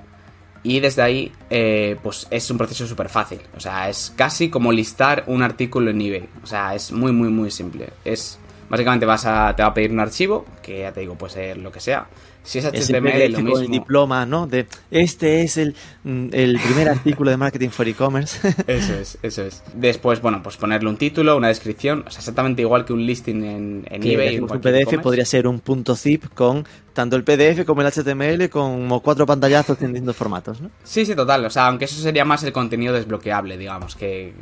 y 0.62 0.80
desde 0.80 1.02
ahí, 1.02 1.32
eh, 1.50 1.96
pues 2.02 2.26
es 2.30 2.50
un 2.50 2.58
proceso 2.58 2.86
súper 2.86 3.08
fácil. 3.08 3.40
O 3.56 3.60
sea, 3.60 3.88
es 3.88 4.12
casi 4.16 4.50
como 4.50 4.72
listar 4.72 5.24
un 5.26 5.42
artículo 5.42 5.90
en 5.90 6.00
eBay. 6.00 6.28
O 6.42 6.46
sea, 6.46 6.74
es 6.74 6.92
muy, 6.92 7.12
muy, 7.12 7.28
muy 7.28 7.50
simple. 7.50 7.90
Es 8.04 8.38
básicamente 8.68 9.06
vas 9.06 9.24
a, 9.24 9.54
te 9.56 9.62
va 9.62 9.70
a 9.70 9.74
pedir 9.74 9.90
un 9.90 10.00
archivo, 10.00 10.44
que 10.62 10.80
ya 10.80 10.92
te 10.92 11.00
digo, 11.00 11.14
puede 11.14 11.32
ser 11.32 11.56
lo 11.56 11.72
que 11.72 11.80
sea. 11.80 12.06
Si 12.48 12.60
es 12.60 12.64
Es 12.64 12.88
HTML, 12.88 13.30
lo 13.32 13.40
mismo. 13.40 13.58
el 13.58 13.68
diploma, 13.68 14.24
¿no? 14.24 14.46
De 14.46 14.66
este 14.90 15.42
es 15.42 15.58
el, 15.58 15.74
mm, 16.04 16.28
el 16.32 16.58
primer 16.58 16.88
artículo 16.96 17.30
de 17.30 17.36
marketing 17.36 17.68
for 17.68 17.86
e-commerce. 17.86 18.54
Eso 18.66 18.94
es, 18.94 19.18
eso 19.22 19.42
es. 19.42 19.62
Después, 19.74 20.22
bueno, 20.22 20.42
pues 20.42 20.56
ponerle 20.56 20.88
un 20.88 20.96
título, 20.96 21.36
una 21.36 21.48
descripción, 21.48 22.04
o 22.06 22.10
sea, 22.10 22.20
exactamente 22.20 22.62
igual 22.62 22.86
que 22.86 22.94
un 22.94 23.04
listing 23.04 23.44
en, 23.44 23.86
en 23.90 24.00
que 24.00 24.14
eBay. 24.14 24.38
un 24.38 24.48
PDF 24.48 24.98
podría 25.02 25.26
ser 25.26 25.46
un 25.46 25.60
punto 25.60 25.94
zip 25.94 26.24
con 26.32 26.64
tanto 26.94 27.16
el 27.16 27.22
PDF 27.22 27.66
como 27.66 27.82
el 27.82 27.92
HTML 27.92 28.48
como 28.48 29.00
cuatro 29.02 29.26
pantallazos 29.26 29.80
en 29.82 29.92
distintos 29.92 30.16
formatos, 30.16 30.62
¿no? 30.62 30.70
Sí, 30.84 31.04
sí, 31.04 31.14
total. 31.14 31.44
O 31.44 31.50
sea, 31.50 31.66
aunque 31.66 31.84
eso 31.84 32.00
sería 32.00 32.24
más 32.24 32.42
el 32.44 32.52
contenido 32.52 32.94
desbloqueable, 32.94 33.58
digamos, 33.58 33.94
que 33.94 34.32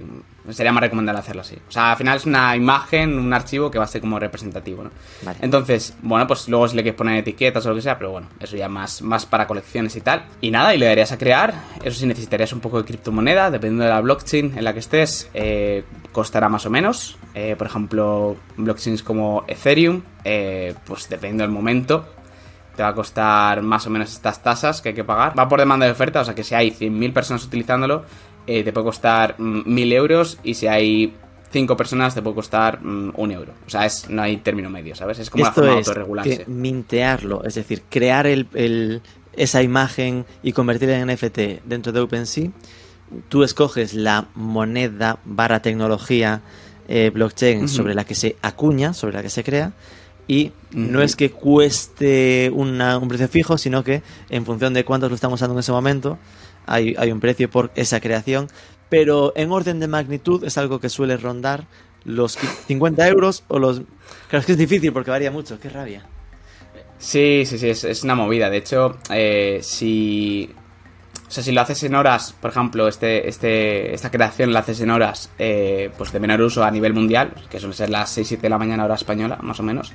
sería 0.51 0.73
más 0.73 0.83
recomendable 0.83 1.21
hacerlo 1.21 1.43
así. 1.43 1.57
O 1.69 1.71
sea, 1.71 1.93
al 1.93 1.97
final 1.97 2.17
es 2.17 2.27
una 2.27 2.55
imagen, 2.57 3.19
un 3.19 3.33
archivo 3.33 3.71
que 3.71 3.79
va 3.79 3.85
a 3.85 3.89
ser 3.89 4.01
como 4.01 4.19
representativo, 4.19 4.85
¿no? 4.85 4.91
Vale. 5.23 5.39
Entonces, 5.43 5.97
bueno, 6.03 6.27
pues 6.27 6.49
luego 6.49 6.69
si 6.69 6.77
le 6.77 6.83
quieres 6.83 6.97
poner 6.97 7.19
etiquetas 7.19 7.65
o 7.67 7.71
lo 7.71 7.75
que 7.75 7.83
sea, 7.83 7.99
pero 7.99 8.13
bueno, 8.13 8.29
eso 8.41 8.57
ya 8.57 8.69
más, 8.69 9.03
más 9.03 9.27
para 9.27 9.47
colecciones 9.47 9.97
y 9.97 10.01
tal. 10.01 10.25
Y 10.41 10.51
nada, 10.51 10.75
y 10.75 10.79
le 10.79 10.87
darías 10.87 11.13
a 11.13 11.19
crear. 11.19 11.55
Eso 11.83 11.99
sí, 11.99 12.07
necesitarías 12.07 12.53
un 12.53 12.61
poco 12.61 12.79
de 12.79 12.85
criptomoneda, 12.85 13.51
dependiendo 13.51 13.85
de 13.85 13.91
la 13.91 14.01
blockchain 14.01 14.57
en 14.57 14.65
la 14.65 14.73
que 14.73 14.81
estés, 14.81 15.31
eh, 15.35 15.85
costará 16.13 16.49
más 16.49 16.67
o 16.67 16.71
menos. 16.71 17.19
Eh, 17.35 17.55
por 17.57 17.67
ejemplo, 17.67 18.37
blockchains 18.57 19.03
como 19.03 19.45
Ethereum, 19.47 20.03
eh, 20.25 20.75
pues 20.87 21.09
dependiendo 21.09 21.43
del 21.45 21.51
momento, 21.51 22.07
te 22.77 22.83
va 22.83 22.91
a 22.91 22.95
costar 22.95 23.63
más 23.63 23.87
o 23.87 23.91
menos 23.91 24.13
estas 24.13 24.43
tasas 24.43 24.81
que 24.81 24.91
hay 24.91 24.95
que 24.95 25.05
pagar. 25.05 25.37
Va 25.39 25.49
por 25.49 25.59
demanda 25.59 25.87
de 25.87 25.93
oferta, 25.93 26.21
o 26.21 26.25
sea 26.25 26.35
que 26.35 26.45
si 26.45 26.55
hay 26.55 26.71
100.000 26.71 27.13
personas 27.13 27.45
utilizándolo, 27.45 28.05
eh, 28.47 28.63
te 28.65 28.73
puede 28.73 28.85
costar 28.87 29.35
mm, 29.39 29.61
1.000 29.67 29.93
euros 29.93 30.39
y 30.43 30.55
si 30.55 30.67
hay 30.67 31.15
5 31.51 31.77
personas 31.77 32.15
te 32.15 32.23
puede 32.23 32.35
costar 32.37 32.83
mm, 32.83 33.13
un 33.17 33.31
euro. 33.31 33.53
O 33.67 33.71
sea, 33.71 33.87
es, 33.87 34.09
no 34.11 34.23
hay 34.23 34.37
término 34.39 34.69
medio, 34.71 34.95
¿sabes? 34.95 35.19
Es 35.19 35.31
como 35.31 35.45
Esto 35.45 35.55
forma 35.63 35.75
de 35.75 35.81
es 35.81 35.89
autorregularse. 35.89 36.39
que 36.39 36.51
mintearlo, 36.51 37.45
es 37.45 37.55
decir, 37.55 37.83
crear 37.89 38.27
el, 38.27 38.47
el- 38.55 39.01
esa 39.35 39.63
imagen 39.63 40.25
y 40.43 40.53
convertirla 40.53 40.99
en 40.99 41.09
NFT 41.13 41.39
dentro 41.67 41.93
de 41.93 42.01
OpenSea. 42.01 42.51
Tú 43.29 43.43
escoges 43.45 43.93
la 43.95 44.27
moneda 44.35 45.19
barra 45.25 45.61
tecnología 45.61 46.41
eh, 46.89 47.11
blockchain 47.13 47.69
sobre 47.69 47.95
la 47.95 48.05
que 48.05 48.15
se 48.15 48.37
acuña, 48.43 48.95
sobre 48.95 49.15
la 49.15 49.23
que 49.23 49.29
se 49.31 49.45
crea. 49.45 49.73
Y 50.29 50.53
no 50.73 51.03
es 51.03 51.15
que 51.17 51.31
cueste 51.31 52.51
una- 52.53 52.99
un 52.99 53.09
precio 53.09 53.29
fijo, 53.29 53.59
sino 53.59 53.85
que 53.85 54.03
en 54.31 54.45
función 54.45 54.73
de 54.75 54.85
cuántos 54.85 55.09
lo 55.11 55.15
estamos 55.15 55.39
usando 55.39 55.55
en 55.55 55.61
ese 55.61 55.71
momento, 55.73 56.19
hay, 56.67 56.95
un 57.11 57.21
precio 57.21 57.51
por 57.51 57.71
esa 57.75 58.01
creación. 58.01 58.49
Pero 58.89 59.33
en 59.35 59.51
orden 59.51 59.81
de 59.81 59.89
magnitud 59.89 60.45
es 60.45 60.59
algo 60.59 60.79
que 60.79 60.89
suele 60.89 61.17
rondar 61.17 61.65
los 62.05 62.39
50 62.67 63.09
euros 63.09 63.43
o 63.49 63.59
los... 63.59 63.83
Claro, 64.29 64.45
que 64.45 64.53
es 64.53 64.59
difícil 64.59 64.93
porque 64.93 65.11
varía 65.11 65.31
mucho, 65.31 65.59
qué 65.59 65.69
rabia. 65.69 66.07
Sí, 66.99 67.45
sí, 67.45 67.59
sí, 67.59 67.69
es, 67.69 68.05
una 68.05 68.15
movida. 68.15 68.51
De 68.51 68.59
hecho, 68.59 68.99
eh, 69.11 69.61
si. 69.63 70.51
O 71.29 71.31
sea, 71.31 71.43
si 71.43 71.53
lo 71.53 71.61
haces 71.61 71.83
en 71.83 71.95
horas, 71.95 72.35
por 72.41 72.51
ejemplo, 72.51 72.87
este, 72.87 73.29
este, 73.29 73.93
esta 73.93 74.11
creación 74.11 74.53
la 74.53 74.61
haces 74.61 74.81
en 74.81 74.91
horas 74.91 75.31
eh, 75.39 75.91
pues 75.99 76.13
de 76.13 76.21
menor 76.21 76.41
uso 76.41 76.63
a 76.63 76.71
nivel 76.71 76.95
mundial, 76.95 77.33
que 77.51 77.59
suelen 77.59 77.77
ser 77.77 77.91
las 77.91 78.17
6-7 78.17 78.43
de 78.43 78.49
la 78.49 78.59
mañana 78.59 78.85
hora 78.85 78.95
española, 78.95 79.37
más 79.43 79.59
o 79.59 79.65
menos, 79.65 79.93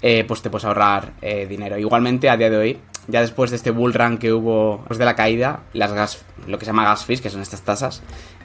eh, 0.00 0.24
pues 0.26 0.42
te 0.42 0.48
puedes 0.48 0.64
ahorrar 0.64 1.14
dinero. 1.20 1.76
Igualmente, 1.76 2.30
a 2.30 2.36
día 2.36 2.50
de 2.50 2.56
hoy, 2.56 2.78
ya 3.08 3.20
después 3.20 3.50
de 3.50 3.56
este 3.56 3.70
bull 3.70 3.94
run 3.94 4.18
que 4.18 4.32
hubo, 4.32 4.78
después 4.78 4.98
de 4.98 5.04
la 5.04 5.16
caída, 5.16 5.60
las 5.72 5.92
gas, 5.92 6.24
lo 6.46 6.58
que 6.58 6.64
se 6.64 6.70
llama 6.70 6.84
gas 6.84 7.04
fees, 7.04 7.20
que 7.20 7.30
son 7.30 7.40
estas 7.40 7.62
tasas, 7.62 8.02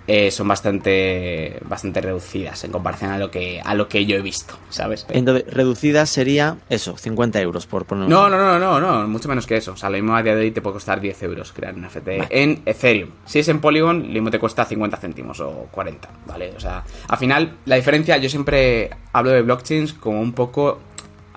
eh, 0.07 0.29
son 0.29 0.47
bastante 0.47 1.57
bastante 1.67 1.99
reducidas 1.99 2.63
en 2.63 2.71
comparación 2.71 3.09
a 3.09 3.17
lo 3.17 3.31
que 3.31 3.59
a 3.63 3.73
lo 3.73 3.87
que 3.87 4.05
yo 4.05 4.15
he 4.15 4.21
visto, 4.21 4.55
¿sabes? 4.69 5.07
Entonces, 5.09 5.51
reducidas 5.51 6.11
sería 6.11 6.57
eso, 6.69 6.95
50 6.95 7.41
euros 7.41 7.65
por 7.65 7.85
poner 7.85 8.07
No, 8.07 8.29
no, 8.29 8.37
no, 8.37 8.59
no, 8.59 8.79
no, 8.79 9.07
mucho 9.07 9.27
menos 9.27 9.47
que 9.47 9.57
eso. 9.57 9.71
O 9.71 9.77
sea, 9.77 9.89
lo 9.89 9.95
mismo 9.95 10.15
a 10.15 10.21
día 10.21 10.35
de 10.35 10.41
hoy 10.41 10.51
te 10.51 10.61
puede 10.61 10.75
costar 10.75 11.01
10 11.01 11.23
euros 11.23 11.51
crear 11.53 11.73
un 11.73 11.87
NFT 11.87 12.07
en 12.29 12.61
Ethereum. 12.67 13.09
Si 13.25 13.39
es 13.39 13.47
en 13.47 13.59
Polygon, 13.59 14.03
lo 14.03 14.13
mismo 14.13 14.29
te 14.29 14.37
cuesta 14.37 14.63
50 14.63 14.95
céntimos 14.97 15.39
o 15.39 15.67
40, 15.71 16.07
¿vale? 16.27 16.53
O 16.55 16.59
sea, 16.59 16.83
al 17.07 17.17
final, 17.17 17.55
la 17.65 17.75
diferencia, 17.75 18.17
yo 18.17 18.29
siempre 18.29 18.91
hablo 19.11 19.31
de 19.31 19.41
blockchains 19.41 19.93
como 19.93 20.21
un 20.21 20.33
poco. 20.33 20.79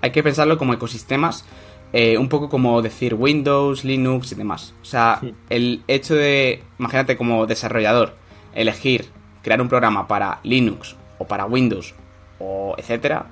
Hay 0.02 0.12
que 0.12 0.22
pensarlo 0.22 0.58
como 0.58 0.74
ecosistemas. 0.74 1.46
Eh, 1.92 2.18
un 2.18 2.28
poco 2.28 2.48
como 2.48 2.82
decir 2.82 3.14
Windows, 3.14 3.84
Linux 3.84 4.32
y 4.32 4.34
demás. 4.34 4.74
O 4.82 4.84
sea, 4.84 5.20
el 5.48 5.82
hecho 5.88 6.14
de, 6.14 6.62
imagínate 6.78 7.16
como 7.16 7.46
desarrollador, 7.46 8.14
elegir 8.54 9.06
crear 9.42 9.60
un 9.62 9.68
programa 9.68 10.06
para 10.06 10.40
Linux 10.42 10.96
o 11.18 11.26
para 11.26 11.46
Windows 11.46 11.94
o 12.38 12.74
etcétera, 12.76 13.26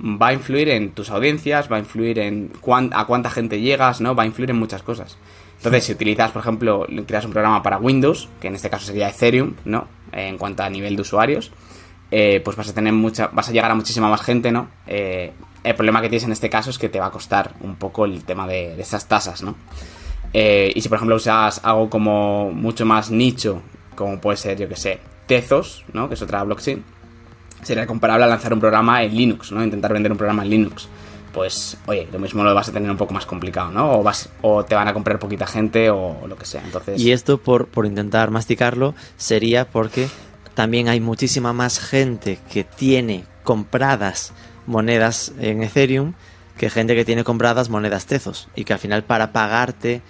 va 0.00 0.28
a 0.28 0.32
influir 0.32 0.68
en 0.68 0.90
tus 0.90 1.10
audiencias, 1.10 1.70
va 1.70 1.76
a 1.76 1.78
influir 1.78 2.18
en 2.18 2.50
a 2.92 3.04
cuánta 3.06 3.30
gente 3.30 3.60
llegas, 3.60 4.00
¿no? 4.00 4.14
Va 4.14 4.24
a 4.24 4.26
influir 4.26 4.50
en 4.50 4.56
muchas 4.56 4.82
cosas. 4.82 5.16
Entonces, 5.58 5.84
si 5.84 5.92
utilizas, 5.92 6.32
por 6.32 6.42
ejemplo, 6.42 6.86
creas 7.06 7.24
un 7.24 7.30
programa 7.30 7.62
para 7.62 7.78
Windows, 7.78 8.28
que 8.40 8.48
en 8.48 8.56
este 8.56 8.68
caso 8.68 8.86
sería 8.86 9.08
Ethereum, 9.08 9.54
¿no? 9.64 9.86
En 10.10 10.36
cuanto 10.36 10.64
a 10.64 10.70
nivel 10.70 10.96
de 10.96 11.02
usuarios, 11.02 11.52
eh, 12.10 12.40
pues 12.44 12.56
vas 12.56 12.68
a 12.68 12.74
tener 12.74 12.92
mucha, 12.92 13.28
vas 13.28 13.48
a 13.48 13.52
llegar 13.52 13.70
a 13.70 13.74
muchísima 13.76 14.08
más 14.08 14.22
gente, 14.22 14.50
¿no? 14.50 14.68
Eh, 14.88 15.32
el 15.64 15.74
problema 15.74 16.00
que 16.00 16.08
tienes 16.08 16.24
en 16.24 16.32
este 16.32 16.50
caso 16.50 16.70
es 16.70 16.78
que 16.78 16.88
te 16.88 16.98
va 16.98 17.06
a 17.06 17.10
costar 17.10 17.52
un 17.60 17.76
poco 17.76 18.04
el 18.04 18.24
tema 18.24 18.46
de, 18.46 18.80
esas 18.80 19.06
tasas, 19.06 19.42
¿no? 19.42 19.54
Eh, 20.32 20.72
y 20.74 20.80
si 20.80 20.88
por 20.88 20.96
ejemplo 20.96 21.16
usas 21.16 21.60
algo 21.62 21.90
como 21.90 22.50
mucho 22.52 22.86
más 22.86 23.10
nicho, 23.10 23.62
como 23.94 24.20
puede 24.20 24.36
ser, 24.36 24.58
yo 24.58 24.68
que 24.68 24.76
sé, 24.76 25.00
Tezos, 25.26 25.84
¿no? 25.92 26.08
Que 26.08 26.14
es 26.14 26.22
otra 26.22 26.42
blockchain, 26.42 26.82
sería 27.62 27.86
comparable 27.86 28.24
a 28.24 28.28
lanzar 28.28 28.52
un 28.52 28.60
programa 28.60 29.02
en 29.02 29.14
Linux, 29.14 29.52
¿no? 29.52 29.62
Intentar 29.62 29.92
vender 29.92 30.10
un 30.10 30.18
programa 30.18 30.42
en 30.42 30.50
Linux. 30.50 30.88
Pues, 31.32 31.78
oye, 31.86 32.08
lo 32.12 32.18
mismo 32.18 32.44
lo 32.44 32.54
vas 32.54 32.68
a 32.68 32.72
tener 32.72 32.90
un 32.90 32.96
poco 32.96 33.14
más 33.14 33.24
complicado, 33.24 33.70
¿no? 33.70 33.92
O, 33.92 34.02
vas, 34.02 34.28
o 34.42 34.64
te 34.64 34.74
van 34.74 34.88
a 34.88 34.92
comprar 34.92 35.18
poquita 35.18 35.46
gente 35.46 35.88
o 35.88 36.26
lo 36.26 36.36
que 36.36 36.44
sea. 36.44 36.62
Entonces... 36.62 37.00
Y 37.00 37.12
esto, 37.12 37.38
por, 37.38 37.68
por 37.68 37.86
intentar 37.86 38.30
masticarlo, 38.30 38.94
sería 39.16 39.66
porque 39.70 40.08
también 40.54 40.88
hay 40.88 41.00
muchísima 41.00 41.54
más 41.54 41.78
gente 41.78 42.38
que 42.52 42.64
tiene 42.64 43.24
compradas 43.44 44.34
monedas 44.66 45.32
en 45.38 45.62
Ethereum 45.62 46.14
que 46.56 46.70
gente 46.70 46.94
que 46.94 47.04
tiene 47.04 47.24
compradas 47.24 47.68
monedas 47.68 48.06
Tezos 48.06 48.48
y 48.54 48.64
que 48.64 48.72
al 48.72 48.78
final 48.78 49.04
para 49.04 49.32
pagarte 49.32 50.02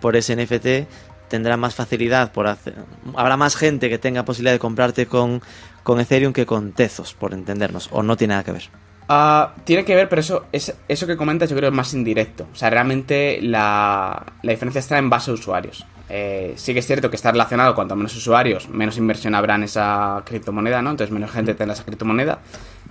por 0.00 0.16
ese 0.16 0.36
NFT 0.36 0.88
tendrá 1.28 1.56
más 1.56 1.74
facilidad 1.74 2.32
por 2.32 2.46
hacer 2.46 2.74
habrá 3.16 3.36
más 3.36 3.56
gente 3.56 3.88
que 3.88 3.98
tenga 3.98 4.24
posibilidad 4.24 4.52
de 4.52 4.58
comprarte 4.58 5.06
con, 5.06 5.42
con 5.82 6.00
Ethereum 6.00 6.32
que 6.32 6.46
con 6.46 6.72
Tezos 6.72 7.14
por 7.14 7.32
entendernos 7.32 7.88
o 7.92 8.02
no 8.02 8.16
tiene 8.16 8.32
nada 8.32 8.44
que 8.44 8.52
ver 8.52 8.70
ah, 9.08 9.54
tiene 9.64 9.84
que 9.84 9.94
ver, 9.94 10.08
pero 10.08 10.20
eso, 10.20 10.46
es, 10.52 10.74
eso 10.88 11.06
que 11.06 11.16
comentas 11.16 11.48
yo 11.50 11.56
creo 11.56 11.70
es 11.70 11.74
más 11.74 11.94
indirecto. 11.94 12.48
O 12.52 12.56
sea, 12.56 12.70
realmente 12.70 13.38
la, 13.40 14.34
la 14.42 14.50
diferencia 14.50 14.80
está 14.80 14.98
en 14.98 15.08
base 15.08 15.30
a 15.30 15.34
usuarios. 15.34 15.86
Eh, 16.08 16.54
sí 16.56 16.72
que 16.72 16.78
es 16.78 16.86
cierto 16.86 17.10
que 17.10 17.16
está 17.16 17.32
relacionado, 17.32 17.74
cuanto 17.74 17.96
menos 17.96 18.16
usuarios, 18.16 18.68
menos 18.68 18.96
inversión 18.96 19.34
habrá 19.34 19.56
en 19.56 19.64
esa 19.64 20.22
criptomoneda, 20.24 20.82
¿no? 20.82 20.90
Entonces 20.90 21.12
menos 21.12 21.30
gente 21.30 21.54
tendrá 21.54 21.74
esa 21.74 21.84
criptomoneda. 21.84 22.40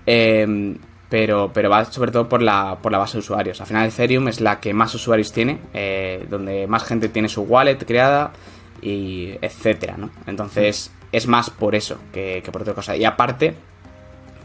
Eh, 0.06 0.78
pero, 1.10 1.52
pero 1.54 1.70
va 1.70 1.86
sobre 1.86 2.12
todo 2.12 2.28
por 2.28 2.42
la, 2.42 2.78
por 2.82 2.92
la 2.92 2.98
base 2.98 3.14
de 3.14 3.20
usuarios. 3.20 3.62
Al 3.62 3.68
final 3.68 3.88
Ethereum 3.88 4.28
es 4.28 4.42
la 4.42 4.60
que 4.60 4.74
más 4.74 4.94
usuarios 4.96 5.32
tiene, 5.32 5.60
eh, 5.74 6.26
donde 6.30 6.68
más 6.68 6.84
gente 6.84 7.10
tiene 7.10 7.30
su 7.30 7.44
wallet 7.44 7.78
creada 7.78 8.32
y 8.82 9.34
etcétera, 9.42 9.96
¿no? 9.98 10.10
Entonces 10.28 10.92
es 11.12 11.28
más 11.28 11.50
por 11.50 11.76
eso 11.76 11.98
que, 12.12 12.44
por 12.52 12.62
otra 12.62 12.74
cosa. 12.74 12.96
Y 12.96 13.06
aparte, 13.06 13.56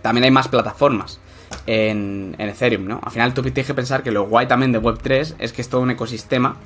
también 0.03 0.25
hay 0.25 0.31
más 0.31 0.49
plataformas 0.49 1.21
en, 1.67 2.37
Ethereum, 2.39 2.87
¿no? 2.87 3.01
Al 3.03 3.11
final 3.11 3.35
tú 3.35 3.43
tienes 3.43 3.67
que 3.67 3.75
pensar 3.75 4.03
que 4.03 4.11
lo 4.11 4.27
guay 4.27 4.47
también 4.47 4.73
de 4.73 4.81
Web3 4.81 5.37
es 5.39 5.53
que 5.53 5.63
es 5.63 5.69
todo 5.69 5.81
un 5.81 5.91
ecosistema 5.91 6.57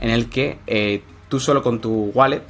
en 0.00 0.10
el 0.10 0.30
que 0.30 0.58
eh, 0.66 1.02
tú 1.28 1.38
solo 1.38 1.62
con 1.62 1.80
tu 1.80 2.10
wallet 2.14 2.42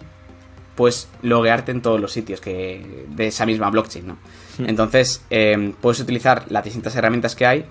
puedes 0.74 1.08
loguearte 1.22 1.72
en 1.72 1.82
todos 1.82 2.00
los 2.00 2.12
sitios 2.12 2.40
que 2.40 3.06
de 3.08 3.26
esa 3.26 3.46
misma 3.46 3.70
blockchain, 3.70 4.06
¿no? 4.06 4.18
Hmm. 4.58 4.68
Entonces, 4.68 5.24
eh, 5.30 5.72
puedes 5.80 6.00
utilizar 6.00 6.44
las 6.48 6.64
distintas 6.64 6.94
herramientas 6.96 7.34
que 7.34 7.46
hay 7.46 7.64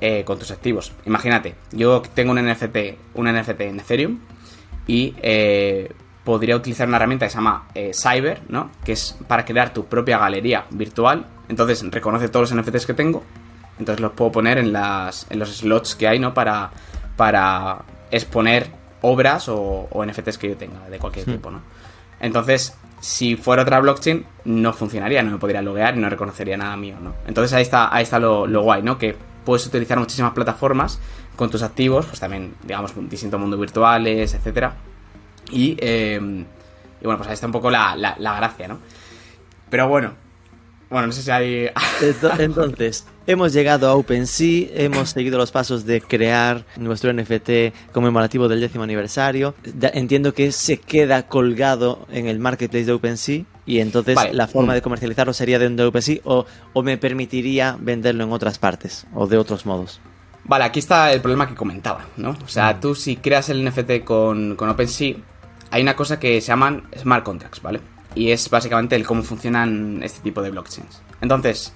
eh, 0.00 0.24
con 0.24 0.38
tus 0.38 0.50
activos. 0.50 0.92
Imagínate, 1.04 1.54
yo 1.72 2.02
tengo 2.14 2.32
un 2.32 2.44
NFT, 2.44 2.76
un 3.14 3.32
NFT 3.32 3.60
en 3.62 3.80
Ethereum 3.80 4.18
y 4.86 5.14
eh, 5.22 5.92
podría 6.24 6.56
utilizar 6.56 6.88
una 6.88 6.96
herramienta 6.96 7.26
que 7.26 7.30
se 7.30 7.36
llama 7.36 7.68
Cyber, 7.92 8.42
¿no? 8.48 8.70
Que 8.84 8.92
es 8.92 9.16
para 9.28 9.44
crear 9.44 9.72
tu 9.72 9.86
propia 9.86 10.18
galería 10.18 10.66
virtual. 10.70 11.26
Entonces, 11.48 11.84
reconoce 11.90 12.28
todos 12.28 12.50
los 12.50 12.60
NFTs 12.62 12.86
que 12.86 12.94
tengo. 12.94 13.22
Entonces 13.78 14.00
los 14.00 14.12
puedo 14.12 14.32
poner 14.32 14.58
en, 14.58 14.72
las, 14.72 15.26
en 15.30 15.38
los 15.38 15.54
slots 15.54 15.94
que 15.94 16.08
hay, 16.08 16.18
¿no? 16.18 16.32
Para, 16.34 16.70
para 17.16 17.84
exponer 18.10 18.70
obras 19.02 19.48
o, 19.48 19.88
NFTs 19.94 20.38
que 20.38 20.48
yo 20.48 20.56
tenga, 20.56 20.88
de 20.88 20.98
cualquier 20.98 21.28
hmm. 21.28 21.32
tipo, 21.32 21.50
¿no? 21.50 21.60
Entonces, 22.20 22.76
si 23.00 23.36
fuera 23.36 23.62
otra 23.62 23.80
blockchain, 23.80 24.24
no 24.44 24.72
funcionaría, 24.72 25.22
no 25.22 25.32
me 25.32 25.38
podría 25.38 25.62
loguear 25.62 25.96
y 25.96 26.00
no 26.00 26.08
reconocería 26.08 26.56
nada 26.56 26.76
mío, 26.76 26.96
¿no? 27.00 27.14
Entonces 27.26 27.52
ahí 27.52 27.62
está, 27.62 27.94
ahí 27.94 28.02
está 28.02 28.18
lo, 28.18 28.46
guay, 28.62 28.82
¿no? 28.82 28.98
Que 28.98 29.16
puedes 29.44 29.66
utilizar 29.66 29.98
muchísimas 29.98 30.32
plataformas 30.32 30.98
con 31.36 31.50
tus 31.50 31.62
activos, 31.62 32.06
pues 32.06 32.20
también, 32.20 32.54
digamos, 32.64 32.92
distintos 33.08 33.38
mundos 33.38 33.60
virtuales, 33.60 34.34
etcétera. 34.34 34.74
Y, 35.50 35.76
eh, 35.78 36.18
y 37.00 37.04
bueno, 37.04 37.18
pues 37.18 37.28
ahí 37.28 37.34
está 37.34 37.46
un 37.46 37.52
poco 37.52 37.70
la, 37.70 37.94
la 37.96 38.36
gracia, 38.36 38.68
¿no? 38.68 38.78
Pero 39.68 39.88
bueno, 39.88 40.14
bueno, 40.90 41.08
no 41.08 41.12
sé 41.12 41.22
si 41.22 41.30
hay... 41.30 41.70
Entonces, 42.38 43.06
hemos 43.26 43.52
llegado 43.52 43.88
a 43.88 43.94
OpenSea, 43.94 44.68
hemos 44.74 45.10
seguido 45.10 45.38
los 45.38 45.50
pasos 45.50 45.84
de 45.84 46.00
crear 46.00 46.64
nuestro 46.76 47.12
NFT 47.12 47.90
conmemorativo 47.92 48.48
del 48.48 48.60
décimo 48.60 48.84
aniversario. 48.84 49.54
Entiendo 49.92 50.32
que 50.32 50.52
se 50.52 50.78
queda 50.78 51.26
colgado 51.26 52.06
en 52.10 52.26
el 52.26 52.38
marketplace 52.38 52.86
de 52.86 52.92
OpenSea 52.92 53.44
y 53.66 53.80
entonces 53.80 54.16
la 54.32 54.46
forma 54.46 54.74
de 54.74 54.82
comercializarlo 54.82 55.32
sería 55.32 55.58
de 55.58 55.84
OpenSea 55.84 56.20
o, 56.24 56.46
o 56.72 56.82
me 56.82 56.98
permitiría 56.98 57.76
venderlo 57.80 58.24
en 58.24 58.32
otras 58.32 58.58
partes 58.58 59.06
o 59.12 59.26
de 59.26 59.38
otros 59.38 59.66
modos. 59.66 60.00
Vale, 60.44 60.64
aquí 60.64 60.78
está 60.78 61.12
el 61.12 61.20
problema 61.20 61.48
que 61.48 61.56
comentaba, 61.56 62.06
¿no? 62.16 62.36
O 62.44 62.48
sea, 62.48 62.72
mm. 62.72 62.80
tú 62.80 62.94
si 62.94 63.16
creas 63.16 63.48
el 63.48 63.64
NFT 63.64 64.04
con, 64.04 64.54
con 64.54 64.68
OpenSea, 64.68 65.16
hay 65.72 65.82
una 65.82 65.96
cosa 65.96 66.20
que 66.20 66.40
se 66.40 66.48
llaman 66.48 66.84
smart 66.96 67.24
contracts, 67.24 67.60
¿vale? 67.60 67.80
Y 68.16 68.30
es 68.32 68.50
básicamente 68.50 68.96
el 68.96 69.06
cómo 69.06 69.22
funcionan 69.22 70.00
este 70.02 70.20
tipo 70.20 70.42
de 70.42 70.50
blockchains. 70.50 71.02
Entonces, 71.20 71.72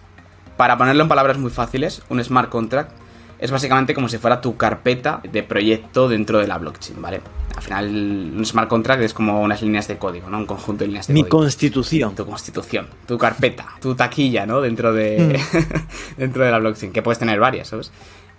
para 0.57 0.77
ponerlo 0.77 1.03
en 1.03 1.09
palabras 1.09 1.39
muy 1.39 1.51
fáciles, 1.51 2.03
un 2.09 2.23
smart 2.25 2.49
contract 2.49 2.93
es 3.39 3.51
básicamente 3.51 3.95
como 3.95 4.09
si 4.09 4.19
fuera 4.19 4.41
tu 4.41 4.57
carpeta 4.57 5.21
de 5.31 5.43
proyecto 5.43 6.09
dentro 6.09 6.39
de 6.39 6.47
la 6.47 6.59
blockchain, 6.59 7.01
¿vale? 7.01 7.21
Al 7.57 7.63
final, 7.63 8.33
un 8.37 8.45
smart 8.45 8.69
contract 8.69 9.03
es 9.03 9.15
como 9.15 9.41
unas 9.41 9.63
líneas 9.63 9.89
de 9.89 9.97
código, 9.97 10.29
¿no? 10.29 10.39
Un 10.39 10.47
conjunto 10.47 10.85
de 10.85 10.89
líneas 10.89 11.07
de 11.07 11.15
Mi 11.15 11.23
código. 11.23 11.39
Mi 11.39 11.45
constitución. 11.45 12.15
Tu 12.15 12.27
constitución, 12.27 12.89
tu 13.07 13.17
carpeta, 13.17 13.67
tu 13.81 13.95
taquilla, 13.95 14.47
¿no? 14.47 14.61
Dentro 14.61 14.93
de, 14.93 15.39
mm. 15.39 16.17
dentro 16.19 16.45
de 16.45 16.51
la 16.51 16.59
blockchain, 16.59 16.93
que 16.93 17.03
puedes 17.03 17.19
tener 17.19 17.41
varias, 17.41 17.69
¿sabes? 17.69 17.91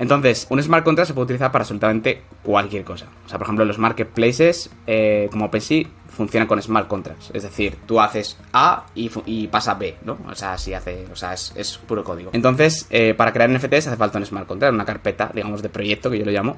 Entonces, 0.02 0.48
un 0.50 0.62
smart 0.64 0.84
contract 0.84 1.10
se 1.10 1.14
puede 1.14 1.26
utilizar 1.26 1.52
para 1.52 1.62
absolutamente 1.62 2.24
cualquier 2.42 2.84
cosa. 2.84 3.06
O 3.24 3.30
sea, 3.30 3.38
por 3.38 3.46
ejemplo, 3.46 3.66
los 3.66 3.78
marketplaces 3.78 4.72
eh, 4.88 5.30
como 5.32 5.46
OpenSea 5.46 5.86
funcionan 6.10 6.48
con 6.48 6.60
smart 6.60 6.88
contracts. 6.88 7.30
Es 7.36 7.44
decir, 7.44 7.78
tú 7.86 8.02
haces 8.02 8.36
A 8.52 8.88
y, 8.96 9.48
pasa 9.50 9.76
B, 9.76 9.98
¿no? 10.04 10.18
O 10.28 10.34
sea, 10.34 10.58
si 10.58 10.74
hace, 10.74 11.06
o 11.12 11.16
sea, 11.16 11.34
es, 11.34 11.80
puro 11.88 12.04
código. 12.04 12.32
Entonces, 12.34 12.88
eh, 12.90 13.14
para 13.14 13.32
crear 13.32 13.52
NFTs 13.52 13.90
hace 13.90 13.96
falta 13.96 14.18
un 14.18 14.26
smart 14.26 14.48
contract, 14.48 14.74
una 14.74 14.86
carpeta, 14.86 15.30
digamos, 15.36 15.62
de 15.62 15.70
proyecto, 15.70 16.10
que 16.10 16.18
yo 16.18 16.26
lo 16.26 16.32
llamo, 16.32 16.58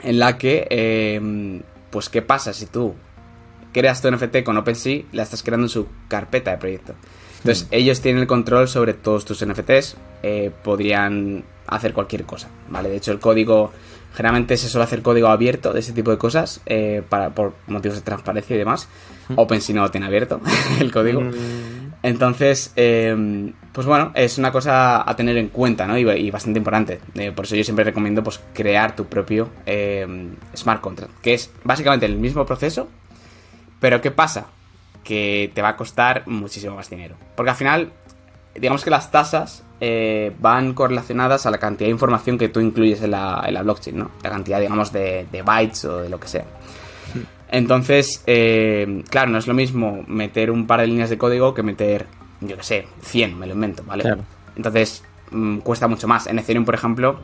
en 0.00 0.20
la 0.20 0.38
que, 0.38 0.68
em, 0.70 1.62
pues, 1.90 2.08
¿qué 2.08 2.22
pasa 2.22 2.52
si 2.52 2.66
tú 2.66 2.94
creas 3.72 4.00
tu 4.00 4.08
NFT 4.08 4.44
con 4.44 4.56
OpenSea, 4.56 5.02
la 5.10 5.24
estás 5.24 5.42
creando 5.42 5.64
en 5.64 5.70
su 5.70 5.88
carpeta 6.06 6.52
de 6.52 6.58
proyecto? 6.58 6.94
Entonces, 7.44 7.64
hmm. 7.64 7.74
ellos 7.74 8.00
tienen 8.00 8.22
el 8.22 8.26
control 8.26 8.68
sobre 8.68 8.94
todos 8.94 9.24
tus 9.24 9.44
NFTs, 9.44 9.96
eh, 10.22 10.50
podrían 10.62 11.44
hacer 11.66 11.92
cualquier 11.92 12.24
cosa, 12.24 12.48
¿vale? 12.68 12.88
De 12.88 12.96
hecho, 12.96 13.12
el 13.12 13.20
código 13.20 13.72
Generalmente 14.14 14.58
se 14.58 14.68
suele 14.68 14.84
hacer 14.84 15.00
código 15.00 15.28
abierto 15.28 15.72
de 15.72 15.80
ese 15.80 15.92
tipo 15.92 16.10
de 16.10 16.18
cosas 16.18 16.60
eh, 16.66 17.02
para, 17.08 17.30
por 17.30 17.54
motivos 17.66 17.96
de 17.96 18.02
transparencia 18.02 18.54
y 18.54 18.58
demás. 18.58 18.88
OpenSea 19.34 19.74
no 19.74 19.82
lo 19.82 19.90
tiene 19.90 20.06
abierto 20.06 20.40
el 20.80 20.92
código. 20.92 21.22
Mm. 21.22 21.94
Entonces, 22.02 22.72
eh, 22.76 23.52
pues 23.72 23.86
bueno, 23.86 24.12
es 24.14 24.36
una 24.36 24.52
cosa 24.52 25.08
a 25.08 25.16
tener 25.16 25.38
en 25.38 25.48
cuenta, 25.48 25.86
¿no? 25.86 25.96
Y, 25.96 26.30
bastante 26.30 26.58
importante. 26.58 27.00
Eh, 27.14 27.32
por 27.32 27.46
eso 27.46 27.56
yo 27.56 27.64
siempre 27.64 27.84
recomiendo 27.84 28.22
pues 28.22 28.40
crear 28.52 28.94
tu 28.94 29.06
propio 29.06 29.48
smart 30.54 30.82
contract, 30.82 31.12
que 31.22 31.34
es 31.34 31.50
básicamente 31.64 32.04
el 32.04 32.16
mismo 32.16 32.44
proceso, 32.44 32.88
pero 33.80 34.00
¿qué 34.02 34.10
pasa? 34.10 34.48
Que 35.04 35.50
te 35.54 35.62
va 35.62 35.70
a 35.70 35.76
costar 35.76 36.24
muchísimo 36.26 36.76
más 36.76 36.88
dinero. 36.88 37.16
Porque 37.34 37.50
al 37.50 37.56
final, 37.56 37.92
digamos 38.54 38.84
que 38.84 38.90
las 38.90 39.10
tasas 39.10 39.64
eh, 39.80 40.32
van 40.38 40.74
correlacionadas 40.74 41.46
a 41.46 41.50
la 41.50 41.58
cantidad 41.58 41.88
de 41.88 41.92
información 41.92 42.38
que 42.38 42.48
tú 42.48 42.60
incluyes 42.60 43.02
en 43.02 43.10
la, 43.10 43.62
blockchain, 43.62 43.98
¿no? 43.98 44.10
La 44.22 44.30
cantidad, 44.30 44.60
digamos, 44.60 44.92
de, 44.92 45.26
bytes 45.44 45.84
o 45.86 45.98
de 46.02 46.08
lo 46.08 46.20
que 46.20 46.28
sea. 46.28 46.44
Entonces, 47.48 48.22
eh, 48.26 49.02
claro, 49.10 49.30
no 49.30 49.38
es 49.38 49.46
lo 49.46 49.54
mismo 49.54 50.04
meter 50.06 50.50
un 50.50 50.66
par 50.66 50.80
de 50.80 50.86
líneas 50.86 51.10
de 51.10 51.18
código 51.18 51.52
que 51.52 51.62
meter, 51.62 52.06
yo 52.40 52.56
qué 52.56 52.62
sé, 52.62 52.86
100, 53.02 53.38
me 53.38 53.46
lo 53.46 53.54
invento, 53.54 53.82
¿vale? 53.84 54.04
Claro. 54.04 54.22
Entonces, 54.56 55.02
mm, 55.32 55.58
cuesta 55.58 55.88
mucho 55.88 56.06
más. 56.08 56.28
En 56.28 56.38
Ethereum, 56.38 56.64
por 56.64 56.74
ejemplo, 56.74 57.18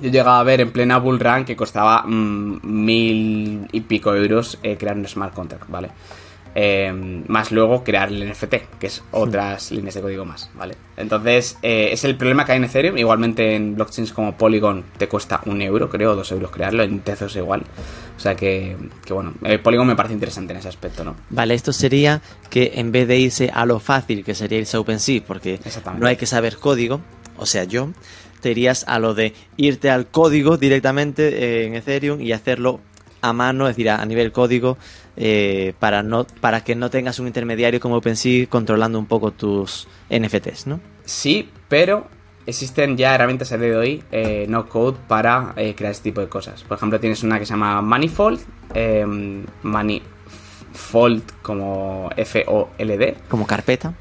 yo 0.00 0.10
llegaba 0.10 0.40
a 0.40 0.44
ver 0.44 0.60
en 0.60 0.72
plena 0.72 0.98
bull 0.98 1.20
run 1.20 1.44
que 1.44 1.56
costaba 1.56 2.04
mm, 2.06 2.60
mil 2.62 3.68
y 3.72 3.80
pico 3.80 4.14
euros 4.14 4.58
eh, 4.62 4.76
crear 4.76 4.96
un 4.96 5.06
smart 5.06 5.34
contract, 5.34 5.68
¿vale? 5.68 5.90
Eh, 6.54 6.92
más 7.28 7.52
luego 7.52 7.84
crear 7.84 8.08
el 8.08 8.28
NFT, 8.28 8.54
que 8.80 8.88
es 8.88 9.02
otras 9.12 9.70
líneas 9.70 9.94
de 9.94 10.00
código 10.00 10.24
más, 10.24 10.50
¿vale? 10.54 10.74
Entonces, 10.96 11.56
eh, 11.62 11.90
es 11.92 12.02
el 12.04 12.16
problema 12.16 12.44
que 12.44 12.52
hay 12.52 12.58
en 12.58 12.64
Ethereum. 12.64 12.98
Igualmente 12.98 13.54
en 13.54 13.76
blockchains 13.76 14.12
como 14.12 14.36
Polygon 14.36 14.84
te 14.98 15.08
cuesta 15.08 15.40
un 15.46 15.62
euro, 15.62 15.88
creo, 15.88 16.12
o 16.12 16.16
dos 16.16 16.32
euros 16.32 16.50
crearlo, 16.50 16.82
en 16.82 17.00
Tezos 17.00 17.36
igual. 17.36 17.62
O 18.16 18.20
sea 18.20 18.34
que, 18.34 18.76
que 19.04 19.12
bueno, 19.12 19.34
eh, 19.44 19.58
Polygon 19.58 19.86
me 19.86 19.96
parece 19.96 20.14
interesante 20.14 20.52
en 20.52 20.58
ese 20.58 20.68
aspecto, 20.68 21.04
¿no? 21.04 21.16
Vale, 21.30 21.54
esto 21.54 21.72
sería 21.72 22.20
que 22.50 22.72
en 22.74 22.90
vez 22.90 23.06
de 23.06 23.18
irse 23.18 23.50
a 23.52 23.64
lo 23.64 23.78
fácil, 23.78 24.24
que 24.24 24.34
sería 24.34 24.58
irse 24.58 24.76
a 24.76 24.80
OpenSea, 24.80 25.22
porque 25.26 25.60
no 25.98 26.06
hay 26.06 26.16
que 26.16 26.26
saber 26.26 26.56
código, 26.56 27.00
o 27.38 27.46
sea, 27.46 27.64
yo, 27.64 27.90
te 28.40 28.50
irías 28.50 28.84
a 28.88 28.98
lo 28.98 29.14
de 29.14 29.34
irte 29.56 29.90
al 29.90 30.08
código 30.08 30.56
directamente 30.56 31.28
eh, 31.28 31.66
en 31.66 31.74
Ethereum 31.74 32.20
y 32.20 32.32
hacerlo 32.32 32.80
a 33.20 33.32
mano, 33.32 33.68
es 33.68 33.76
decir, 33.76 33.90
a, 33.90 34.04
nivel 34.04 34.32
código, 34.32 34.78
eh, 35.16 35.74
para, 35.78 36.02
no, 36.02 36.26
para 36.40 36.62
que 36.62 36.74
no 36.74 36.90
tengas 36.90 37.18
un 37.18 37.26
intermediario 37.26 37.80
como 37.80 37.96
OpenSea 37.96 38.46
controlando 38.48 38.98
un 38.98 39.06
poco 39.06 39.32
tus 39.32 39.88
NFTs, 40.10 40.66
¿no? 40.66 40.80
Sí, 41.04 41.50
pero 41.68 42.08
existen 42.46 42.96
ya 42.96 43.14
herramientas 43.14 43.52
a 43.52 43.58
día 43.58 43.70
de 43.70 43.76
hoy, 43.76 44.04
eh, 44.12 44.46
no 44.48 44.68
code, 44.68 44.98
para 45.08 45.52
eh, 45.56 45.74
crear 45.74 45.92
este 45.92 46.04
tipo 46.04 46.20
de 46.20 46.28
cosas. 46.28 46.62
Por 46.62 46.76
ejemplo, 46.76 47.00
tienes 47.00 47.22
una 47.22 47.38
que 47.38 47.46
se 47.46 47.52
llama 47.52 47.80
Manifold, 47.82 48.40
eh, 48.74 49.06
Manifold 49.62 51.22
como 51.42 52.10
F-O-L-D. 52.16 53.16
Como 53.28 53.46
carpeta. 53.46 53.94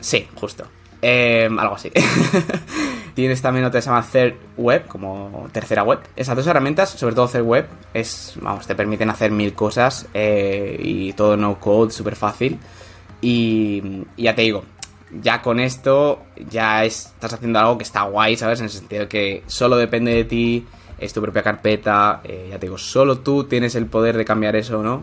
Sí, 0.00 0.28
justo. 0.34 0.64
Eh, 1.02 1.48
algo 1.58 1.74
así. 1.76 1.90
Tienes 3.14 3.42
también 3.42 3.64
otra 3.66 3.78
que 3.78 3.82
se 3.82 3.90
llama 3.90 4.06
Third 4.10 4.34
Web, 4.56 4.86
como 4.86 5.48
tercera 5.52 5.82
web. 5.82 5.98
Esas 6.16 6.36
dos 6.36 6.46
herramientas, 6.46 6.90
sobre 6.90 7.14
todo 7.14 7.28
Third 7.28 7.42
Web, 7.44 7.66
es, 7.92 8.34
vamos, 8.40 8.66
te 8.66 8.74
permiten 8.74 9.10
hacer 9.10 9.30
mil 9.30 9.52
cosas 9.54 10.06
eh, 10.14 10.76
y 10.82 11.12
todo 11.14 11.36
no 11.36 11.58
code, 11.58 11.90
súper 11.90 12.16
fácil. 12.16 12.58
Y, 13.20 14.04
ya 14.16 14.34
te 14.34 14.42
digo, 14.42 14.64
ya 15.22 15.42
con 15.42 15.60
esto 15.60 16.20
ya 16.48 16.84
es- 16.84 17.06
estás 17.06 17.32
haciendo 17.34 17.58
algo 17.58 17.76
que 17.78 17.84
está 17.84 18.02
guay, 18.02 18.36
¿sabes? 18.36 18.60
En 18.60 18.66
el 18.66 18.70
sentido 18.70 19.02
de 19.02 19.08
que 19.08 19.42
solo 19.46 19.76
depende 19.76 20.14
de 20.14 20.24
ti, 20.24 20.66
es 20.98 21.12
tu 21.12 21.20
propia 21.20 21.42
carpeta, 21.42 22.20
eh, 22.24 22.48
ya 22.50 22.58
te 22.58 22.66
digo, 22.66 22.78
solo 22.78 23.18
tú 23.18 23.44
tienes 23.44 23.74
el 23.74 23.86
poder 23.86 24.16
de 24.16 24.24
cambiar 24.24 24.56
eso 24.56 24.82
no. 24.82 25.02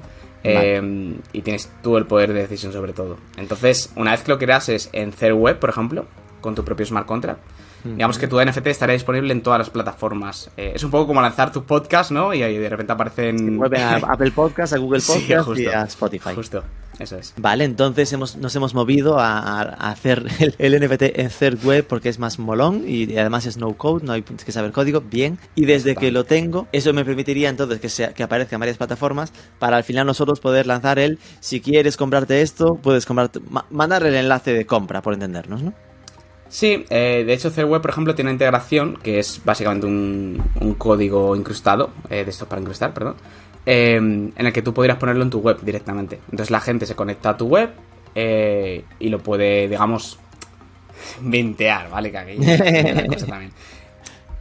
Vale. 0.54 0.78
Eh, 0.78 1.16
y 1.34 1.41
tienes 1.41 1.70
tú 1.84 1.98
el 1.98 2.06
poder 2.06 2.34
de 2.34 2.41
decisión 2.41 2.74
sobre 2.74 2.93
todo. 2.93 3.18
Entonces, 3.38 3.91
una 3.95 4.12
vez 4.12 4.22
que 4.24 4.32
lo 4.32 4.38
creas 4.38 4.70
es 4.70 4.89
en 4.93 5.12
Third 5.12 5.34
Web, 5.34 5.60
por 5.60 5.70
ejemplo, 5.70 6.06
con 6.41 6.56
tu 6.56 6.64
propio 6.64 6.86
smart 6.86 7.06
contract, 7.06 7.39
digamos 7.84 8.18
que 8.18 8.28
tu 8.28 8.41
NFT 8.43 8.68
estará 8.68 8.91
disponible 8.93 9.32
en 9.32 9.41
todas 9.41 9.60
las 9.60 9.70
plataformas. 9.70 10.50
Eh, 10.58 10.74
es 10.76 10.84
un 10.84 10.91
poco 10.91 11.08
como 11.08 11.22
lanzar 11.22 11.52
tu 11.54 11.64
podcast, 11.64 12.12
¿no? 12.12 12.34
Y 12.34 12.43
ahí 12.43 12.58
de 12.58 12.68
repente 12.70 12.91
aparecen... 12.93 13.60
A 13.74 13.95
Apple 14.12 14.32
Podcast, 14.32 14.74
a 14.74 14.78
Google 14.78 15.00
Sí, 15.00 15.14
Podcast 15.22 15.45
justo. 15.48 15.62
y 15.64 15.68
a 15.68 15.84
Spotify. 15.84 16.36
Justo, 16.36 16.64
eso 17.00 17.18
es. 17.18 17.34
Vale, 17.38 17.64
entonces 17.64 18.12
hemos, 18.14 18.38
nos 18.38 18.56
hemos 18.56 18.74
movido 18.74 19.20
a, 19.20 19.62
hacer 19.62 20.26
el, 20.39 20.56
el 20.58 20.86
NFT 20.88 21.04
en 21.20 21.30
Third 21.30 21.64
Web 21.64 21.86
porque 21.88 22.10
es 22.10 22.20
más 22.20 22.39
molón 22.39 22.84
y 22.88 23.18
además 23.18 23.45
es 23.45 23.58
no 23.58 23.74
code, 23.74 24.06
no 24.06 24.14
hay 24.14 24.24
que 24.24 24.52
saber 24.52 24.72
código, 24.72 25.02
bien. 25.02 25.38
Y 25.56 25.66
desde 25.66 25.95
que 25.95 26.12
lo 26.12 26.24
tengo, 26.24 26.68
eso 26.72 26.93
me 26.93 27.06
permitiría 27.06 27.50
entonces 27.50 27.80
que, 27.80 27.89
sea, 27.89 28.14
que 28.14 28.24
aparezca 28.24 28.56
en 28.56 28.60
varias 28.60 28.78
plataformas 28.78 29.32
para 29.60 29.78
al 29.78 29.84
final 29.84 30.08
nosotros 30.08 30.39
poder 30.39 30.68
lanzar 30.68 31.00
el, 31.00 31.20
si 31.39 31.62
quieres 31.62 31.98
comprarte 31.98 32.41
esto, 32.41 32.76
puedes 32.76 33.06
comprarte, 33.06 33.39
ma- 33.50 33.66
mandar 33.70 34.06
el 34.06 34.16
enlace 34.16 34.54
de 34.54 34.66
compra, 34.66 35.02
por 35.02 35.14
entendernos, 35.14 35.62
¿no? 35.62 35.74
Sí, 36.50 36.86
eh, 36.89 37.24
de 37.26 37.34
hecho 37.34 37.50
Web, 37.68 37.82
por 37.82 37.91
ejemplo, 37.91 38.16
tiene 38.16 38.30
una 38.30 38.36
integración 38.36 38.98
que 39.04 39.20
es 39.20 39.41
básicamente 39.43 39.86
un, 39.86 40.41
un 40.62 40.74
código 40.76 41.36
incrustado, 41.36 41.91
eh, 42.10 42.24
de 42.24 42.32
estos 42.32 42.48
para 42.48 42.62
incrustar, 42.62 42.93
perdón, 42.93 43.16
eh, 43.68 43.95
en 43.97 44.34
el 44.36 44.51
que 44.53 44.63
tú 44.63 44.74
podrías 44.74 44.97
ponerlo 44.97 45.22
en 45.24 45.30
tu 45.30 45.39
web 45.41 45.59
directamente. 45.61 46.20
Entonces 46.32 46.49
la 46.49 46.59
gente 46.61 46.86
se 46.88 46.95
conecta 46.95 47.30
a 47.32 47.38
tu 47.38 47.45
web 47.47 47.70
eh, 48.15 48.84
y 48.97 49.09
lo 49.09 49.20
puede, 49.20 49.68
digamos, 49.68 50.18
mintear, 51.22 51.89
¿vale? 51.89 52.11
Que 52.11 52.18
aquí 52.18 52.32
hay 52.32 52.91
una 52.91 53.05
cosa 53.07 53.28
también. 53.28 53.51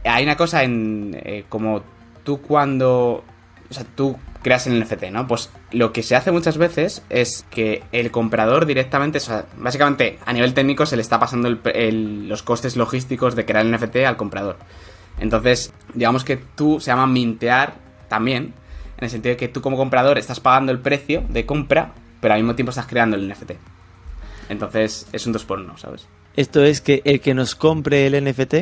Hay 0.03 0.23
una 0.23 0.37
cosa 0.37 0.63
en 0.63 1.19
eh, 1.21 1.43
como 1.49 1.81
tú 2.23 2.39
cuando, 2.41 3.25
o 3.69 3.73
sea, 3.73 3.83
tú 3.95 4.15
creas 4.41 4.65
el 4.67 4.79
NFT, 4.81 5.05
¿no? 5.11 5.27
Pues 5.27 5.49
lo 5.71 5.91
que 5.91 6.01
se 6.01 6.15
hace 6.15 6.31
muchas 6.31 6.57
veces 6.57 7.03
es 7.09 7.45
que 7.49 7.83
el 7.91 8.09
comprador 8.09 8.65
directamente, 8.65 9.17
o 9.17 9.21
sea, 9.21 9.45
básicamente 9.57 10.17
a 10.25 10.31
nivel 10.31 10.53
técnico 10.53 10.85
se 10.85 10.95
le 10.95 11.01
está 11.01 11.19
pasando 11.19 11.49
el- 11.49 11.59
el- 11.73 12.29
los 12.29 12.41
costes 12.41 12.77
logísticos 12.77 13.35
de 13.35 13.43
crear 13.43 13.65
el 13.65 13.71
NFT 13.73 14.05
al 14.05 14.15
comprador. 14.15 14.55
Entonces, 15.19 15.73
digamos 15.93 16.23
que 16.23 16.37
tú 16.37 16.79
se 16.79 16.87
llama 16.91 17.05
mintear 17.07 17.73
también, 18.07 18.53
en 18.97 19.03
el 19.03 19.09
sentido 19.09 19.33
de 19.33 19.37
que 19.37 19.47
tú 19.47 19.61
como 19.61 19.77
comprador 19.77 20.17
estás 20.17 20.39
pagando 20.39 20.71
el 20.71 20.79
precio 20.79 21.23
de 21.29 21.45
compra, 21.45 21.93
pero 22.19 22.33
al 22.33 22.39
mismo 22.41 22.55
tiempo 22.55 22.71
estás 22.71 22.87
creando 22.87 23.15
el 23.15 23.27
NFT. 23.29 23.51
Entonces, 24.49 25.07
es 25.11 25.25
un 25.27 25.33
2 25.33 25.45
por 25.45 25.59
1 25.59 25.77
¿sabes? 25.77 26.07
Esto 26.35 26.63
es 26.63 26.81
que 26.81 27.01
el 27.05 27.19
que 27.19 27.33
nos 27.33 27.55
compre 27.55 28.07
el 28.07 28.23
NFT 28.23 28.55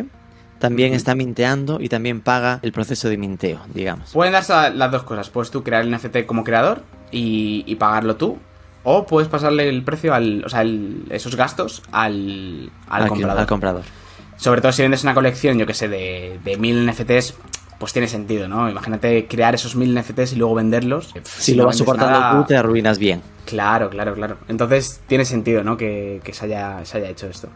también 0.59 0.93
está 0.93 1.13
minteando 1.15 1.79
y 1.81 1.89
también 1.89 2.21
paga 2.21 2.59
el 2.63 2.71
proceso 2.71 3.09
de 3.09 3.17
minteo, 3.17 3.59
digamos. 3.73 4.11
Pueden 4.13 4.33
darse 4.33 4.53
las 4.71 4.91
dos 4.91 5.03
cosas. 5.03 5.29
Puedes 5.29 5.51
tú 5.51 5.63
crear 5.63 5.83
el 5.83 5.91
NFT 5.91 6.25
como 6.25 6.43
creador 6.43 6.81
y, 7.11 7.63
y 7.67 7.75
pagarlo 7.75 8.15
tú. 8.15 8.37
O 8.83 9.05
puedes 9.05 9.27
pasarle 9.27 9.67
el 9.67 9.83
precio 9.83 10.13
al. 10.13 10.43
O 10.45 10.49
sea, 10.49 10.61
el- 10.61 11.05
esos 11.09 11.35
gastos 11.35 11.83
al, 11.91 12.71
al 12.87 13.03
Al- 13.03 13.09
comprador. 13.09 13.39
al 13.39 13.47
comprador. 13.47 13.81
Sobre 14.37 14.61
todo 14.61 14.71
si 14.71 14.81
vendes 14.81 15.03
una 15.03 15.13
colección, 15.13 15.57
yo 15.57 15.65
que 15.65 15.73
sé, 15.73 15.87
de, 15.89 16.39
de 16.43 16.57
mil 16.57 16.85
NFTs, 16.89 17.35
pues 17.79 17.91
tiene 17.93 18.07
sentido, 18.07 18.47
¿no? 18.47 18.69
Imagínate 18.69 19.27
crear 19.27 19.53
esos 19.55 19.75
mil 19.75 19.93
NFTs 19.97 20.33
y 20.33 20.35
luego 20.37 20.55
venderlos. 20.55 21.13
Si, 21.23 21.55
lo 21.55 21.65
vas 21.65 21.77
soportando 21.77 22.19
nada- 22.19 22.41
tú, 22.41 22.47
te 22.47 22.57
arruinas 22.57 22.97
bien. 22.99 23.21
Claro, 23.45 23.89
claro, 23.89 24.13
claro. 24.15 24.37
Entonces 24.47 25.01
tiene 25.07 25.25
sentido, 25.25 25.63
¿no? 25.63 25.77
Que, 25.77 26.21
que 26.23 26.33
se, 26.33 26.45
haya, 26.45 26.83
se 26.85 26.97
haya 26.97 27.09
hecho 27.09 27.27
esto. 27.27 27.49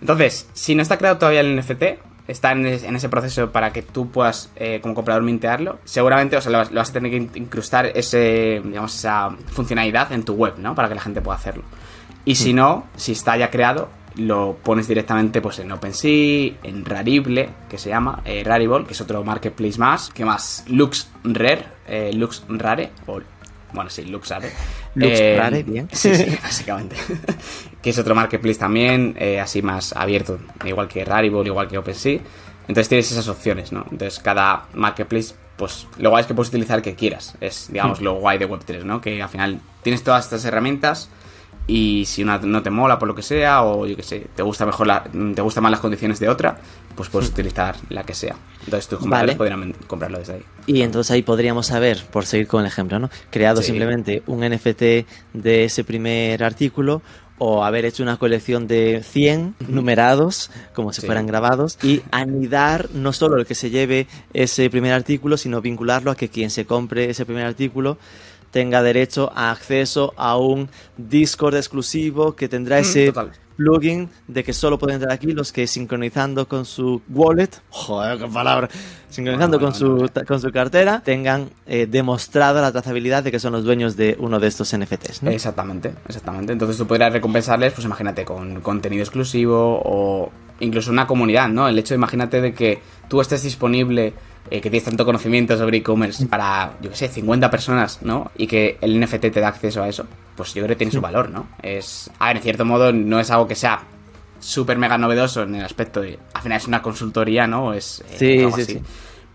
Entonces, 0.00 0.48
si 0.54 0.74
no 0.74 0.82
está 0.82 0.98
creado 0.98 1.18
todavía 1.18 1.40
el 1.40 1.54
NFT, 1.58 1.82
está 2.28 2.52
en, 2.52 2.66
es- 2.66 2.82
en 2.82 2.96
ese 2.96 3.08
proceso 3.08 3.52
para 3.52 3.72
que 3.72 3.82
tú 3.82 4.10
puedas, 4.10 4.50
eh, 4.56 4.80
como 4.82 4.94
comprador, 4.94 5.22
mintearlo, 5.22 5.78
seguramente, 5.84 6.36
o 6.36 6.40
sea, 6.40 6.50
lo 6.52 6.58
vas, 6.58 6.70
lo 6.70 6.80
vas 6.80 6.90
a 6.90 6.92
tener 6.94 7.10
que 7.10 7.16
in- 7.18 7.30
incrustar 7.34 7.86
ese, 7.94 8.60
digamos, 8.64 8.94
esa 8.94 9.30
funcionalidad 9.52 10.10
en 10.12 10.24
tu 10.24 10.34
web, 10.34 10.54
¿no? 10.58 10.74
Para 10.74 10.88
que 10.88 10.94
la 10.94 11.00
gente 11.02 11.20
pueda 11.20 11.36
hacerlo. 11.38 11.62
Y 12.24 12.34
si 12.34 12.52
no, 12.52 12.86
si 12.96 13.12
está 13.12 13.36
ya 13.36 13.50
creado, 13.50 13.88
lo 14.16 14.56
pones 14.62 14.88
directamente 14.88 15.40
pues 15.40 15.58
en 15.58 15.70
OpenSea, 15.72 16.54
en 16.62 16.84
Rarible, 16.84 17.50
que 17.68 17.78
se 17.78 17.90
llama, 17.90 18.22
eh, 18.24 18.42
Rarible, 18.44 18.84
que 18.84 18.92
es 18.92 19.00
otro 19.00 19.22
marketplace 19.22 19.78
más. 19.78 20.10
¿Qué 20.10 20.24
más? 20.24 20.64
Lux 20.68 21.08
Rare, 21.24 21.64
eh, 21.86 22.12
Lux 22.14 22.44
Rare, 22.48 22.90
o 23.06 23.20
bueno, 23.72 23.90
sí, 23.90 24.04
Lux 24.06 24.30
Rare. 24.30 24.50
Lux 24.94 25.20
Eh, 25.20 25.36
Rare, 25.38 25.62
bien. 25.62 25.88
Sí, 25.92 26.14
sí, 26.14 26.36
básicamente. 26.42 26.96
que 27.82 27.90
es 27.90 27.98
otro 27.98 28.14
marketplace 28.14 28.58
también, 28.58 29.14
eh, 29.18 29.38
así 29.40 29.60
más 29.62 29.92
abierto, 29.94 30.38
igual 30.64 30.88
que 30.88 31.04
Rarible, 31.04 31.46
igual 31.46 31.68
que 31.68 31.78
OpenSea. 31.78 32.20
Entonces 32.68 32.88
tienes 32.88 33.12
esas 33.12 33.28
opciones, 33.28 33.70
¿no? 33.72 33.86
Entonces 33.90 34.18
cada 34.18 34.66
marketplace, 34.74 35.34
pues 35.56 35.86
lo 35.98 36.10
guay 36.10 36.22
es 36.22 36.26
que 36.26 36.34
puedes 36.34 36.48
utilizar 36.48 36.78
el 36.78 36.82
que 36.82 36.94
quieras. 36.94 37.36
Es, 37.40 37.68
digamos, 37.70 38.00
lo 38.00 38.14
guay 38.14 38.38
de 38.38 38.48
Web3, 38.48 38.82
¿no? 38.82 39.00
Que 39.00 39.22
al 39.22 39.28
final 39.28 39.60
tienes 39.82 40.02
todas 40.02 40.24
estas 40.24 40.44
herramientas 40.44 41.08
y 41.68 42.04
si 42.06 42.22
una 42.22 42.38
no 42.38 42.62
te 42.62 42.70
mola 42.70 42.98
por 42.98 43.08
lo 43.08 43.14
que 43.14 43.22
sea 43.22 43.62
o 43.64 43.86
yo 43.86 43.96
que 43.96 44.02
sé, 44.02 44.26
te 44.36 44.42
gusta 44.42 44.64
mejor 44.66 44.86
la, 44.86 45.02
te 45.34 45.42
gustan 45.42 45.62
más 45.64 45.70
las 45.72 45.80
condiciones 45.80 46.20
de 46.20 46.28
otra, 46.28 46.58
pues 46.94 47.08
puedes 47.08 47.28
utilizar 47.28 47.74
la 47.88 48.04
que 48.04 48.14
sea. 48.14 48.36
Entonces 48.64 48.88
tus 48.88 49.00
compradores 49.00 49.36
Vale. 49.36 49.50
podrían 49.52 49.72
comprarlo 49.86 50.18
desde 50.18 50.34
ahí. 50.34 50.42
Y 50.66 50.82
entonces 50.82 51.10
ahí 51.10 51.22
podríamos 51.22 51.66
saber, 51.66 52.02
por 52.12 52.24
seguir 52.24 52.46
con 52.46 52.60
el 52.62 52.66
ejemplo, 52.68 52.98
¿no? 52.98 53.10
Creado 53.30 53.60
Sí. 53.62 53.66
simplemente 53.68 54.22
un 54.26 54.44
NFT 54.44 55.06
de 55.34 55.64
ese 55.64 55.82
primer 55.84 56.42
artículo 56.44 57.02
o 57.38 57.64
haber 57.64 57.84
hecho 57.84 58.02
una 58.02 58.16
colección 58.16 58.66
de 58.66 59.02
100 59.04 59.56
numerados, 59.68 60.50
como 60.74 60.92
si 60.94 61.00
Sí. 61.02 61.06
fueran 61.06 61.26
grabados, 61.26 61.78
y 61.82 62.00
anidar 62.10 62.88
no 62.94 63.12
solo 63.12 63.36
el 63.36 63.44
que 63.44 63.54
se 63.54 63.68
lleve 63.70 64.06
ese 64.32 64.70
primer 64.70 64.92
artículo, 64.94 65.36
sino 65.36 65.60
vincularlo 65.60 66.10
a 66.10 66.16
que 66.16 66.28
quien 66.30 66.48
se 66.50 66.64
compre 66.64 67.10
ese 67.10 67.26
primer 67.26 67.44
artículo 67.44 67.98
tenga 68.56 68.82
derecho 68.82 69.30
a 69.34 69.50
acceso 69.50 70.14
a 70.16 70.38
un 70.38 70.70
Discord 70.96 71.56
exclusivo 71.56 72.34
que 72.34 72.48
tendrá 72.48 72.78
Mm, 72.78 72.80
ese 72.80 73.06
total. 73.12 73.32
plugin 73.58 74.08
de 74.28 74.42
que 74.44 74.54
solo 74.54 74.78
pueden 74.78 74.94
entrar 74.96 75.12
aquí 75.12 75.32
los 75.32 75.52
que 75.52 75.66
sincronizando 75.66 76.48
con 76.48 76.64
su 76.64 77.02
wallet, 77.10 77.50
joder, 77.68 78.16
qué 78.18 78.26
palabra, 78.28 78.70
sincronizando 79.10 79.58
Bueno, 79.58 79.72
con, 79.78 79.88
bueno, 79.90 80.08
su, 80.14 80.24
con 80.26 80.40
su 80.40 80.50
cartera, 80.50 81.02
tengan 81.04 81.50
eh, 81.66 81.86
demostrada 81.86 82.62
la 82.62 82.72
trazabilidad 82.72 83.22
de 83.24 83.30
que 83.30 83.38
son 83.38 83.52
los 83.52 83.62
dueños 83.64 83.94
de 83.94 84.16
uno 84.18 84.40
de 84.40 84.46
estos 84.48 84.74
NFTs. 84.74 85.22
¿no? 85.22 85.30
Exactamente, 85.30 85.92
exactamente. 86.08 86.54
Entonces 86.54 86.78
tú 86.78 86.86
podrías 86.86 87.12
recompensarles, 87.12 87.74
pues 87.74 87.84
imagínate, 87.84 88.24
con 88.24 88.62
contenido 88.62 89.02
exclusivo 89.02 89.82
o 89.84 90.30
incluso 90.60 90.90
una 90.90 91.06
comunidad, 91.06 91.50
¿no? 91.50 91.68
El 91.68 91.78
hecho, 91.78 91.94
imagínate, 91.94 92.40
de 92.40 92.54
que 92.54 92.80
tú 93.08 93.20
estés 93.20 93.42
disponible, 93.42 94.14
eh, 94.50 94.60
que 94.60 94.70
tienes 94.70 94.84
tanto 94.84 95.04
conocimiento 95.04 95.56
sobre 95.56 95.78
e-commerce 95.78 96.26
para, 96.26 96.74
yo 96.80 96.90
qué 96.90 96.96
sé, 96.96 97.08
50 97.08 97.50
personas, 97.50 98.02
¿no? 98.02 98.30
Y 98.36 98.46
que 98.46 98.78
el 98.80 99.00
NFT 99.00 99.30
te 99.32 99.40
da 99.40 99.48
acceso 99.48 99.82
a 99.82 99.88
eso, 99.88 100.06
pues 100.36 100.54
yo 100.54 100.62
creo 100.62 100.76
que 100.76 100.76
tiene 100.76 100.92
su 100.92 101.00
valor, 101.00 101.30
¿no? 101.30 101.48
Es, 101.62 102.10
a 102.18 102.28
ver, 102.28 102.36
en 102.36 102.42
cierto 102.42 102.64
modo 102.64 102.92
no 102.92 103.18
es 103.20 103.30
algo 103.30 103.48
que 103.48 103.54
sea 103.54 103.82
súper 104.38 104.78
mega 104.78 104.98
novedoso 104.98 105.42
en 105.42 105.56
el 105.56 105.64
aspecto 105.64 106.00
de, 106.00 106.18
al 106.34 106.42
final 106.42 106.58
es 106.58 106.66
una 106.66 106.82
consultoría, 106.82 107.46
¿no? 107.46 107.72
Es, 107.72 108.04
sí, 108.16 108.46
sí, 108.54 108.64
sí. 108.64 108.82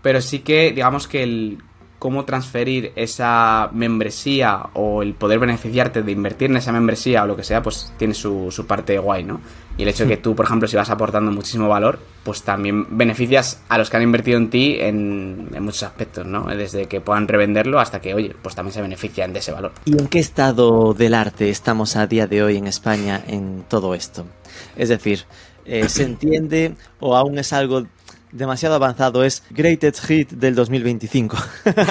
Pero 0.00 0.20
sí 0.20 0.40
que, 0.40 0.72
digamos 0.72 1.06
que 1.06 1.22
el 1.22 1.58
cómo 2.02 2.24
transferir 2.24 2.90
esa 2.96 3.70
membresía 3.72 4.70
o 4.74 5.02
el 5.02 5.14
poder 5.14 5.38
beneficiarte 5.38 6.02
de 6.02 6.10
invertir 6.10 6.50
en 6.50 6.56
esa 6.56 6.72
membresía 6.72 7.22
o 7.22 7.28
lo 7.28 7.36
que 7.36 7.44
sea, 7.44 7.62
pues 7.62 7.92
tiene 7.96 8.12
su, 8.12 8.50
su 8.50 8.66
parte 8.66 8.98
guay, 8.98 9.22
¿no? 9.22 9.40
Y 9.78 9.84
el 9.84 9.88
hecho 9.88 10.02
de 10.02 10.10
que 10.10 10.16
tú, 10.16 10.34
por 10.34 10.46
ejemplo, 10.46 10.66
si 10.66 10.74
vas 10.74 10.90
aportando 10.90 11.30
muchísimo 11.30 11.68
valor, 11.68 12.00
pues 12.24 12.42
también 12.42 12.98
beneficias 12.98 13.62
a 13.68 13.78
los 13.78 13.88
que 13.88 13.98
han 13.98 14.02
invertido 14.02 14.36
en 14.36 14.50
ti 14.50 14.78
en, 14.80 15.48
muchos 15.62 15.84
aspectos, 15.84 16.26
¿no? 16.26 16.46
Desde 16.46 16.86
que 16.86 17.00
puedan 17.00 17.28
revenderlo 17.28 17.78
hasta 17.78 18.00
que, 18.00 18.14
oye, 18.14 18.34
pues 18.42 18.56
también 18.56 18.74
se 18.74 18.82
benefician 18.82 19.32
de 19.32 19.38
ese 19.38 19.52
valor. 19.52 19.70
¿Y 19.84 19.92
en 19.92 20.08
qué 20.08 20.18
estado 20.18 20.94
del 20.94 21.14
arte 21.14 21.50
estamos 21.50 21.94
a 21.94 22.08
día 22.08 22.26
de 22.26 22.42
hoy 22.42 22.56
en 22.56 22.66
España 22.66 23.22
en 23.28 23.62
todo 23.68 23.94
esto? 23.94 24.26
Es 24.76 24.88
decir, 24.88 25.20
eh, 25.66 25.88
¿se 25.88 26.02
entiende 26.02 26.74
o 26.98 27.16
aún 27.16 27.38
es 27.38 27.52
algo 27.52 27.86
demasiado 28.32 28.74
avanzado, 28.74 29.22
es 29.22 29.44
Greatest 29.50 30.04
Hit 30.06 30.30
del 30.30 30.54
2025. 30.54 31.36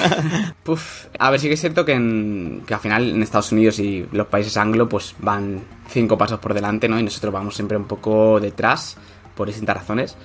Puf, 0.62 1.06
a 1.18 1.30
ver, 1.30 1.40
sí 1.40 1.48
que 1.48 1.54
es 1.54 1.60
cierto 1.60 1.84
que, 1.84 1.92
en, 1.92 2.62
que 2.66 2.74
al 2.74 2.80
final 2.80 3.10
en 3.10 3.22
Estados 3.22 3.52
Unidos 3.52 3.78
y 3.78 4.06
los 4.12 4.26
países 4.26 4.56
anglo 4.56 4.88
pues 4.88 5.14
van 5.20 5.62
cinco 5.88 6.18
pasos 6.18 6.40
por 6.40 6.52
delante, 6.52 6.88
¿no? 6.88 6.98
Y 6.98 7.02
nosotros 7.02 7.32
vamos 7.32 7.54
siempre 7.54 7.76
un 7.76 7.86
poco 7.86 8.40
detrás 8.40 8.96
por 9.36 9.46
distintas 9.46 9.76
razones. 9.76 10.16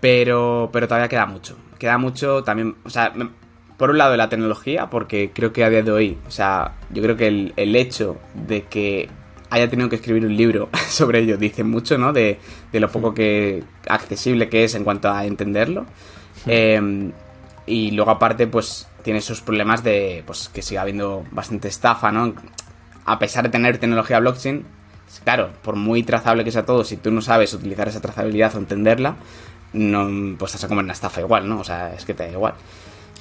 Pero, 0.00 0.70
pero 0.72 0.88
todavía 0.88 1.08
queda 1.08 1.26
mucho. 1.26 1.56
Queda 1.78 1.98
mucho 1.98 2.42
también, 2.42 2.76
o 2.84 2.90
sea, 2.90 3.12
por 3.76 3.90
un 3.90 3.98
lado 3.98 4.12
de 4.12 4.16
la 4.16 4.28
tecnología, 4.28 4.88
porque 4.88 5.30
creo 5.34 5.52
que 5.52 5.64
a 5.64 5.70
día 5.70 5.82
de 5.82 5.90
hoy, 5.90 6.18
o 6.26 6.30
sea, 6.30 6.76
yo 6.90 7.02
creo 7.02 7.16
que 7.16 7.26
el, 7.26 7.52
el 7.56 7.76
hecho 7.76 8.16
de 8.34 8.62
que 8.64 9.08
haya 9.50 9.68
tenido 9.68 9.88
que 9.88 9.96
escribir 9.96 10.24
un 10.24 10.36
libro 10.36 10.68
sobre 10.88 11.20
ello 11.20 11.36
dice 11.36 11.64
mucho, 11.64 11.98
¿no? 11.98 12.12
De, 12.12 12.38
de 12.72 12.80
lo 12.80 12.88
poco 12.88 13.12
que 13.14 13.62
accesible 13.88 14.48
que 14.48 14.64
es 14.64 14.74
en 14.74 14.84
cuanto 14.84 15.10
a 15.10 15.24
entenderlo. 15.24 15.86
Eh, 16.46 17.10
y 17.66 17.92
luego 17.92 18.10
aparte, 18.10 18.46
pues 18.46 18.88
tiene 19.02 19.20
sus 19.20 19.40
problemas 19.40 19.82
de 19.82 20.22
pues 20.26 20.48
que 20.48 20.62
siga 20.62 20.82
habiendo 20.82 21.24
bastante 21.30 21.68
estafa, 21.68 22.10
¿no? 22.10 22.34
A 23.04 23.18
pesar 23.18 23.44
de 23.44 23.50
tener 23.50 23.78
tecnología 23.78 24.20
blockchain, 24.20 24.64
claro, 25.24 25.50
por 25.62 25.76
muy 25.76 26.02
trazable 26.02 26.44
que 26.44 26.50
sea 26.50 26.64
todo, 26.64 26.84
si 26.84 26.96
tú 26.96 27.10
no 27.10 27.20
sabes 27.20 27.54
utilizar 27.54 27.88
esa 27.88 28.00
trazabilidad 28.00 28.54
o 28.54 28.58
entenderla, 28.58 29.16
no, 29.72 30.36
pues 30.38 30.52
vas 30.52 30.64
a 30.64 30.68
comer 30.68 30.84
una 30.84 30.92
estafa 30.92 31.20
igual, 31.20 31.48
¿no? 31.48 31.60
O 31.60 31.64
sea, 31.64 31.94
es 31.94 32.04
que 32.04 32.14
te 32.14 32.24
da 32.24 32.30
igual. 32.32 32.54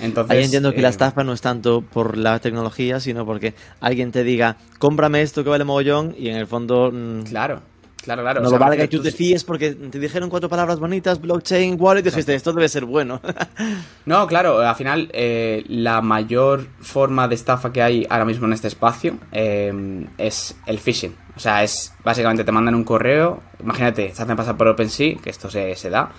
Entonces, 0.01 0.37
Ahí 0.37 0.43
entiendo 0.43 0.71
que 0.71 0.79
eh, 0.79 0.83
la 0.83 0.89
estafa 0.89 1.23
no 1.23 1.33
es 1.33 1.41
tanto 1.41 1.81
por 1.81 2.17
la 2.17 2.39
tecnología, 2.39 2.99
sino 2.99 3.25
porque 3.25 3.53
alguien 3.81 4.11
te 4.11 4.23
diga, 4.23 4.57
cómprame 4.79 5.21
esto 5.21 5.43
que 5.43 5.49
vale 5.49 5.65
mogollón, 5.65 6.15
y 6.17 6.29
en 6.29 6.37
el 6.37 6.47
fondo. 6.47 6.89
Mmm, 6.91 7.23
Claro, 7.23 7.61
claro, 8.01 8.21
claro. 8.23 8.41
no 8.41 8.47
O 8.47 8.49
sea, 8.49 8.59
vale 8.59 8.77
que 8.77 8.87
tú- 8.87 8.97
tú 8.97 9.03
te 9.03 9.11
fíes 9.11 9.43
porque 9.43 9.71
te 9.71 9.99
dijeron 9.99 10.29
cuatro 10.29 10.49
palabras 10.49 10.79
bonitas, 10.79 11.19
blockchain, 11.21 11.75
wallet, 11.79 12.01
y 12.01 12.03
dijiste, 12.03 12.33
esto 12.35 12.53
debe 12.53 12.67
ser 12.69 12.85
bueno. 12.85 13.21
No, 14.05 14.25
claro, 14.27 14.59
al 14.61 14.75
final 14.75 15.09
eh, 15.13 15.63
la 15.67 16.01
mayor 16.01 16.65
forma 16.81 17.27
de 17.27 17.35
estafa 17.35 17.71
que 17.71 17.81
hay 17.83 18.07
ahora 18.09 18.25
mismo 18.25 18.47
en 18.47 18.53
este 18.53 18.67
espacio 18.67 19.17
eh, 19.31 20.05
es 20.17 20.55
el 20.65 20.79
phishing. 20.79 21.15
O 21.35 21.39
sea, 21.39 21.63
es 21.63 21.93
básicamente 22.03 22.43
te 22.43 22.51
mandan 22.51 22.73
un 22.75 22.83
correo, 22.83 23.41
imagínate, 23.61 24.13
se 24.15 24.23
hacen 24.23 24.35
pasar 24.35 24.57
por 24.57 24.67
OpenSea, 24.67 25.15
que 25.23 25.29
esto 25.29 25.49
se, 25.49 25.75
se 25.75 25.89
da, 25.89 26.11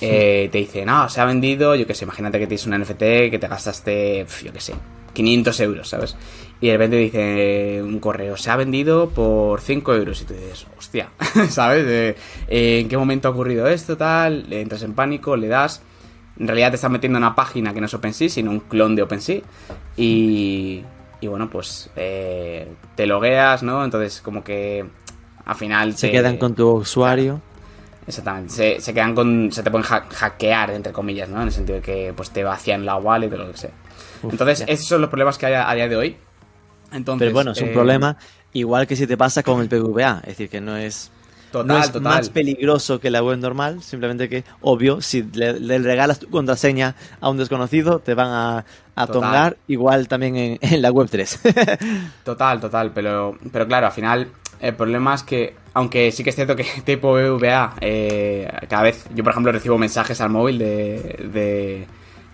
eh, 0.00 0.48
te 0.52 0.58
dicen, 0.58 0.86
no, 0.86 1.08
se 1.08 1.20
ha 1.20 1.24
vendido, 1.24 1.74
yo 1.74 1.86
qué 1.86 1.94
sé, 1.94 2.04
imagínate 2.04 2.38
que 2.38 2.46
tienes 2.46 2.66
un 2.66 2.78
NFT 2.80 2.98
que 3.30 3.38
te 3.40 3.48
gastaste, 3.48 4.24
yo 4.44 4.52
qué 4.52 4.60
sé, 4.60 4.74
500 5.12 5.60
euros, 5.60 5.88
¿sabes? 5.88 6.16
Y 6.62 6.68
de 6.68 6.72
repente 6.78 6.96
dice 6.96 7.82
un 7.82 7.98
correo, 7.98 8.36
se 8.38 8.50
ha 8.50 8.56
vendido 8.56 9.10
por 9.10 9.60
5 9.60 9.94
euros. 9.94 10.22
Y 10.22 10.24
tú 10.24 10.32
dices, 10.34 10.66
hostia, 10.78 11.08
¿sabes? 11.50 11.84
Eh, 11.86 12.16
eh, 12.48 12.78
¿En 12.80 12.88
qué 12.88 12.96
momento 12.96 13.28
ha 13.28 13.32
ocurrido 13.32 13.66
esto? 13.66 13.96
Tal, 13.96 14.50
entras 14.50 14.82
en 14.84 14.94
pánico, 14.94 15.36
le 15.36 15.48
das. 15.48 15.82
En 16.38 16.46
realidad 16.46 16.70
te 16.70 16.76
estás 16.76 16.90
metiendo 16.90 17.18
en 17.18 17.24
una 17.24 17.34
página 17.34 17.74
que 17.74 17.80
no 17.80 17.86
es 17.86 17.94
OpenSea, 17.94 18.28
sino 18.28 18.50
un 18.52 18.60
clon 18.60 18.94
de 18.96 19.02
OpenSea. 19.02 19.40
Y, 19.96 20.82
y 21.20 21.26
bueno, 21.26 21.50
pues 21.50 21.90
eh, 21.96 22.68
te 22.94 23.06
logueas, 23.06 23.62
¿no? 23.62 23.84
Entonces, 23.84 24.20
como 24.22 24.42
que 24.44 24.84
al 25.44 25.54
final 25.56 25.94
Se 25.96 26.06
te- 26.06 26.12
quedan 26.12 26.36
con 26.38 26.54
tu 26.54 26.70
usuario. 26.70 27.40
Exactamente, 28.06 28.52
se, 28.52 28.80
se 28.80 28.94
quedan 28.94 29.14
con. 29.14 29.52
Se 29.52 29.62
te 29.62 29.70
pueden 29.70 29.86
ha- 29.90 30.06
hackear, 30.10 30.70
entre 30.70 30.92
comillas, 30.92 31.28
¿no? 31.28 31.40
En 31.40 31.48
el 31.48 31.52
sentido 31.52 31.76
de 31.76 31.82
que 31.82 32.12
pues 32.16 32.30
te 32.30 32.42
vacían 32.42 32.84
la 32.86 32.96
wallet 32.96 33.32
o 33.32 33.36
lo 33.36 33.50
que 33.52 33.56
sea. 33.58 33.70
Uf, 34.22 34.32
Entonces, 34.32 34.60
ya. 34.60 34.64
esos 34.66 34.86
son 34.86 35.00
los 35.00 35.10
problemas 35.10 35.38
que 35.38 35.46
hay 35.46 35.54
a, 35.54 35.68
a 35.68 35.74
día 35.74 35.88
de 35.88 35.96
hoy. 35.96 36.16
Entonces, 36.92 37.26
Pero 37.26 37.34
bueno, 37.34 37.52
es 37.52 37.60
un 37.60 37.68
eh, 37.68 37.72
problema 37.72 38.16
igual 38.52 38.86
que 38.86 38.96
si 38.96 39.06
te 39.06 39.16
pasa 39.16 39.42
con 39.42 39.60
el 39.60 39.68
PVA. 39.68 40.18
Es 40.22 40.28
decir, 40.28 40.48
que 40.48 40.60
no 40.60 40.76
es, 40.76 41.10
Total, 41.50 41.66
no 41.66 41.78
es 41.78 41.92
total. 41.92 42.02
más 42.02 42.30
peligroso 42.30 43.00
que 43.00 43.10
la 43.10 43.22
web 43.22 43.38
normal. 43.38 43.82
Simplemente 43.82 44.28
que, 44.28 44.44
obvio, 44.60 45.00
si 45.00 45.22
le, 45.22 45.58
le 45.58 45.78
regalas 45.78 46.18
tu 46.18 46.28
contraseña 46.28 46.94
a 47.20 47.28
un 47.30 47.36
desconocido, 47.38 47.98
te 47.98 48.14
van 48.14 48.28
a, 48.30 48.64
a 48.94 49.06
tongar 49.06 49.56
igual 49.68 50.08
también 50.08 50.36
en, 50.36 50.58
en 50.60 50.82
la 50.82 50.90
web 50.90 51.08
3. 51.10 51.40
Total, 52.24 52.60
total, 52.60 52.92
pero, 52.94 53.36
pero 53.50 53.66
claro, 53.66 53.86
al 53.86 53.92
final 53.92 54.28
el 54.60 54.74
problema 54.74 55.14
es 55.14 55.22
que, 55.24 55.56
aunque 55.74 56.12
sí 56.12 56.22
que 56.22 56.30
es 56.30 56.36
cierto 56.36 56.54
que 56.56 56.64
tipo 56.84 57.12
BVA, 57.14 57.74
eh, 57.80 58.48
cada 58.68 58.84
vez, 58.84 59.04
yo 59.14 59.24
por 59.24 59.32
ejemplo 59.32 59.52
recibo 59.52 59.76
mensajes 59.76 60.20
al 60.20 60.30
móvil 60.30 60.58
de, 60.58 61.28
de 61.32 61.86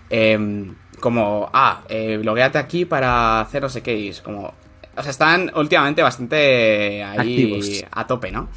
em, 0.09 0.75
como, 0.99 1.49
ah, 1.53 1.81
eh, 1.89 2.19
logueate 2.23 2.57
aquí 2.57 2.85
para 2.85 3.41
hacer 3.41 3.61
no 3.61 3.69
sé 3.69 3.81
qué, 3.81 3.97
y 3.97 4.09
es 4.09 4.21
como, 4.21 4.53
o 4.95 5.01
sea, 5.01 5.11
están 5.11 5.51
últimamente 5.55 6.01
bastante 6.01 7.03
ahí 7.03 7.53
Activos. 7.53 7.85
a 7.91 8.07
tope, 8.07 8.31
¿no? 8.31 8.49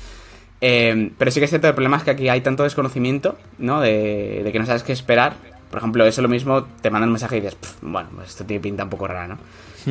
Em, 0.60 1.10
pero 1.18 1.30
sí 1.30 1.40
que 1.40 1.44
es 1.44 1.50
cierto, 1.50 1.66
el 1.68 1.74
problema 1.74 1.96
es 1.96 2.04
que 2.04 2.10
aquí 2.12 2.28
hay 2.28 2.40
tanto 2.40 2.62
desconocimiento, 2.62 3.36
¿no? 3.58 3.80
De, 3.80 4.42
de 4.44 4.52
que 4.52 4.58
no 4.58 4.66
sabes 4.66 4.82
qué 4.82 4.92
esperar. 4.92 5.34
Por 5.70 5.78
ejemplo, 5.78 6.04
eso 6.04 6.20
lo 6.22 6.28
mismo, 6.28 6.64
te 6.82 6.90
mandan 6.90 7.08
un 7.08 7.14
mensaje 7.14 7.38
y 7.38 7.40
dices, 7.40 7.54
"Pff, 7.56 7.76
bueno, 7.80 8.10
pues 8.14 8.28
esto 8.28 8.44
tiene 8.44 8.60
pinta 8.60 8.84
un 8.84 8.90
poco 8.90 9.08
rara, 9.08 9.26
¿no? 9.26 9.38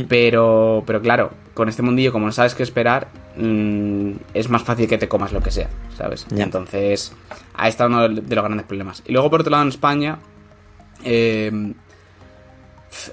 Pero, 0.07 0.83
pero 0.87 1.01
claro, 1.01 1.31
con 1.53 1.67
este 1.67 1.81
mundillo, 1.81 2.13
como 2.13 2.25
no 2.25 2.31
sabes 2.31 2.55
qué 2.55 2.63
esperar, 2.63 3.09
mm, 3.35 4.11
es 4.33 4.47
más 4.47 4.61
fácil 4.63 4.87
que 4.87 4.97
te 4.97 5.09
comas 5.09 5.33
lo 5.33 5.41
que 5.41 5.51
sea, 5.51 5.67
¿sabes? 5.97 6.25
Entonces, 6.43 7.13
ahí 7.53 7.67
está 7.69 7.87
uno 7.87 8.07
de 8.07 8.35
los 8.35 8.43
grandes 8.45 8.65
problemas. 8.65 9.03
Y 9.05 9.11
luego, 9.11 9.29
por 9.29 9.41
otro 9.41 9.51
lado, 9.51 9.63
en 9.63 9.69
España, 9.69 10.19
eh, 11.03 11.73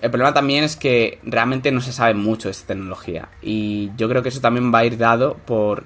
el 0.03 0.11
problema 0.11 0.35
también 0.35 0.65
es 0.65 0.77
que 0.77 1.21
realmente 1.23 1.71
no 1.71 1.81
se 1.81 1.93
sabe 1.93 2.15
mucho 2.15 2.49
de 2.49 2.53
esta 2.53 2.69
tecnología. 2.69 3.29
Y 3.43 3.91
yo 3.97 4.09
creo 4.09 4.23
que 4.23 4.29
eso 4.29 4.41
también 4.41 4.73
va 4.75 4.81
a 4.81 4.85
ir 4.85 4.99
dado 4.99 5.37
por 5.47 5.85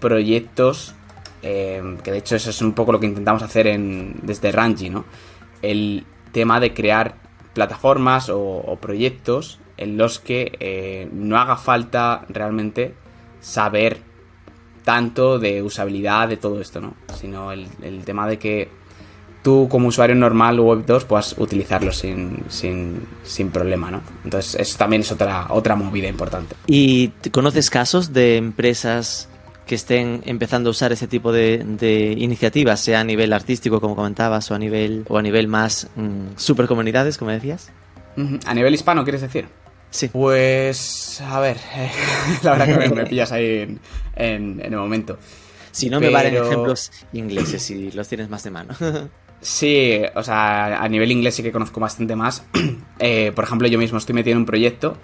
proyectos, 0.00 0.94
eh, 1.42 1.96
que 2.02 2.10
de 2.10 2.18
hecho 2.18 2.36
eso 2.36 2.50
es 2.50 2.60
un 2.60 2.72
poco 2.72 2.92
lo 2.92 3.00
que 3.00 3.06
intentamos 3.06 3.42
hacer 3.42 3.68
en, 3.68 4.16
desde 4.22 4.50
Ranji, 4.50 4.90
¿no? 4.90 5.04
El 5.62 6.04
tema 6.32 6.60
de 6.60 6.74
crear 6.74 7.14
plataformas 7.54 8.28
o, 8.28 8.78
proyectos 8.80 9.58
en 9.76 9.96
los 9.96 10.18
que 10.18 10.56
eh, 10.58 11.08
no 11.12 11.38
haga 11.38 11.56
falta 11.56 12.24
realmente 12.28 12.94
saber 13.40 13.98
tanto 14.84 15.38
de 15.38 15.62
usabilidad 15.62 16.28
de 16.28 16.36
todo 16.36 16.60
esto, 16.60 16.80
¿no? 16.80 16.94
Sino 17.14 17.52
el 17.52 18.04
tema 18.04 18.26
de 18.26 18.38
que 18.38 18.68
tú 19.48 19.66
como 19.70 19.88
usuario 19.88 20.14
normal 20.14 20.60
Web 20.60 20.84
2 20.84 21.04
puedas 21.06 21.34
utilizarlo 21.38 21.90
sin, 21.92 22.44
sin, 22.48 23.00
sin 23.22 23.50
problema, 23.50 23.90
¿no? 23.90 24.02
Entonces 24.24 24.56
eso 24.60 24.76
también 24.76 25.00
es 25.02 25.10
otra, 25.12 25.46
otra 25.50 25.74
movida 25.74 26.06
importante. 26.08 26.54
¿Y 26.66 27.08
conoces 27.32 27.70
casos 27.70 28.12
de 28.12 28.36
empresas 28.36 29.28
que 29.66 29.74
estén 29.74 30.22
empezando 30.26 30.68
a 30.68 30.72
usar 30.72 30.92
ese 30.92 31.06
tipo 31.06 31.32
de, 31.32 31.62
de 31.64 32.12
iniciativas, 32.18 32.80
sea 32.80 33.00
a 33.00 33.04
nivel 33.04 33.32
artístico, 33.32 33.80
como 33.80 33.96
comentabas, 33.96 34.50
o 34.50 34.54
a 34.54 34.58
nivel, 34.58 35.04
o 35.08 35.16
a 35.18 35.22
nivel 35.22 35.48
más 35.48 35.88
mm, 35.96 36.36
super 36.36 36.66
comunidades, 36.66 37.16
como 37.16 37.30
decías? 37.30 37.70
A 38.46 38.52
nivel 38.54 38.74
hispano, 38.74 39.02
¿quieres 39.04 39.20
decir? 39.22 39.46
Sí. 39.90 40.08
Pues, 40.08 41.20
a 41.22 41.40
ver, 41.40 41.56
la 42.42 42.50
verdad 42.52 42.66
que 42.66 42.76
me, 42.88 42.94
me 43.02 43.06
pillas 43.06 43.32
ahí 43.32 43.60
en, 43.60 43.80
en- 44.14 44.60
en 44.60 44.72
el 44.74 44.78
momento. 44.78 45.18
Si 45.70 45.88
no 45.88 46.00
me 46.00 46.10
valen 46.10 46.32
Pero- 46.34 46.46
ejemplos 46.46 46.90
ingleses, 47.12 47.62
si 47.62 47.90
los 47.92 48.08
tienes 48.08 48.28
más 48.28 48.42
de 48.42 48.50
mano. 48.50 48.74
Sí, 49.40 50.00
o 50.14 50.22
sea, 50.22 50.82
a 50.82 50.88
nivel 50.88 51.12
inglés 51.12 51.36
sí 51.36 51.42
que 51.42 51.52
conozco 51.52 51.80
bastante 51.80 52.16
más. 52.16 52.44
Eh, 53.00 53.30
por 53.32 53.44
ejemplo, 53.44 53.68
yo 53.68 53.78
mismo 53.78 53.96
estoy 53.96 54.12
metido 54.16 54.32
en 54.32 54.38
un 54.38 54.44
proyecto 54.44 54.96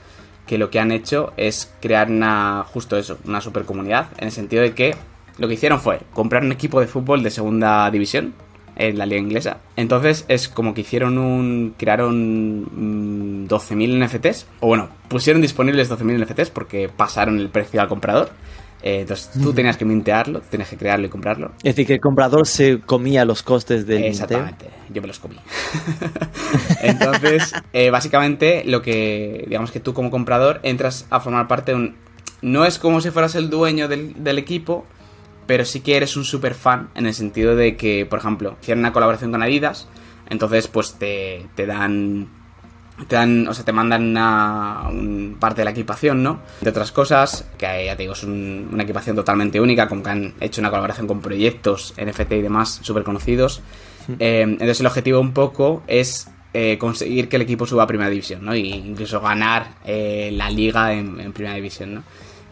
que 0.49 0.59
lo 0.59 0.68
que 0.68 0.80
han 0.80 0.91
hecho 0.91 1.32
es 1.37 1.72
crear 1.80 2.11
una, 2.11 2.64
justo 2.66 2.97
eso, 2.97 3.18
una 3.24 3.41
super 3.41 3.64
comunidad, 3.64 4.09
en 4.18 4.24
el 4.24 4.32
sentido 4.32 4.62
de 4.62 4.74
que 4.74 4.97
lo 5.39 5.47
que 5.47 5.55
hicieron 5.55 5.78
fue 5.78 6.01
comprar 6.12 6.43
un 6.43 6.51
equipo 6.51 6.80
de 6.80 6.89
fútbol 6.89 7.22
de 7.22 7.30
segunda 7.30 7.89
división 7.93 8.35
en 8.76 8.99
la 8.99 9.07
liga 9.07 9.20
inglesa. 9.20 9.59
Entonces 9.76 10.24
es 10.28 10.49
como 10.49 10.74
que 10.74 10.80
hicieron 10.80 11.18
un, 11.18 11.74
crearon 11.78 12.62
mm, 12.62 13.47
12.000 13.47 14.07
NFTs, 14.07 14.47
o 14.61 14.66
bueno, 14.66 14.89
pusieron 15.09 15.43
disponibles 15.43 15.91
12.000 15.91 16.24
NFTs 16.24 16.51
porque 16.51 16.89
pasaron 16.89 17.39
el 17.39 17.49
precio 17.49 17.80
al 17.80 17.89
comprador. 17.89 18.30
Eh, 18.87 19.01
entonces 19.01 19.30
tú 19.43 19.55
tenías 19.55 19.78
que 19.78 19.87
mintearlo, 19.87 20.43
tenías 20.43 20.68
que 20.68 20.76
crearlo 20.76 21.07
y 21.07 21.09
comprarlo. 21.09 21.53
Es 21.57 21.74
decir, 21.74 21.87
que 21.87 21.95
el 21.95 22.01
comprador 22.01 22.47
se 22.47 22.80
comía 22.80 23.24
los 23.24 23.43
costes 23.43 23.87
del 23.87 24.05
Exactamente, 24.05 24.68
yo 24.91 25.01
me 25.01 25.09
los 25.09 25.18
comí. 25.18 25.37
entonces, 26.82 27.55
eh, 27.72 27.89
básicamente, 27.89 28.62
lo 28.66 28.82
que, 28.82 29.47
digamos 29.49 29.70
que 29.70 29.80
tú 29.80 29.95
como 29.95 30.11
comprador 30.11 30.61
entras 30.62 31.07
a 31.09 31.20
formar 31.20 31.49
parte 31.49 31.72
de 31.72 31.78
un... 31.78 31.97
No 32.43 32.66
es 32.66 32.78
como 32.78 33.01
si 33.01 33.11
fueras 33.11 33.35
el 33.37 33.49
dueño 33.49 33.89
del, 33.89 34.22
del 34.22 34.37
equipo, 34.37 34.85
pero 35.47 35.64
sí 35.64 35.80
que 35.80 35.97
eres 35.97 36.14
un 36.18 36.24
super 36.24 36.53
fan 36.53 36.91
en 36.95 37.07
el 37.07 37.14
sentido 37.14 37.57
de 37.57 37.78
que, 37.78 38.05
por 38.05 38.18
ejemplo, 38.18 38.59
hicieron 38.61 38.80
una 38.80 38.93
colaboración 38.93 39.30
con 39.30 39.43
Adidas, 39.43 39.89
entonces 40.28 40.68
pues 40.68 40.97
te, 40.99 41.47
te 41.55 41.64
dan 41.64 42.28
te 43.09 43.16
dan, 43.16 43.49
o 43.49 43.55
sea, 43.55 43.64
te 43.64 43.72
mandan 43.72 44.05
una, 44.05 44.84
parte 45.40 45.61
de 45.61 45.64
la 45.64 45.72
equipación, 45.72 46.22
¿no? 46.22 46.40
De 46.61 46.70
otras 46.70 46.92
cosas, 46.92 47.45
que 47.59 47.84
ya 47.86 47.97
te 47.97 48.05
digo, 48.05 48.12
es 48.12 48.22
una 48.22 48.82
equipación 48.84 49.16
totalmente 49.16 49.61
única, 49.61 49.88
como 49.88 50.03
que 50.03 50.11
han 50.11 50.34
hecho 50.40 50.61
una 50.61 50.70
colaboración 50.70 51.07
con 51.07 51.20
proyectos 51.20 51.95
NFT 52.03 52.32
y 52.32 52.42
demás 52.42 52.80
súper 52.82 53.03
conocidos. 53.03 53.62
Eh, 54.18 54.42
entonces 54.42 54.80
el 54.80 54.86
objetivo 54.86 55.18
un 55.18 55.32
poco 55.32 55.82
es 55.86 56.28
eh, 56.53 56.78
conseguir 56.78 57.28
que 57.28 57.36
el 57.36 57.42
equipo 57.42 57.66
suba 57.66 57.82
a 57.82 57.86
Primera 57.86 58.11
División, 58.11 58.45
¿no? 58.45 58.53
E 58.53 58.59
incluso 58.59 59.20
ganar 59.20 59.76
eh, 59.84 60.30
la 60.32 60.49
liga 60.51 60.92
en, 60.92 61.32
Primera 61.32 61.57
División, 61.57 61.95
¿no? 61.95 62.03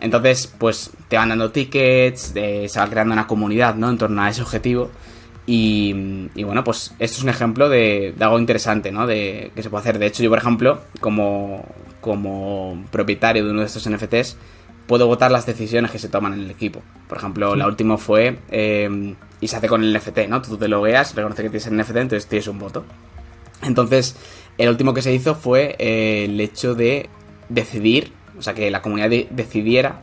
Entonces, 0.00 0.52
pues 0.58 0.90
te 1.06 1.16
van 1.16 1.28
dando 1.28 1.52
tickets, 1.52 2.32
se 2.34 2.68
va 2.76 2.90
creando 2.90 3.12
una 3.12 3.28
comunidad, 3.28 3.76
¿no? 3.76 3.88
En 3.88 3.98
torno 3.98 4.20
a 4.20 4.30
ese 4.30 4.42
objetivo. 4.42 4.90
Y, 5.44 5.92
bueno, 6.44 6.62
pues 6.62 6.94
esto 6.98 7.18
es 7.18 7.22
un 7.22 7.28
ejemplo 7.28 7.68
de, 7.68 8.14
algo 8.20 8.38
interesante, 8.38 8.92
¿no? 8.92 9.06
De 9.06 9.50
que 9.54 9.62
se 9.62 9.70
puede 9.70 9.82
hacer. 9.82 9.98
De 9.98 10.06
hecho, 10.06 10.22
yo, 10.22 10.30
por 10.30 10.38
ejemplo, 10.38 10.80
como, 11.00 11.64
como 12.00 12.84
propietario 12.90 13.44
de 13.44 13.50
uno 13.50 13.60
de 13.60 13.66
estos 13.66 13.88
NFTs, 13.88 14.36
puedo 14.86 15.06
votar 15.06 15.30
las 15.30 15.46
decisiones 15.46 15.90
que 15.90 15.98
se 15.98 16.08
toman 16.08 16.34
en 16.34 16.40
el 16.40 16.50
equipo. 16.50 16.82
Por 17.08 17.18
ejemplo, 17.18 17.56
la 17.56 17.66
última 17.66 17.98
fue. 17.98 18.38
Eh, 18.50 19.14
y 19.40 19.48
se 19.48 19.56
hace 19.56 19.66
con 19.66 19.82
el 19.82 19.92
NFT, 19.92 20.28
¿no? 20.28 20.40
Tú 20.40 20.56
te 20.56 20.68
lo 20.68 20.80
veas, 20.80 21.14
reconoce 21.16 21.42
que 21.42 21.50
tienes 21.50 21.66
el 21.66 21.76
NFT, 21.76 21.96
entonces 21.96 22.28
tienes 22.28 22.46
un 22.46 22.60
voto. 22.60 22.84
Entonces, 23.62 24.16
el 24.56 24.68
último 24.68 24.94
que 24.94 25.02
se 25.02 25.12
hizo 25.12 25.34
fue 25.34 25.74
eh, 25.78 26.26
el 26.26 26.40
hecho 26.40 26.76
de 26.76 27.08
decidir, 27.48 28.12
o 28.38 28.42
sea, 28.42 28.54
que 28.54 28.70
la 28.70 28.82
comunidad 28.82 29.10
decidiera 29.30 30.00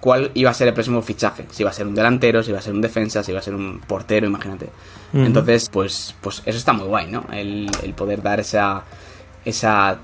cuál 0.00 0.30
iba 0.34 0.50
a 0.50 0.54
ser 0.54 0.68
el 0.68 0.74
próximo 0.74 1.02
fichaje. 1.02 1.46
Si 1.50 1.62
iba 1.62 1.70
a 1.70 1.72
ser 1.72 1.86
un 1.86 1.94
delantero, 1.94 2.42
si 2.42 2.50
iba 2.50 2.58
a 2.58 2.62
ser 2.62 2.74
un 2.74 2.80
defensa, 2.80 3.22
si 3.22 3.32
iba 3.32 3.40
a 3.40 3.42
ser 3.42 3.54
un 3.54 3.80
portero, 3.80 4.26
imagínate. 4.26 4.68
Entonces, 5.12 5.70
pues, 5.70 6.14
pues 6.20 6.42
eso 6.44 6.58
está 6.58 6.72
muy 6.72 6.86
guay, 6.86 7.10
¿no? 7.10 7.24
El, 7.32 7.70
poder 7.96 8.22
dar 8.22 8.40
esa, 8.40 8.84
esa 9.44 9.98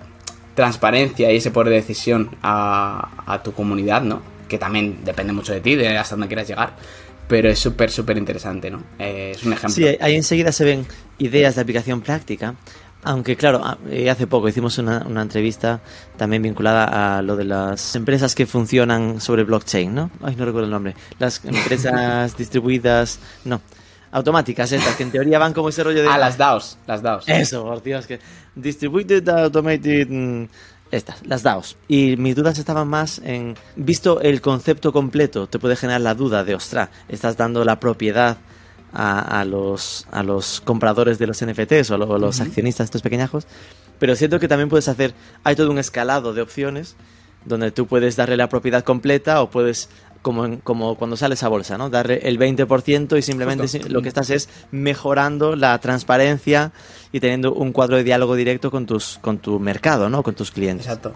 transparencia 0.55 1.30
y 1.30 1.36
ese 1.36 1.51
poder 1.51 1.70
de 1.70 1.76
decisión 1.76 2.36
a, 2.43 3.40
tu 3.45 3.53
comunidad, 3.53 4.03
¿no? 4.03 4.22
Que 4.49 4.59
también 4.59 5.05
depende 5.05 5.32
mucho 5.32 5.53
de 5.53 5.61
ti, 5.61 5.74
de 5.74 5.99
hasta 5.99 6.14
dónde 6.14 6.28
quieras 6.28 6.49
llegar. 6.49 6.74
Pero 7.28 7.49
es 7.49 7.59
súper, 7.59 7.90
súper 7.90 8.16
interesante, 8.16 8.70
¿no? 8.70 8.82
Eh, 8.99 9.32
es 9.34 9.45
un 9.45 9.53
ejemplo. 9.53 9.74
Sí, 9.74 9.97
ahí 10.01 10.16
enseguida 10.16 10.53
se 10.53 10.64
ven 10.64 10.86
ideas 11.18 11.55
de 11.55 11.61
aplicación 11.61 12.01
práctica 12.01 12.55
aunque 13.05 13.36
claro, 13.36 13.61
ah, 13.64 13.78
eh, 13.90 14.11
hace 14.11 14.26
poco 14.26 14.48
hicimos 14.48 14.78
una, 14.78 15.05
entrevista 15.22 15.80
también 16.16 16.42
vinculada 16.42 17.18
a 17.18 17.22
lo 17.22 17.36
de 17.36 17.44
las 17.44 17.96
empresas 17.96 18.34
que 18.34 18.46
funcionan 18.46 19.20
sobre 19.20 19.44
blockchain, 19.44 19.94
¿no? 19.94 20.11
Ay, 20.22 20.36
no 20.36 20.44
recuerdo 20.44 20.66
el 20.66 20.70
nombre. 20.70 20.94
Las 21.18 21.44
empresas 21.44 22.36
distribuidas, 22.38 23.18
no, 23.44 23.61
automáticas 24.12 24.70
estas, 24.72 24.94
que 24.94 25.03
en 25.03 25.11
teoría 25.11 25.38
van 25.38 25.53
como 25.53 25.68
ese 25.70 25.82
rollo 25.82 26.03
de... 26.03 26.09
Ah, 26.09 26.18
las 26.18 26.38
DAOs, 26.38 26.78
las 26.86 27.03
DAOs. 27.03 27.28
Eso, 27.28 27.64
por 27.64 27.82
Dios, 27.82 28.07
que... 28.07 28.20
Distributed 28.55 29.28
Automated... 29.28 30.09
Mm, 30.09 30.48
estas, 30.92 31.26
las 31.26 31.42
DAOs. 31.42 31.76
Y 31.88 32.16
mis 32.18 32.36
dudas 32.36 32.59
estaban 32.59 32.86
más 32.86 33.20
en, 33.24 33.57
visto 33.76 34.20
el 34.20 34.42
concepto 34.42 34.92
completo, 34.92 35.46
te 35.46 35.59
puede 35.59 35.74
generar 35.74 36.03
la 36.03 36.14
duda 36.14 36.44
de, 36.44 36.55
ostra, 36.55 36.90
estás 37.09 37.36
dando 37.38 37.64
la 37.64 37.80
propiedad 37.80 38.36
a, 38.93 39.45
los, 39.45 40.07
a 40.11 40.22
los 40.22 40.61
compradores 40.61 41.18
de 41.18 41.26
los 41.26 41.45
NFTs 41.45 41.90
o 41.90 41.95
a 41.95 42.18
los, 42.18 42.40
accionistas, 42.40 42.86
estos 42.86 43.03
pequeñajos. 43.03 43.47
Pero 43.99 44.16
siento 44.16 44.40
que 44.40 44.49
también 44.49 44.68
puedes 44.68 44.88
hacer, 44.88 45.14
hay 45.45 45.57
todo 45.57 45.70
un 45.70 45.78
escalado 45.78 46.34
de 46.34 46.43
opciones 46.43 46.97
donde 47.45 47.70
tú 47.70 47.86
puedes 47.86 48.16
darle 48.16 48.36
la 48.36 48.49
propiedad 48.49 48.84
completa 48.84 49.43
o 49.43 49.51
puedes 49.51 49.88
como, 50.22 50.61
como 50.61 50.95
cuando 50.97 51.16
sales 51.16 51.43
a 51.43 51.49
bolsa, 51.49 51.76
¿no? 51.76 51.90
Darle 51.90 52.20
el 52.22 52.38
20% 52.38 53.18
y 53.18 53.22
simplemente 53.22 53.88
lo 53.88 54.03
que 54.03 54.09
estás 54.09 54.30
es 54.30 54.49
mejorando 54.70 55.57
la 55.57 55.76
transparencia 55.78 56.72
y 57.11 57.18
teniendo 57.18 57.53
un 57.53 57.72
cuadro 57.72 57.97
de 57.97 58.05
diálogo 58.05 58.36
directo 58.36 58.70
con 58.70 58.86
tus 58.86 59.18
con 59.20 59.38
tu 59.38 59.59
mercado, 59.59 60.09
¿no? 60.09 60.22
Con 60.22 60.34
tus 60.34 60.53
clientes. 60.53 60.86
Exacto. 60.86 61.14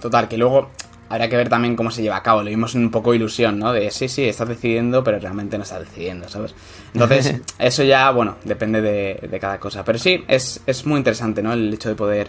Total, 0.00 0.28
que 0.28 0.36
luego 0.36 0.70
Habrá 1.12 1.28
que 1.28 1.36
ver 1.36 1.50
también 1.50 1.76
cómo 1.76 1.90
se 1.90 2.00
lleva 2.00 2.16
a 2.16 2.22
cabo. 2.22 2.42
Lo 2.42 2.48
vimos 2.48 2.74
un 2.74 2.90
poco 2.90 3.12
ilusión, 3.12 3.58
¿no? 3.58 3.70
De 3.70 3.90
sí, 3.90 4.08
sí, 4.08 4.24
estás 4.24 4.48
decidiendo, 4.48 5.04
pero 5.04 5.18
realmente 5.18 5.58
no 5.58 5.64
estás 5.64 5.80
decidiendo, 5.80 6.26
¿sabes? 6.26 6.54
Entonces, 6.94 7.38
eso 7.58 7.82
ya, 7.82 8.10
bueno, 8.12 8.36
depende 8.44 8.80
de, 8.80 9.38
cada 9.38 9.60
cosa. 9.60 9.84
Pero 9.84 9.98
sí, 9.98 10.24
es, 10.26 10.62
es, 10.64 10.86
muy 10.86 10.96
interesante, 10.96 11.42
¿no? 11.42 11.52
El 11.52 11.74
hecho 11.74 11.90
de 11.90 11.96
poder. 11.96 12.28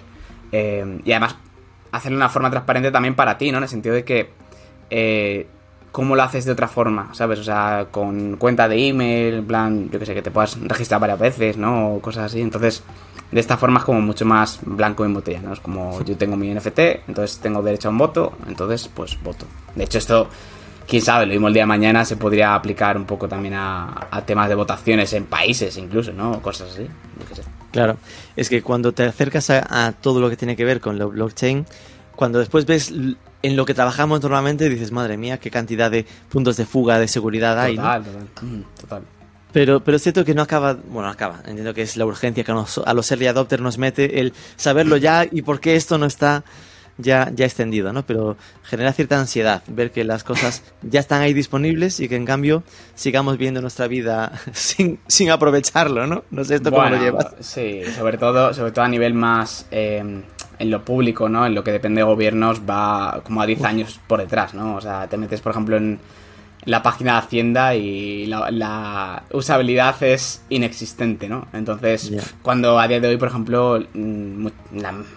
Eh, 0.51 0.99
y 1.05 1.11
además, 1.13 1.38
hacerlo 1.93 2.17
de 2.17 2.23
una 2.23 2.29
forma 2.29 2.49
transparente 2.49 2.91
también 2.91 3.15
para 3.15 3.38
ti, 3.38 3.53
¿no? 3.53 3.59
En 3.59 3.63
el 3.63 3.69
sentido 3.69 3.95
de 3.95 4.03
que. 4.03 4.31
Eh, 4.89 5.47
¿Cómo 5.93 6.17
lo 6.17 6.23
haces 6.23 6.43
de 6.43 6.51
otra 6.51 6.67
forma? 6.67 7.13
¿Sabes? 7.13 7.39
O 7.39 7.43
sea, 7.45 7.88
con 7.89 8.36
cuenta 8.36 8.67
de 8.67 8.86
email, 8.89 9.36
en 9.36 9.47
plan, 9.47 9.89
yo 9.91 9.99
que 9.99 10.05
sé, 10.05 10.13
que 10.13 10.23
te 10.23 10.31
puedas 10.31 10.59
registrar 10.59 10.99
varias 10.99 11.19
veces, 11.19 11.55
¿no? 11.55 11.93
O 11.93 12.01
cosas 12.01 12.25
así. 12.25 12.41
Entonces, 12.41 12.84
de 13.34 13.39
esta 13.39 13.57
forma 13.57 13.79
es 13.79 13.86
como 13.86 13.99
mucho 13.99 14.25
más 14.25 14.59
blanco 14.61 15.03
en 15.05 15.13
botella, 15.13 15.41
¿no? 15.41 15.53
Es 15.53 15.59
como 15.59 16.03
yo 16.03 16.15
tengo 16.15 16.36
mi 16.36 16.53
NFT, 16.53 16.79
entonces 17.07 17.39
tengo 17.39 17.63
derecho 17.63 17.88
a 17.88 17.91
un 17.91 17.97
voto, 17.97 18.34
entonces 18.47 18.88
pues 18.93 19.17
voto. 19.23 19.47
De 19.73 19.86
hecho 19.86 19.97
esto, 19.97 20.27
quién 20.88 21.01
sabe, 21.01 21.25
lo 21.25 21.31
mismo 21.31 21.47
el 21.47 21.53
día 21.55 21.63
de 21.63 21.67
mañana 21.67 22.05
se 22.05 22.15
podría 22.15 22.53
aplicar 22.53 22.95
un 22.95 23.05
poco 23.05 23.27
también 23.27 23.55
a, 23.55 24.23
temas 24.27 24.49
de 24.49 24.55
votaciones 24.55 25.13
en 25.13 25.25
países 25.25 25.75
incluso, 25.77 26.13
¿no? 26.13 26.43
Cosas 26.43 26.73
así. 26.73 26.88
Claro, 27.71 27.97
es 28.36 28.49
que 28.49 28.61
cuando 28.61 28.91
te 28.91 29.03
acercas 29.03 29.49
a, 29.49 29.93
todo 29.93 30.21
lo 30.21 30.29
que 30.29 30.38
tiene 30.38 30.55
que 30.55 30.63
ver 30.63 30.79
con 30.79 30.99
la 30.99 31.05
blockchain, 31.05 31.65
cuando 32.15 32.38
después 32.38 32.67
ves 32.67 32.91
en 32.91 33.55
lo 33.55 33.65
que 33.65 33.73
trabajamos 33.73 34.21
normalmente, 34.21 34.69
dices, 34.69 34.91
madre 34.91 35.17
mía, 35.17 35.39
qué 35.39 35.49
cantidad 35.49 35.89
de 35.89 36.05
puntos 36.29 36.55
de 36.55 36.67
fuga 36.67 36.99
de 36.99 37.07
seguridad 37.07 37.59
hay. 37.59 37.75
Total, 37.75 38.03
total. 38.03 38.27
Mm, 38.43 38.63
total. 38.79 39.03
Pero, 39.54 39.84
pero 39.84 39.97
es 39.97 40.04
cierto 40.04 40.26
que 40.26 40.34
no 40.34 40.41
acaba, 40.41 40.74
bueno, 40.74 41.08
acaba, 41.08 41.38
entiendo 41.45 41.74
que 41.74 41.84
es 41.84 41.95
la 41.95 42.06
urgencia 42.06 42.43
que 42.43 42.51
a 42.51 42.93
los 42.93 43.12
early 43.12 43.28
adopters 43.28 43.62
nos 43.62 43.78
mete 43.78 44.20
el 44.20 44.34
saberlo 44.56 44.97
ya 44.97 45.26
y 45.30 45.43
por 45.43 45.60
qué 45.60 45.76
esto 45.76 45.97
no 45.99 46.08
está 46.08 46.43
ya, 46.97 47.32
ya 47.34 47.45
extendido, 47.45 47.93
¿no? 47.93 48.04
Pero 48.06 48.36
genera 48.64 48.93
cierta 48.93 49.20
ansiedad 49.20 49.64
ver 49.68 49.91
que 49.91 50.04
las 50.04 50.24
cosas 50.24 50.64
ya 50.82 50.99
están 50.99 51.22
ahí 51.22 51.34
disponibles 51.34 51.99
y 51.99 52.10
que 52.10 52.16
en 52.16 52.26
cambio 52.26 52.64
sigamos 52.95 53.38
viendo 53.38 53.62
nuestra 53.62 53.88
vida 53.88 54.32
sin, 54.54 54.99
sin 55.08 55.30
aprovecharlo, 55.30 56.08
¿no? 56.08 56.24
No 56.32 56.43
sé 56.43 56.56
esto 56.56 56.72
cómo 56.72 56.89
lo 56.89 56.97
llevas. 56.97 57.36
Sí, 57.39 57.82
sobre 57.95 58.18
todo, 58.18 58.54
sobre 58.54 58.72
todo 58.72 58.86
a 58.86 58.89
nivel 58.89 59.14
más 59.14 59.68
eh, 59.72 60.24
en 60.60 60.72
lo 60.72 60.84
público, 60.84 61.30
¿no? 61.30 61.45
En 61.45 61.56
lo 61.56 61.64
que 61.64 61.72
depende 61.72 61.99
de 61.99 62.06
gobiernos 62.06 62.62
va 62.68 63.22
como 63.24 63.41
a 63.41 63.45
10 63.45 63.64
años 63.64 63.99
por 64.08 64.20
detrás, 64.20 64.54
¿no? 64.54 64.76
O 64.76 64.82
sea, 64.82 65.08
te 65.08 65.18
metes, 65.18 65.41
por 65.41 65.51
ejemplo, 65.51 65.78
en 65.78 65.99
la 66.66 66.82
página 66.82 67.14
de 67.14 67.18
Hacienda 67.20 67.76
y 67.76 68.26
la, 68.26 69.24
usabilidad 69.32 70.01
es 70.03 70.43
inexistente, 70.49 71.28
¿no? 71.28 71.47
Entonces, 71.53 72.11
cuando 72.41 72.80
a 72.80 72.88
día 72.88 72.99
de 72.99 73.09
hoy, 73.09 73.18
por 73.18 73.28
ejemplo, 73.28 73.84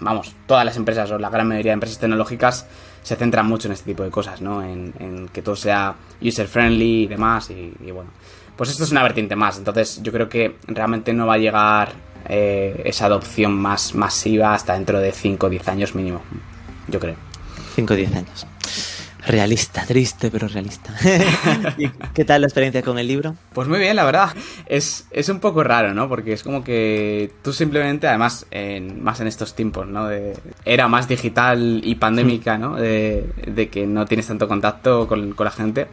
vamos, 0.01 0.34
todas 0.47 0.64
las 0.64 0.76
empresas 0.76 1.11
o 1.11 1.18
la 1.18 1.30
gran 1.30 1.49
mayoría 1.49 1.70
de 1.70 1.74
empresas 1.74 1.99
tecnológicas 1.99 2.66
se 3.03 3.14
centran 3.16 3.47
mucho 3.47 3.68
en 3.68 3.72
este 3.72 3.92
tipo 3.92 4.03
de 4.03 4.11
cosas, 4.11 4.40
¿no? 4.40 4.62
En, 4.62 5.28
que 5.32 5.42
todo 5.42 5.57
sea 5.57 5.94
user-friendly 6.20 7.05
y 7.05 7.07
demás, 7.07 7.51
y, 7.51 7.90
bueno. 7.90 8.11
Pues 8.57 8.70
esto 8.70 8.84
es 8.84 8.90
una 8.90 9.03
vertiente 9.03 9.36
más, 9.36 9.59
entonces 9.59 10.01
yo 10.03 10.11
creo 10.11 10.30
que 10.30 10.57
realmente 10.66 11.12
no 11.12 11.26
va 11.26 11.34
a 11.34 11.38
llegar 11.38 11.92
eh, 12.26 12.80
esa 12.86 13.05
adopción 13.05 13.53
más 13.55 13.94
masiva 13.94 14.55
hasta 14.55 14.72
dentro 14.72 14.99
de 14.99 15.12
5 15.12 15.47
o 15.47 15.51
10 15.51 15.68
años 15.68 15.94
mínimo, 15.94 16.22
yo 16.88 16.99
creo. 16.99 17.16
5 17.74 17.92
o 17.92 17.97
10 17.97 18.14
años. 18.16 18.47
Realista, 19.26 19.84
triste, 19.84 20.30
pero 20.30 20.46
realista. 20.46 20.94
¿Y 21.78 21.88
qué 22.14 22.24
tal 22.24 22.42
la 22.42 22.46
experiencia 22.46 22.82
con 22.82 22.96
el 22.96 23.08
libro? 23.08 23.34
Pues 23.52 23.66
muy 23.66 23.80
bien, 23.80 23.96
la 23.96 24.04
verdad. 24.04 24.30
Es, 24.66 25.08
es 25.10 25.28
un 25.28 25.40
poco 25.40 25.64
raro, 25.64 25.92
¿no? 25.94 26.08
Porque 26.08 26.32
es 26.32 26.44
como 26.44 26.62
que 26.62 27.32
tú 27.42 27.52
simplemente, 27.52 28.06
además, 28.06 28.46
en, 28.52 29.02
más 29.02 29.18
en 29.20 29.26
estos 29.26 29.56
tiempos, 29.56 29.88
¿no? 29.88 30.06
De 30.06 30.34
era 30.64 30.86
más 30.86 31.08
digital 31.08 31.80
y 31.82 31.96
pandémica, 31.96 32.56
¿no? 32.56 32.76
De, 32.76 33.68
que 33.72 33.84
no 33.84 34.06
tienes 34.06 34.28
tanto 34.28 34.46
contacto 34.46 35.08
con, 35.08 35.32
con, 35.32 35.44
la 35.44 35.50
gente. 35.50 35.88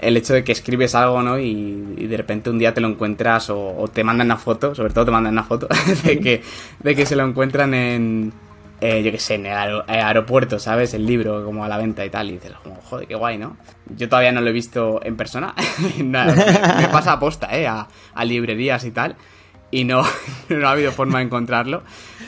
El 0.00 0.16
hecho 0.16 0.34
de 0.34 0.42
que 0.42 0.50
escribes 0.50 0.96
algo, 0.96 1.22
¿no? 1.22 1.38
Y, 1.38 1.94
y 1.96 2.06
de 2.08 2.16
repente 2.16 2.50
un 2.50 2.58
día 2.58 2.74
te 2.74 2.80
lo 2.80 2.88
encuentras 2.88 3.50
o, 3.50 3.76
o, 3.76 3.86
te 3.86 4.02
mandan 4.02 4.26
una 4.26 4.36
foto, 4.36 4.74
sobre 4.74 4.92
todo 4.92 5.04
te 5.04 5.10
mandan 5.12 5.34
una 5.34 5.44
foto, 5.44 5.68
de 6.04 6.18
que, 6.18 6.42
de 6.80 6.96
que 6.96 7.06
se 7.06 7.14
lo 7.14 7.24
encuentran 7.24 7.72
en 7.72 8.32
eh, 8.80 9.02
yo 9.02 9.10
qué 9.12 9.18
sé, 9.18 9.34
en 9.34 9.46
el 9.46 9.82
aeropuerto, 9.86 10.58
¿sabes? 10.58 10.94
El 10.94 11.06
libro 11.06 11.44
como 11.44 11.64
a 11.64 11.68
la 11.68 11.78
venta 11.78 12.04
y 12.04 12.10
tal. 12.10 12.28
Y 12.28 12.32
dices, 12.32 12.52
como, 12.62 12.76
joder, 12.82 13.06
qué 13.06 13.14
guay, 13.14 13.38
¿no? 13.38 13.56
Yo 13.96 14.08
todavía 14.08 14.32
no 14.32 14.40
lo 14.40 14.48
he 14.48 14.52
visto 14.52 15.00
en 15.04 15.16
persona. 15.16 15.54
me, 15.98 16.88
pasa 16.88 17.12
aposta, 17.12 17.48
¿eh? 17.56 17.66
A, 17.66 17.86
librerías 18.24 18.84
y 18.84 18.90
tal. 18.90 19.16
y 19.70 19.84
no, 19.84 20.02
no 20.48 20.68
ha 20.68 20.72
habido 20.72 20.92
forma 20.92 21.18
de 21.18 21.26
encontrarlo. 21.26 21.82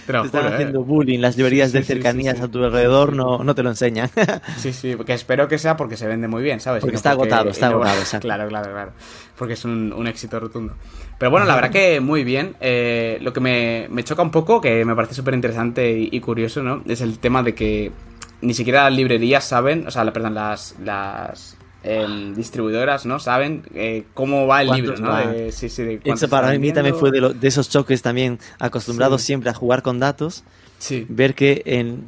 Te, 0.06 0.18
están 0.18 0.46
¿eh? 0.46 0.54
haciendo 0.54 0.84
bullying, 0.84 1.18
las 1.18 1.36
librerías 1.36 1.72
de 1.72 1.82
cercanías 1.82 2.40
a 2.40 2.48
tu 2.48 2.62
alrededor 2.62 3.14
no, 3.14 3.38
no 3.42 3.54
te 3.54 3.62
lo 3.62 3.70
enseñan. 3.70 4.10
sí, 4.56 4.72
sí, 4.72 4.94
porque 4.96 5.14
espero 5.14 5.48
que 5.48 5.58
sea 5.58 5.76
porque 5.76 5.96
se 5.96 6.06
vende 6.06 6.28
muy 6.28 6.42
bien, 6.42 6.60
¿sabes? 6.60 6.80
Porque 6.80 6.96
está 6.96 7.10
agotado, 7.10 7.50
está 7.50 7.68
agotado. 7.68 7.96
Claro, 8.20 8.48
claro, 8.48 8.70
claro. 8.70 8.92
Porque 9.36 9.54
es 9.54 9.64
un, 9.64 9.92
un 9.92 10.06
éxito 10.06 10.40
rotundo. 10.40 10.74
Pero 11.18 11.30
bueno, 11.30 11.46
la 11.46 11.54
verdad 11.54 11.70
que 11.70 12.00
muy 12.00 12.24
bien. 12.24 12.56
Eh, 12.60 13.18
lo 13.20 13.32
que 13.32 13.40
me, 13.40 13.86
me, 13.90 14.04
choca 14.04 14.22
un 14.22 14.30
poco, 14.30 14.60
que 14.60 14.84
me 14.84 14.94
parece 14.94 15.14
súper 15.14 15.34
interesante 15.34 15.90
y, 15.90 16.20
curioso, 16.20 16.62
¿no? 16.62 16.82
Es 16.86 17.00
el 17.00 17.18
tema 17.18 17.42
de 17.42 17.54
que 17.54 17.92
ni 18.40 18.54
siquiera 18.54 18.84
las 18.84 18.92
librerías 18.92 19.44
saben, 19.44 19.86
o 19.86 19.90
sea, 19.90 20.10
perdón, 20.12 20.34
las, 20.34 20.76
las 20.82 21.55
Em, 21.88 22.34
distribuidoras, 22.34 23.06
¿no? 23.06 23.20
Saben 23.20 23.62
eh, 23.72 24.06
cómo 24.12 24.48
va 24.48 24.62
el 24.62 24.70
libro, 24.70 24.96
¿no? 24.96 25.16
sí, 25.52 25.68
sí, 25.68 25.84
de 25.84 26.00
Eso 26.04 26.28
para 26.28 26.50
mí 26.58 26.72
también 26.72 26.96
fue 26.96 27.12
de, 27.12 27.32
de, 27.32 27.48
esos 27.48 27.70
choques 27.70 28.02
también 28.02 28.40
acostumbrados 28.58 29.22
siempre 29.22 29.50
a 29.50 29.54
jugar 29.54 29.82
con 29.82 30.00
datos. 30.00 30.42
Sí. 30.78 31.06
Ver 31.08 31.36
que 31.36 31.62
en... 31.64 32.04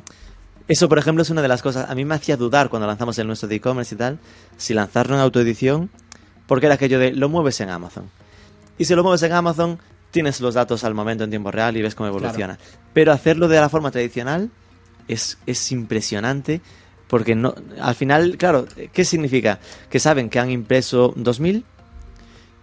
Eso, 0.66 0.88
por 0.88 0.98
ejemplo, 0.98 1.22
es 1.22 1.30
una 1.30 1.42
de 1.42 1.48
las 1.48 1.62
cosas. 1.62 1.88
A 1.88 1.94
mí 1.94 2.04
me 2.04 2.16
hacía 2.16 2.36
dudar 2.36 2.70
cuando 2.70 2.88
lanzamos 2.88 3.16
el 3.18 3.28
nuestro 3.28 3.48
de 3.48 3.54
e-commerce 3.54 3.94
y 3.94 3.98
tal, 3.98 4.18
si 4.56 4.74
lanzarlo 4.74 5.14
en 5.14 5.20
autoedición, 5.20 5.90
porque 6.48 6.66
era 6.66 6.74
aquello 6.74 6.98
de 6.98 7.12
lo 7.12 7.28
mueves 7.28 7.60
en 7.60 7.70
Amazon. 7.70 8.10
Y 8.78 8.84
si 8.84 8.96
lo 8.96 9.04
mueves 9.04 9.22
en 9.22 9.32
Amazon, 9.32 9.78
tienes 10.10 10.40
los 10.40 10.54
datos 10.54 10.82
al 10.82 10.94
momento 10.94 11.22
en 11.22 11.30
tiempo 11.30 11.52
real 11.52 11.76
y 11.76 11.82
ves 11.82 11.94
cómo 11.94 12.08
evoluciona. 12.08 12.58
Pero 12.92 13.12
hacerlo 13.12 13.46
de 13.46 13.60
la 13.60 13.68
forma 13.68 13.92
tradicional 13.92 14.50
es, 15.06 15.38
es 15.46 15.70
impresionante 15.70 16.60
porque 17.08 17.34
no, 17.34 17.54
al 17.80 17.94
final, 17.94 18.36
claro, 18.36 18.66
¿qué 18.92 19.04
significa? 19.04 19.58
Que 19.90 19.98
saben 19.98 20.28
que 20.28 20.38
han 20.38 20.50
impreso 20.50 21.12
2000 21.16 21.64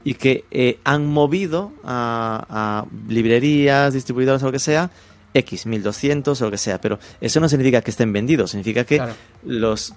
y 0.03 0.13
que 0.13 0.45
eh, 0.51 0.79
han 0.83 1.07
movido 1.07 1.73
a, 1.83 2.85
librerías, 3.09 3.93
distribuidoras 3.93 4.43
o 4.43 4.45
lo 4.45 4.51
que 4.51 4.59
sea, 4.59 4.91
X, 5.33 5.65
1200 5.65 6.39
o 6.39 6.45
lo 6.45 6.51
que 6.51 6.57
sea, 6.57 6.79
pero 6.79 6.99
eso 7.19 7.39
no 7.39 7.49
significa 7.49 7.81
que 7.81 7.91
estén 7.91 8.13
vendidos, 8.13 8.51
significa 8.51 8.83
que 8.85 9.01
los, 9.43 9.93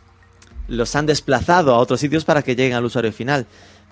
los 0.67 0.97
han 0.97 1.05
desplazado 1.05 1.75
a 1.75 1.79
otros 1.79 2.01
sitios 2.01 2.25
para 2.25 2.43
que 2.43 2.57
lleguen 2.57 2.75
al 2.75 2.85
usuario 2.85 3.13
final. 3.13 3.47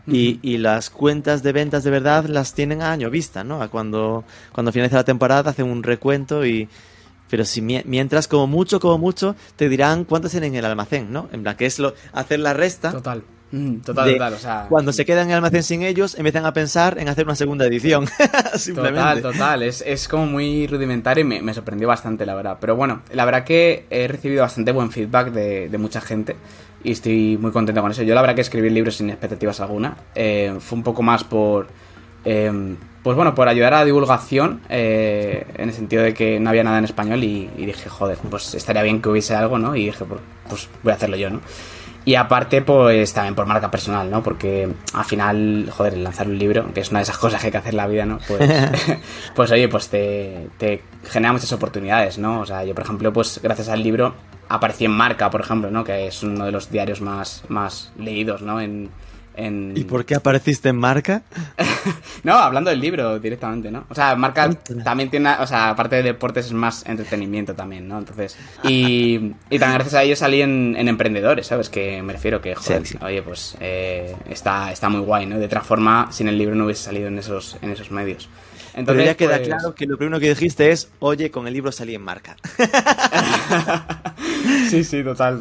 Y, 0.09 0.39
y, 0.41 0.59
las 0.59 0.89
cuentas 0.89 1.43
de 1.43 1.51
ventas 1.51 1.83
de 1.83 1.91
verdad 1.91 2.27
las 2.27 2.55
tienen 2.55 2.81
a 2.81 2.93
año 2.93 3.11
vista, 3.11 3.43
¿no? 3.43 3.61
A 3.61 3.67
cuando, 3.67 4.23
cuando 4.53 4.71
finaliza 4.71 4.99
la 4.99 5.05
temporada 5.05 5.51
hacen 5.51 5.67
un 5.67 5.83
recuento 5.83 6.47
y, 6.47 6.69
pero 7.29 7.45
si 7.45 7.61
mientras, 7.63 8.29
como 8.29 8.47
mucho, 8.47 8.81
como 8.81 8.99
mucho, 8.99 9.37
te 9.57 9.69
dirán 9.69 10.05
cuántos 10.05 10.31
tienen 10.31 10.53
en 10.53 10.59
el 10.61 10.65
almacén, 10.65 11.13
¿no? 11.13 11.29
En 11.33 11.43
plan, 11.43 11.57
que 11.57 11.67
es 11.67 11.79
lo, 11.79 11.95
hacer 12.13 12.41
la 12.41 12.53
resta. 12.55 12.93
Total. 12.93 13.23
Mm, 13.53 13.77
total, 13.77 14.13
total, 14.13 14.33
o 14.33 14.39
sea... 14.39 14.67
Cuando 14.69 14.93
se 14.93 15.05
quedan 15.05 15.27
en 15.27 15.31
el 15.31 15.37
almacén 15.37 15.63
sin 15.63 15.83
ellos, 15.83 16.17
empiezan 16.17 16.45
a 16.47 16.53
pensar 16.53 16.99
en 16.99 17.09
hacer 17.09 17.25
una 17.25 17.37
segunda 17.37 17.65
edición. 17.65 18.07
Simplemente. 18.57 19.01
Total, 19.01 19.23
total. 19.23 19.63
Es, 19.63 19.83
es 19.87 20.09
como 20.09 20.27
muy 20.27 20.67
rudimentario 20.67 21.23
y 21.23 21.25
me, 21.25 21.43
me, 21.43 21.55
sorprendió 21.55 21.87
bastante, 21.87 22.27
la 22.27 22.35
verdad. 22.35 22.59
Pero 22.61 22.75
bueno, 22.75 23.03
la 23.13 23.25
verdad 23.25 23.45
que 23.45 23.87
he 23.91 24.09
recibido 24.09 24.43
bastante 24.43 24.73
buen 24.73 24.91
feedback 24.91 25.31
de, 25.31 25.69
de 25.69 25.79
mucha 25.79 26.01
gente 26.01 26.37
y 26.83 26.93
estoy 26.93 27.39
muy 27.41 27.53
contento 27.53 27.81
con 27.81 27.91
eso. 27.91 28.03
Yo 28.03 28.15
la 28.15 28.21
verdad 28.21 28.35
que 28.35 28.41
escribir 28.41 28.73
libros 28.73 28.97
sin 28.97 29.11
expectativas 29.11 29.61
alguna. 29.61 29.97
Eh, 30.15 30.57
fue 30.61 30.79
un 30.79 30.85
poco 30.85 31.03
más 31.03 31.25
por... 31.25 31.69
Eh, 32.25 32.77
pues 33.07 33.15
bueno, 33.15 33.37
por 33.37 33.49
ayudar 33.49 33.73
a 33.73 33.79
la 33.79 33.85
divulgación, 33.85 34.63
eh, 34.69 35.47
en 35.59 35.69
el 35.69 35.75
sentido 35.77 36.03
de 36.03 36.13
que 36.13 36.41
no 36.41 36.51
había 36.51 36.65
nada 36.65 36.79
en 36.79 36.85
español 36.87 37.23
y, 37.23 37.47
dije, 37.57 37.89
joder, 37.89 38.19
pues 38.29 38.53
estaría 38.57 38.83
bien 38.83 39.01
que 39.01 39.09
hubiese 39.09 39.33
algo, 39.37 39.61
¿no? 39.61 39.77
Y 39.77 39.85
dije, 39.85 40.05
pues, 40.05 40.21
pues, 40.49 40.69
voy 40.83 40.91
a 40.91 40.97
hacerlo 40.97 41.17
yo, 41.17 41.31
¿no? 41.31 41.41
Y 42.05 42.17
aparte, 42.17 42.63
pues 42.63 43.13
también 43.13 43.37
por 43.37 43.47
marca 43.47 43.71
personal, 43.71 44.11
¿no? 44.11 44.25
Porque 44.25 44.69
al 44.93 45.05
final, 45.05 45.71
joder, 45.71 45.99
lanzar 45.99 46.27
un 46.27 46.37
libro, 46.37 46.75
que 46.75 46.81
es 46.81 46.91
una 46.91 46.99
de 46.99 47.05
esas 47.05 47.17
cosas 47.17 47.41
que 47.41 47.47
hay 47.47 47.53
que 47.53 47.59
hacer 47.59 47.75
en 47.75 47.77
la 47.77 47.87
vida, 47.87 48.07
¿no? 48.07 48.19
Pues, 48.27 48.41
pues 49.37 49.53
oye, 49.53 49.69
pues 49.69 49.89
te, 49.89 50.49
te 50.59 50.83
genera 51.05 51.33
muchas 51.33 51.53
oportunidades, 51.53 52.19
¿no? 52.19 52.41
O 52.41 52.45
sea, 52.45 52.65
yo, 52.65 52.75
por 52.75 52.83
ejemplo, 52.83 53.13
pues 53.13 53.39
gracias 53.41 53.69
al 53.69 53.85
libro 53.85 54.17
aparecí 54.49 54.85
en 54.85 54.91
Marca, 54.91 55.31
por 55.31 55.43
ejemplo, 55.43 55.71
¿no? 55.71 55.85
Que 55.85 56.09
es 56.09 56.25
uno 56.25 56.45
de 56.45 56.51
los 56.51 56.73
diarios 56.73 57.01
más, 57.01 57.45
más 57.47 57.93
leídos, 57.97 58.43
¿no? 58.43 58.61
En, 58.61 58.91
¿Y 59.39 59.85
por 59.85 60.05
qué 60.05 60.15
apareciste 60.15 60.71
en 60.71 60.77
marca? 60.77 61.23
no, 62.23 62.35
hablando 62.35 62.71
del 62.71 62.81
libro 62.81 63.19
directamente, 63.19 63.71
¿no? 63.71 63.85
O 63.89 63.95
sea, 63.95 64.17
marca 64.17 64.51
también 64.83 65.11
tiene, 65.11 65.31
o 65.41 65.47
sea, 65.47 65.71
aparte 65.71 65.97
de 65.97 66.03
deportes 66.03 66.47
es 66.47 66.53
más 66.53 66.85
entretenimiento 66.87 67.55
también, 67.55 67.87
¿no? 67.87 67.99
Entonces, 67.99 68.37
y, 68.65 69.33
y 69.51 69.59
también 69.59 69.75
gracias 69.75 69.95
a 69.95 70.03
ello 70.03 70.17
salí 70.17 70.43
en, 70.43 70.77
Emprendedores, 70.87 71.49
¿sabes? 71.49 71.69
Que 71.69 72.01
me 72.03 72.13
refiero 72.13 72.41
que, 72.41 72.55
joder, 72.55 72.83
oye, 73.03 73.23
pues 73.23 73.57
eh, 73.61 74.17
está, 74.31 74.73
está 74.73 74.89
muy 74.89 75.01
guay, 75.01 75.27
¿no? 75.27 75.39
De 75.39 75.47
otra 75.47 75.61
forma, 75.61 76.09
sin 76.11 76.29
el 76.29 76.39
libro 76.39 76.55
no 76.55 76.65
hubiese 76.65 76.85
salido 76.85 77.09
en 77.09 77.19
esos, 77.19 77.57
en 77.61 77.71
esos 77.71 77.91
medios. 77.91 78.29
Entonces, 78.75 79.05
Pero 79.05 79.13
ya 79.13 79.17
queda 79.17 79.37
pues, 79.37 79.49
claro 79.49 79.75
que 79.75 79.87
lo 79.87 79.97
primero 79.97 80.21
que 80.21 80.29
dijiste 80.29 80.71
es, 80.71 80.91
oye, 81.01 81.31
con 81.31 81.47
el 81.47 81.55
libro 81.55 81.73
salí 81.73 81.95
en 81.95 82.03
marca. 82.03 82.37
sí, 84.71 84.85
sí, 84.85 85.03
total. 85.03 85.39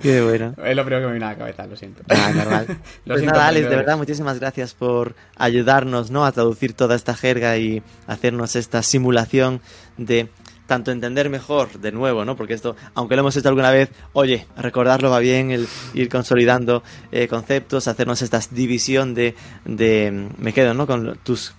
Qué 0.00 0.22
bueno. 0.22 0.54
Es 0.64 0.76
lo 0.76 0.84
primero 0.84 1.02
que 1.02 1.06
me 1.06 1.12
viene 1.12 1.26
a 1.26 1.30
la 1.30 1.38
cabeza, 1.38 1.66
lo 1.66 1.76
siento. 1.76 2.02
Ah, 2.08 2.32
normal. 2.34 2.66
pues 3.06 3.22
nada, 3.22 3.48
Alex, 3.48 3.68
de 3.68 3.76
verdad, 3.76 3.96
muchísimas 3.96 4.38
gracias 4.38 4.74
por 4.74 5.14
ayudarnos 5.36 6.10
¿no? 6.10 6.24
a 6.24 6.32
traducir 6.32 6.74
toda 6.74 6.94
esta 6.94 7.14
jerga 7.14 7.56
y 7.56 7.82
hacernos 8.06 8.56
esta 8.56 8.82
simulación 8.82 9.60
de 9.96 10.28
tanto 10.66 10.90
entender 10.90 11.28
mejor 11.28 11.80
de 11.80 11.92
nuevo, 11.92 12.24
¿no? 12.24 12.36
Porque 12.36 12.54
esto, 12.54 12.76
aunque 12.94 13.14
lo 13.14 13.20
hemos 13.20 13.36
hecho 13.36 13.48
alguna 13.48 13.70
vez, 13.70 13.90
oye, 14.14 14.46
recordarlo 14.56 15.10
va 15.10 15.18
bien, 15.18 15.50
el 15.50 15.66
ir 15.92 16.08
consolidando 16.08 16.82
eh, 17.10 17.28
conceptos, 17.28 17.88
hacernos 17.88 18.22
esta 18.22 18.40
división 18.50 19.12
de, 19.12 19.34
de, 19.66 20.28
me 20.38 20.54
quedo, 20.54 20.72
¿no? 20.72 20.86
Con 20.86 21.18
tus 21.24 21.54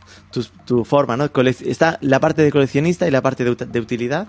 tu, 0.65 0.83
forma, 0.85 1.15
¿no? 1.15 1.29
Está 1.65 1.97
la 2.01 2.19
parte 2.19 2.41
de 2.41 2.51
coleccionista 2.51 3.07
y 3.07 3.11
la 3.11 3.21
parte 3.21 3.43
de, 3.43 3.79
utilidad. 3.79 4.27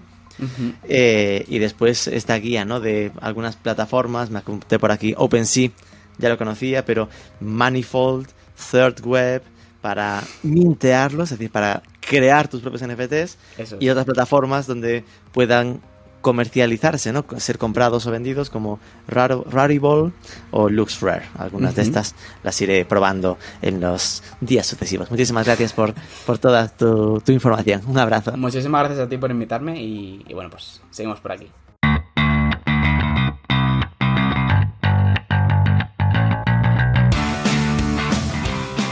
Eh, 0.89 1.45
y 1.49 1.59
después 1.59 2.07
esta 2.09 2.37
guía, 2.37 2.65
¿no? 2.65 2.81
De 2.81 3.13
algunas 3.21 3.57
plataformas, 3.57 4.31
me 4.31 4.41
apunté 4.41 4.79
por 4.79 4.91
aquí, 4.91 5.15
OpenSea, 5.17 5.71
ya 6.19 6.29
lo 6.29 6.39
conocía, 6.39 6.85
pero 6.85 7.09
Manifold, 7.41 8.29
Third 8.71 9.05
Web, 9.05 9.43
para 9.81 10.23
mintearlos, 10.43 11.31
es 11.31 11.39
decir, 11.39 11.51
para 11.51 11.83
crear 12.01 12.49
tus 12.49 12.63
propios 12.63 12.83
NFTs 12.87 13.37
y 13.81 13.89
otras 13.89 14.07
plataformas 14.07 14.67
donde 14.67 15.05
puedan 15.33 15.81
comercializarse, 16.25 17.13
¿no? 17.13 17.27
Ser 17.37 17.59
comprados 17.59 18.07
o 18.07 18.11
vendidos 18.11 18.49
como 18.49 18.81
Rarible 19.07 20.13
o 20.51 20.71
LuxRare. 20.71 21.27
Algunas 21.39 21.77
de 21.77 21.83
estas 21.83 22.15
las 22.43 22.59
iré 22.63 22.87
probando 22.87 23.37
en 23.61 23.79
los 23.79 24.23
días 24.41 24.67
sucesivos. 24.67 25.11
Muchísimas 25.11 25.45
gracias 25.45 25.75
por, 25.75 25.93
por 26.25 26.39
toda 26.39 26.69
tu, 26.69 27.23
información. 27.29 27.83
Un 27.87 27.99
abrazo. 27.99 28.35
Muchísimas 28.39 28.85
gracias 28.85 29.07
a 29.07 29.09
ti 29.09 29.19
por 29.19 29.31
invitarme 29.31 29.81
y 29.81 30.33
bueno, 30.33 30.49
pues 30.49 30.81
seguimos 30.91 31.21
por 31.21 31.33
aquí. 31.33 31.47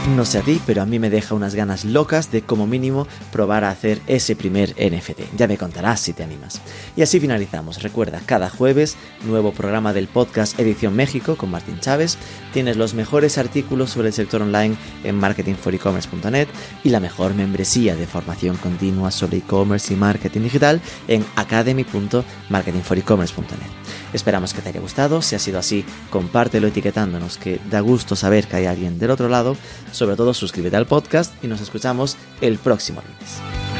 No 0.09 0.25
sé 0.25 0.39
a 0.39 0.41
ti, 0.41 0.59
pero 0.65 0.81
a 0.81 0.85
mí 0.85 0.99
me 0.99 1.09
deja 1.09 1.33
unas 1.33 1.55
ganas 1.55 1.85
locas 1.85 2.29
de 2.29 2.41
como 2.41 2.67
mínimo 2.67 3.07
probar 3.31 3.63
a 3.63 3.69
hacer 3.69 4.01
ese 4.05 4.35
primer 4.35 4.71
NFT. 4.71 5.33
Ya 5.37 5.47
me 5.47 5.57
contarás 5.57 6.01
si 6.01 6.11
te 6.11 6.23
animas. 6.23 6.59
Y 6.97 7.03
así 7.03 7.21
finalizamos. 7.21 7.81
Recuerda, 7.81 8.19
cada 8.25 8.49
jueves, 8.49 8.97
nuevo 9.23 9.53
programa 9.53 9.93
del 9.93 10.07
podcast 10.07 10.59
Edición 10.59 10.93
México 10.93 11.37
con 11.37 11.51
Martín 11.51 11.79
Chávez. 11.79 12.17
Tienes 12.51 12.75
los 12.75 12.93
mejores 12.93 13.37
artículos 13.37 13.91
sobre 13.91 14.09
el 14.09 14.13
sector 14.13 14.41
online 14.41 14.75
en 15.05 15.15
marketingforecommerce.net 15.15 16.49
y 16.83 16.89
la 16.89 16.99
mejor 16.99 17.33
membresía 17.33 17.95
de 17.95 18.05
formación 18.05 18.57
continua 18.57 19.09
sobre 19.09 19.37
e-commerce 19.37 19.93
y 19.93 19.95
marketing 19.95 20.41
digital 20.41 20.81
en 21.07 21.25
academy.marketingforecommerce.net. 21.37 24.02
Esperamos 24.13 24.53
que 24.53 24.61
te 24.61 24.69
haya 24.69 24.79
gustado. 24.79 25.21
Si 25.21 25.35
ha 25.35 25.39
sido 25.39 25.59
así, 25.59 25.85
compártelo 26.09 26.67
etiquetándonos, 26.67 27.37
que 27.37 27.59
da 27.69 27.79
gusto 27.81 28.15
saber 28.15 28.47
que 28.47 28.57
hay 28.57 28.65
alguien 28.65 28.99
del 28.99 29.11
otro 29.11 29.27
lado. 29.29 29.57
Sobre 29.91 30.15
todo, 30.15 30.33
suscríbete 30.33 30.75
al 30.75 30.85
podcast 30.85 31.33
y 31.43 31.47
nos 31.47 31.61
escuchamos 31.61 32.17
el 32.41 32.57
próximo 32.57 33.01
lunes. 33.01 33.72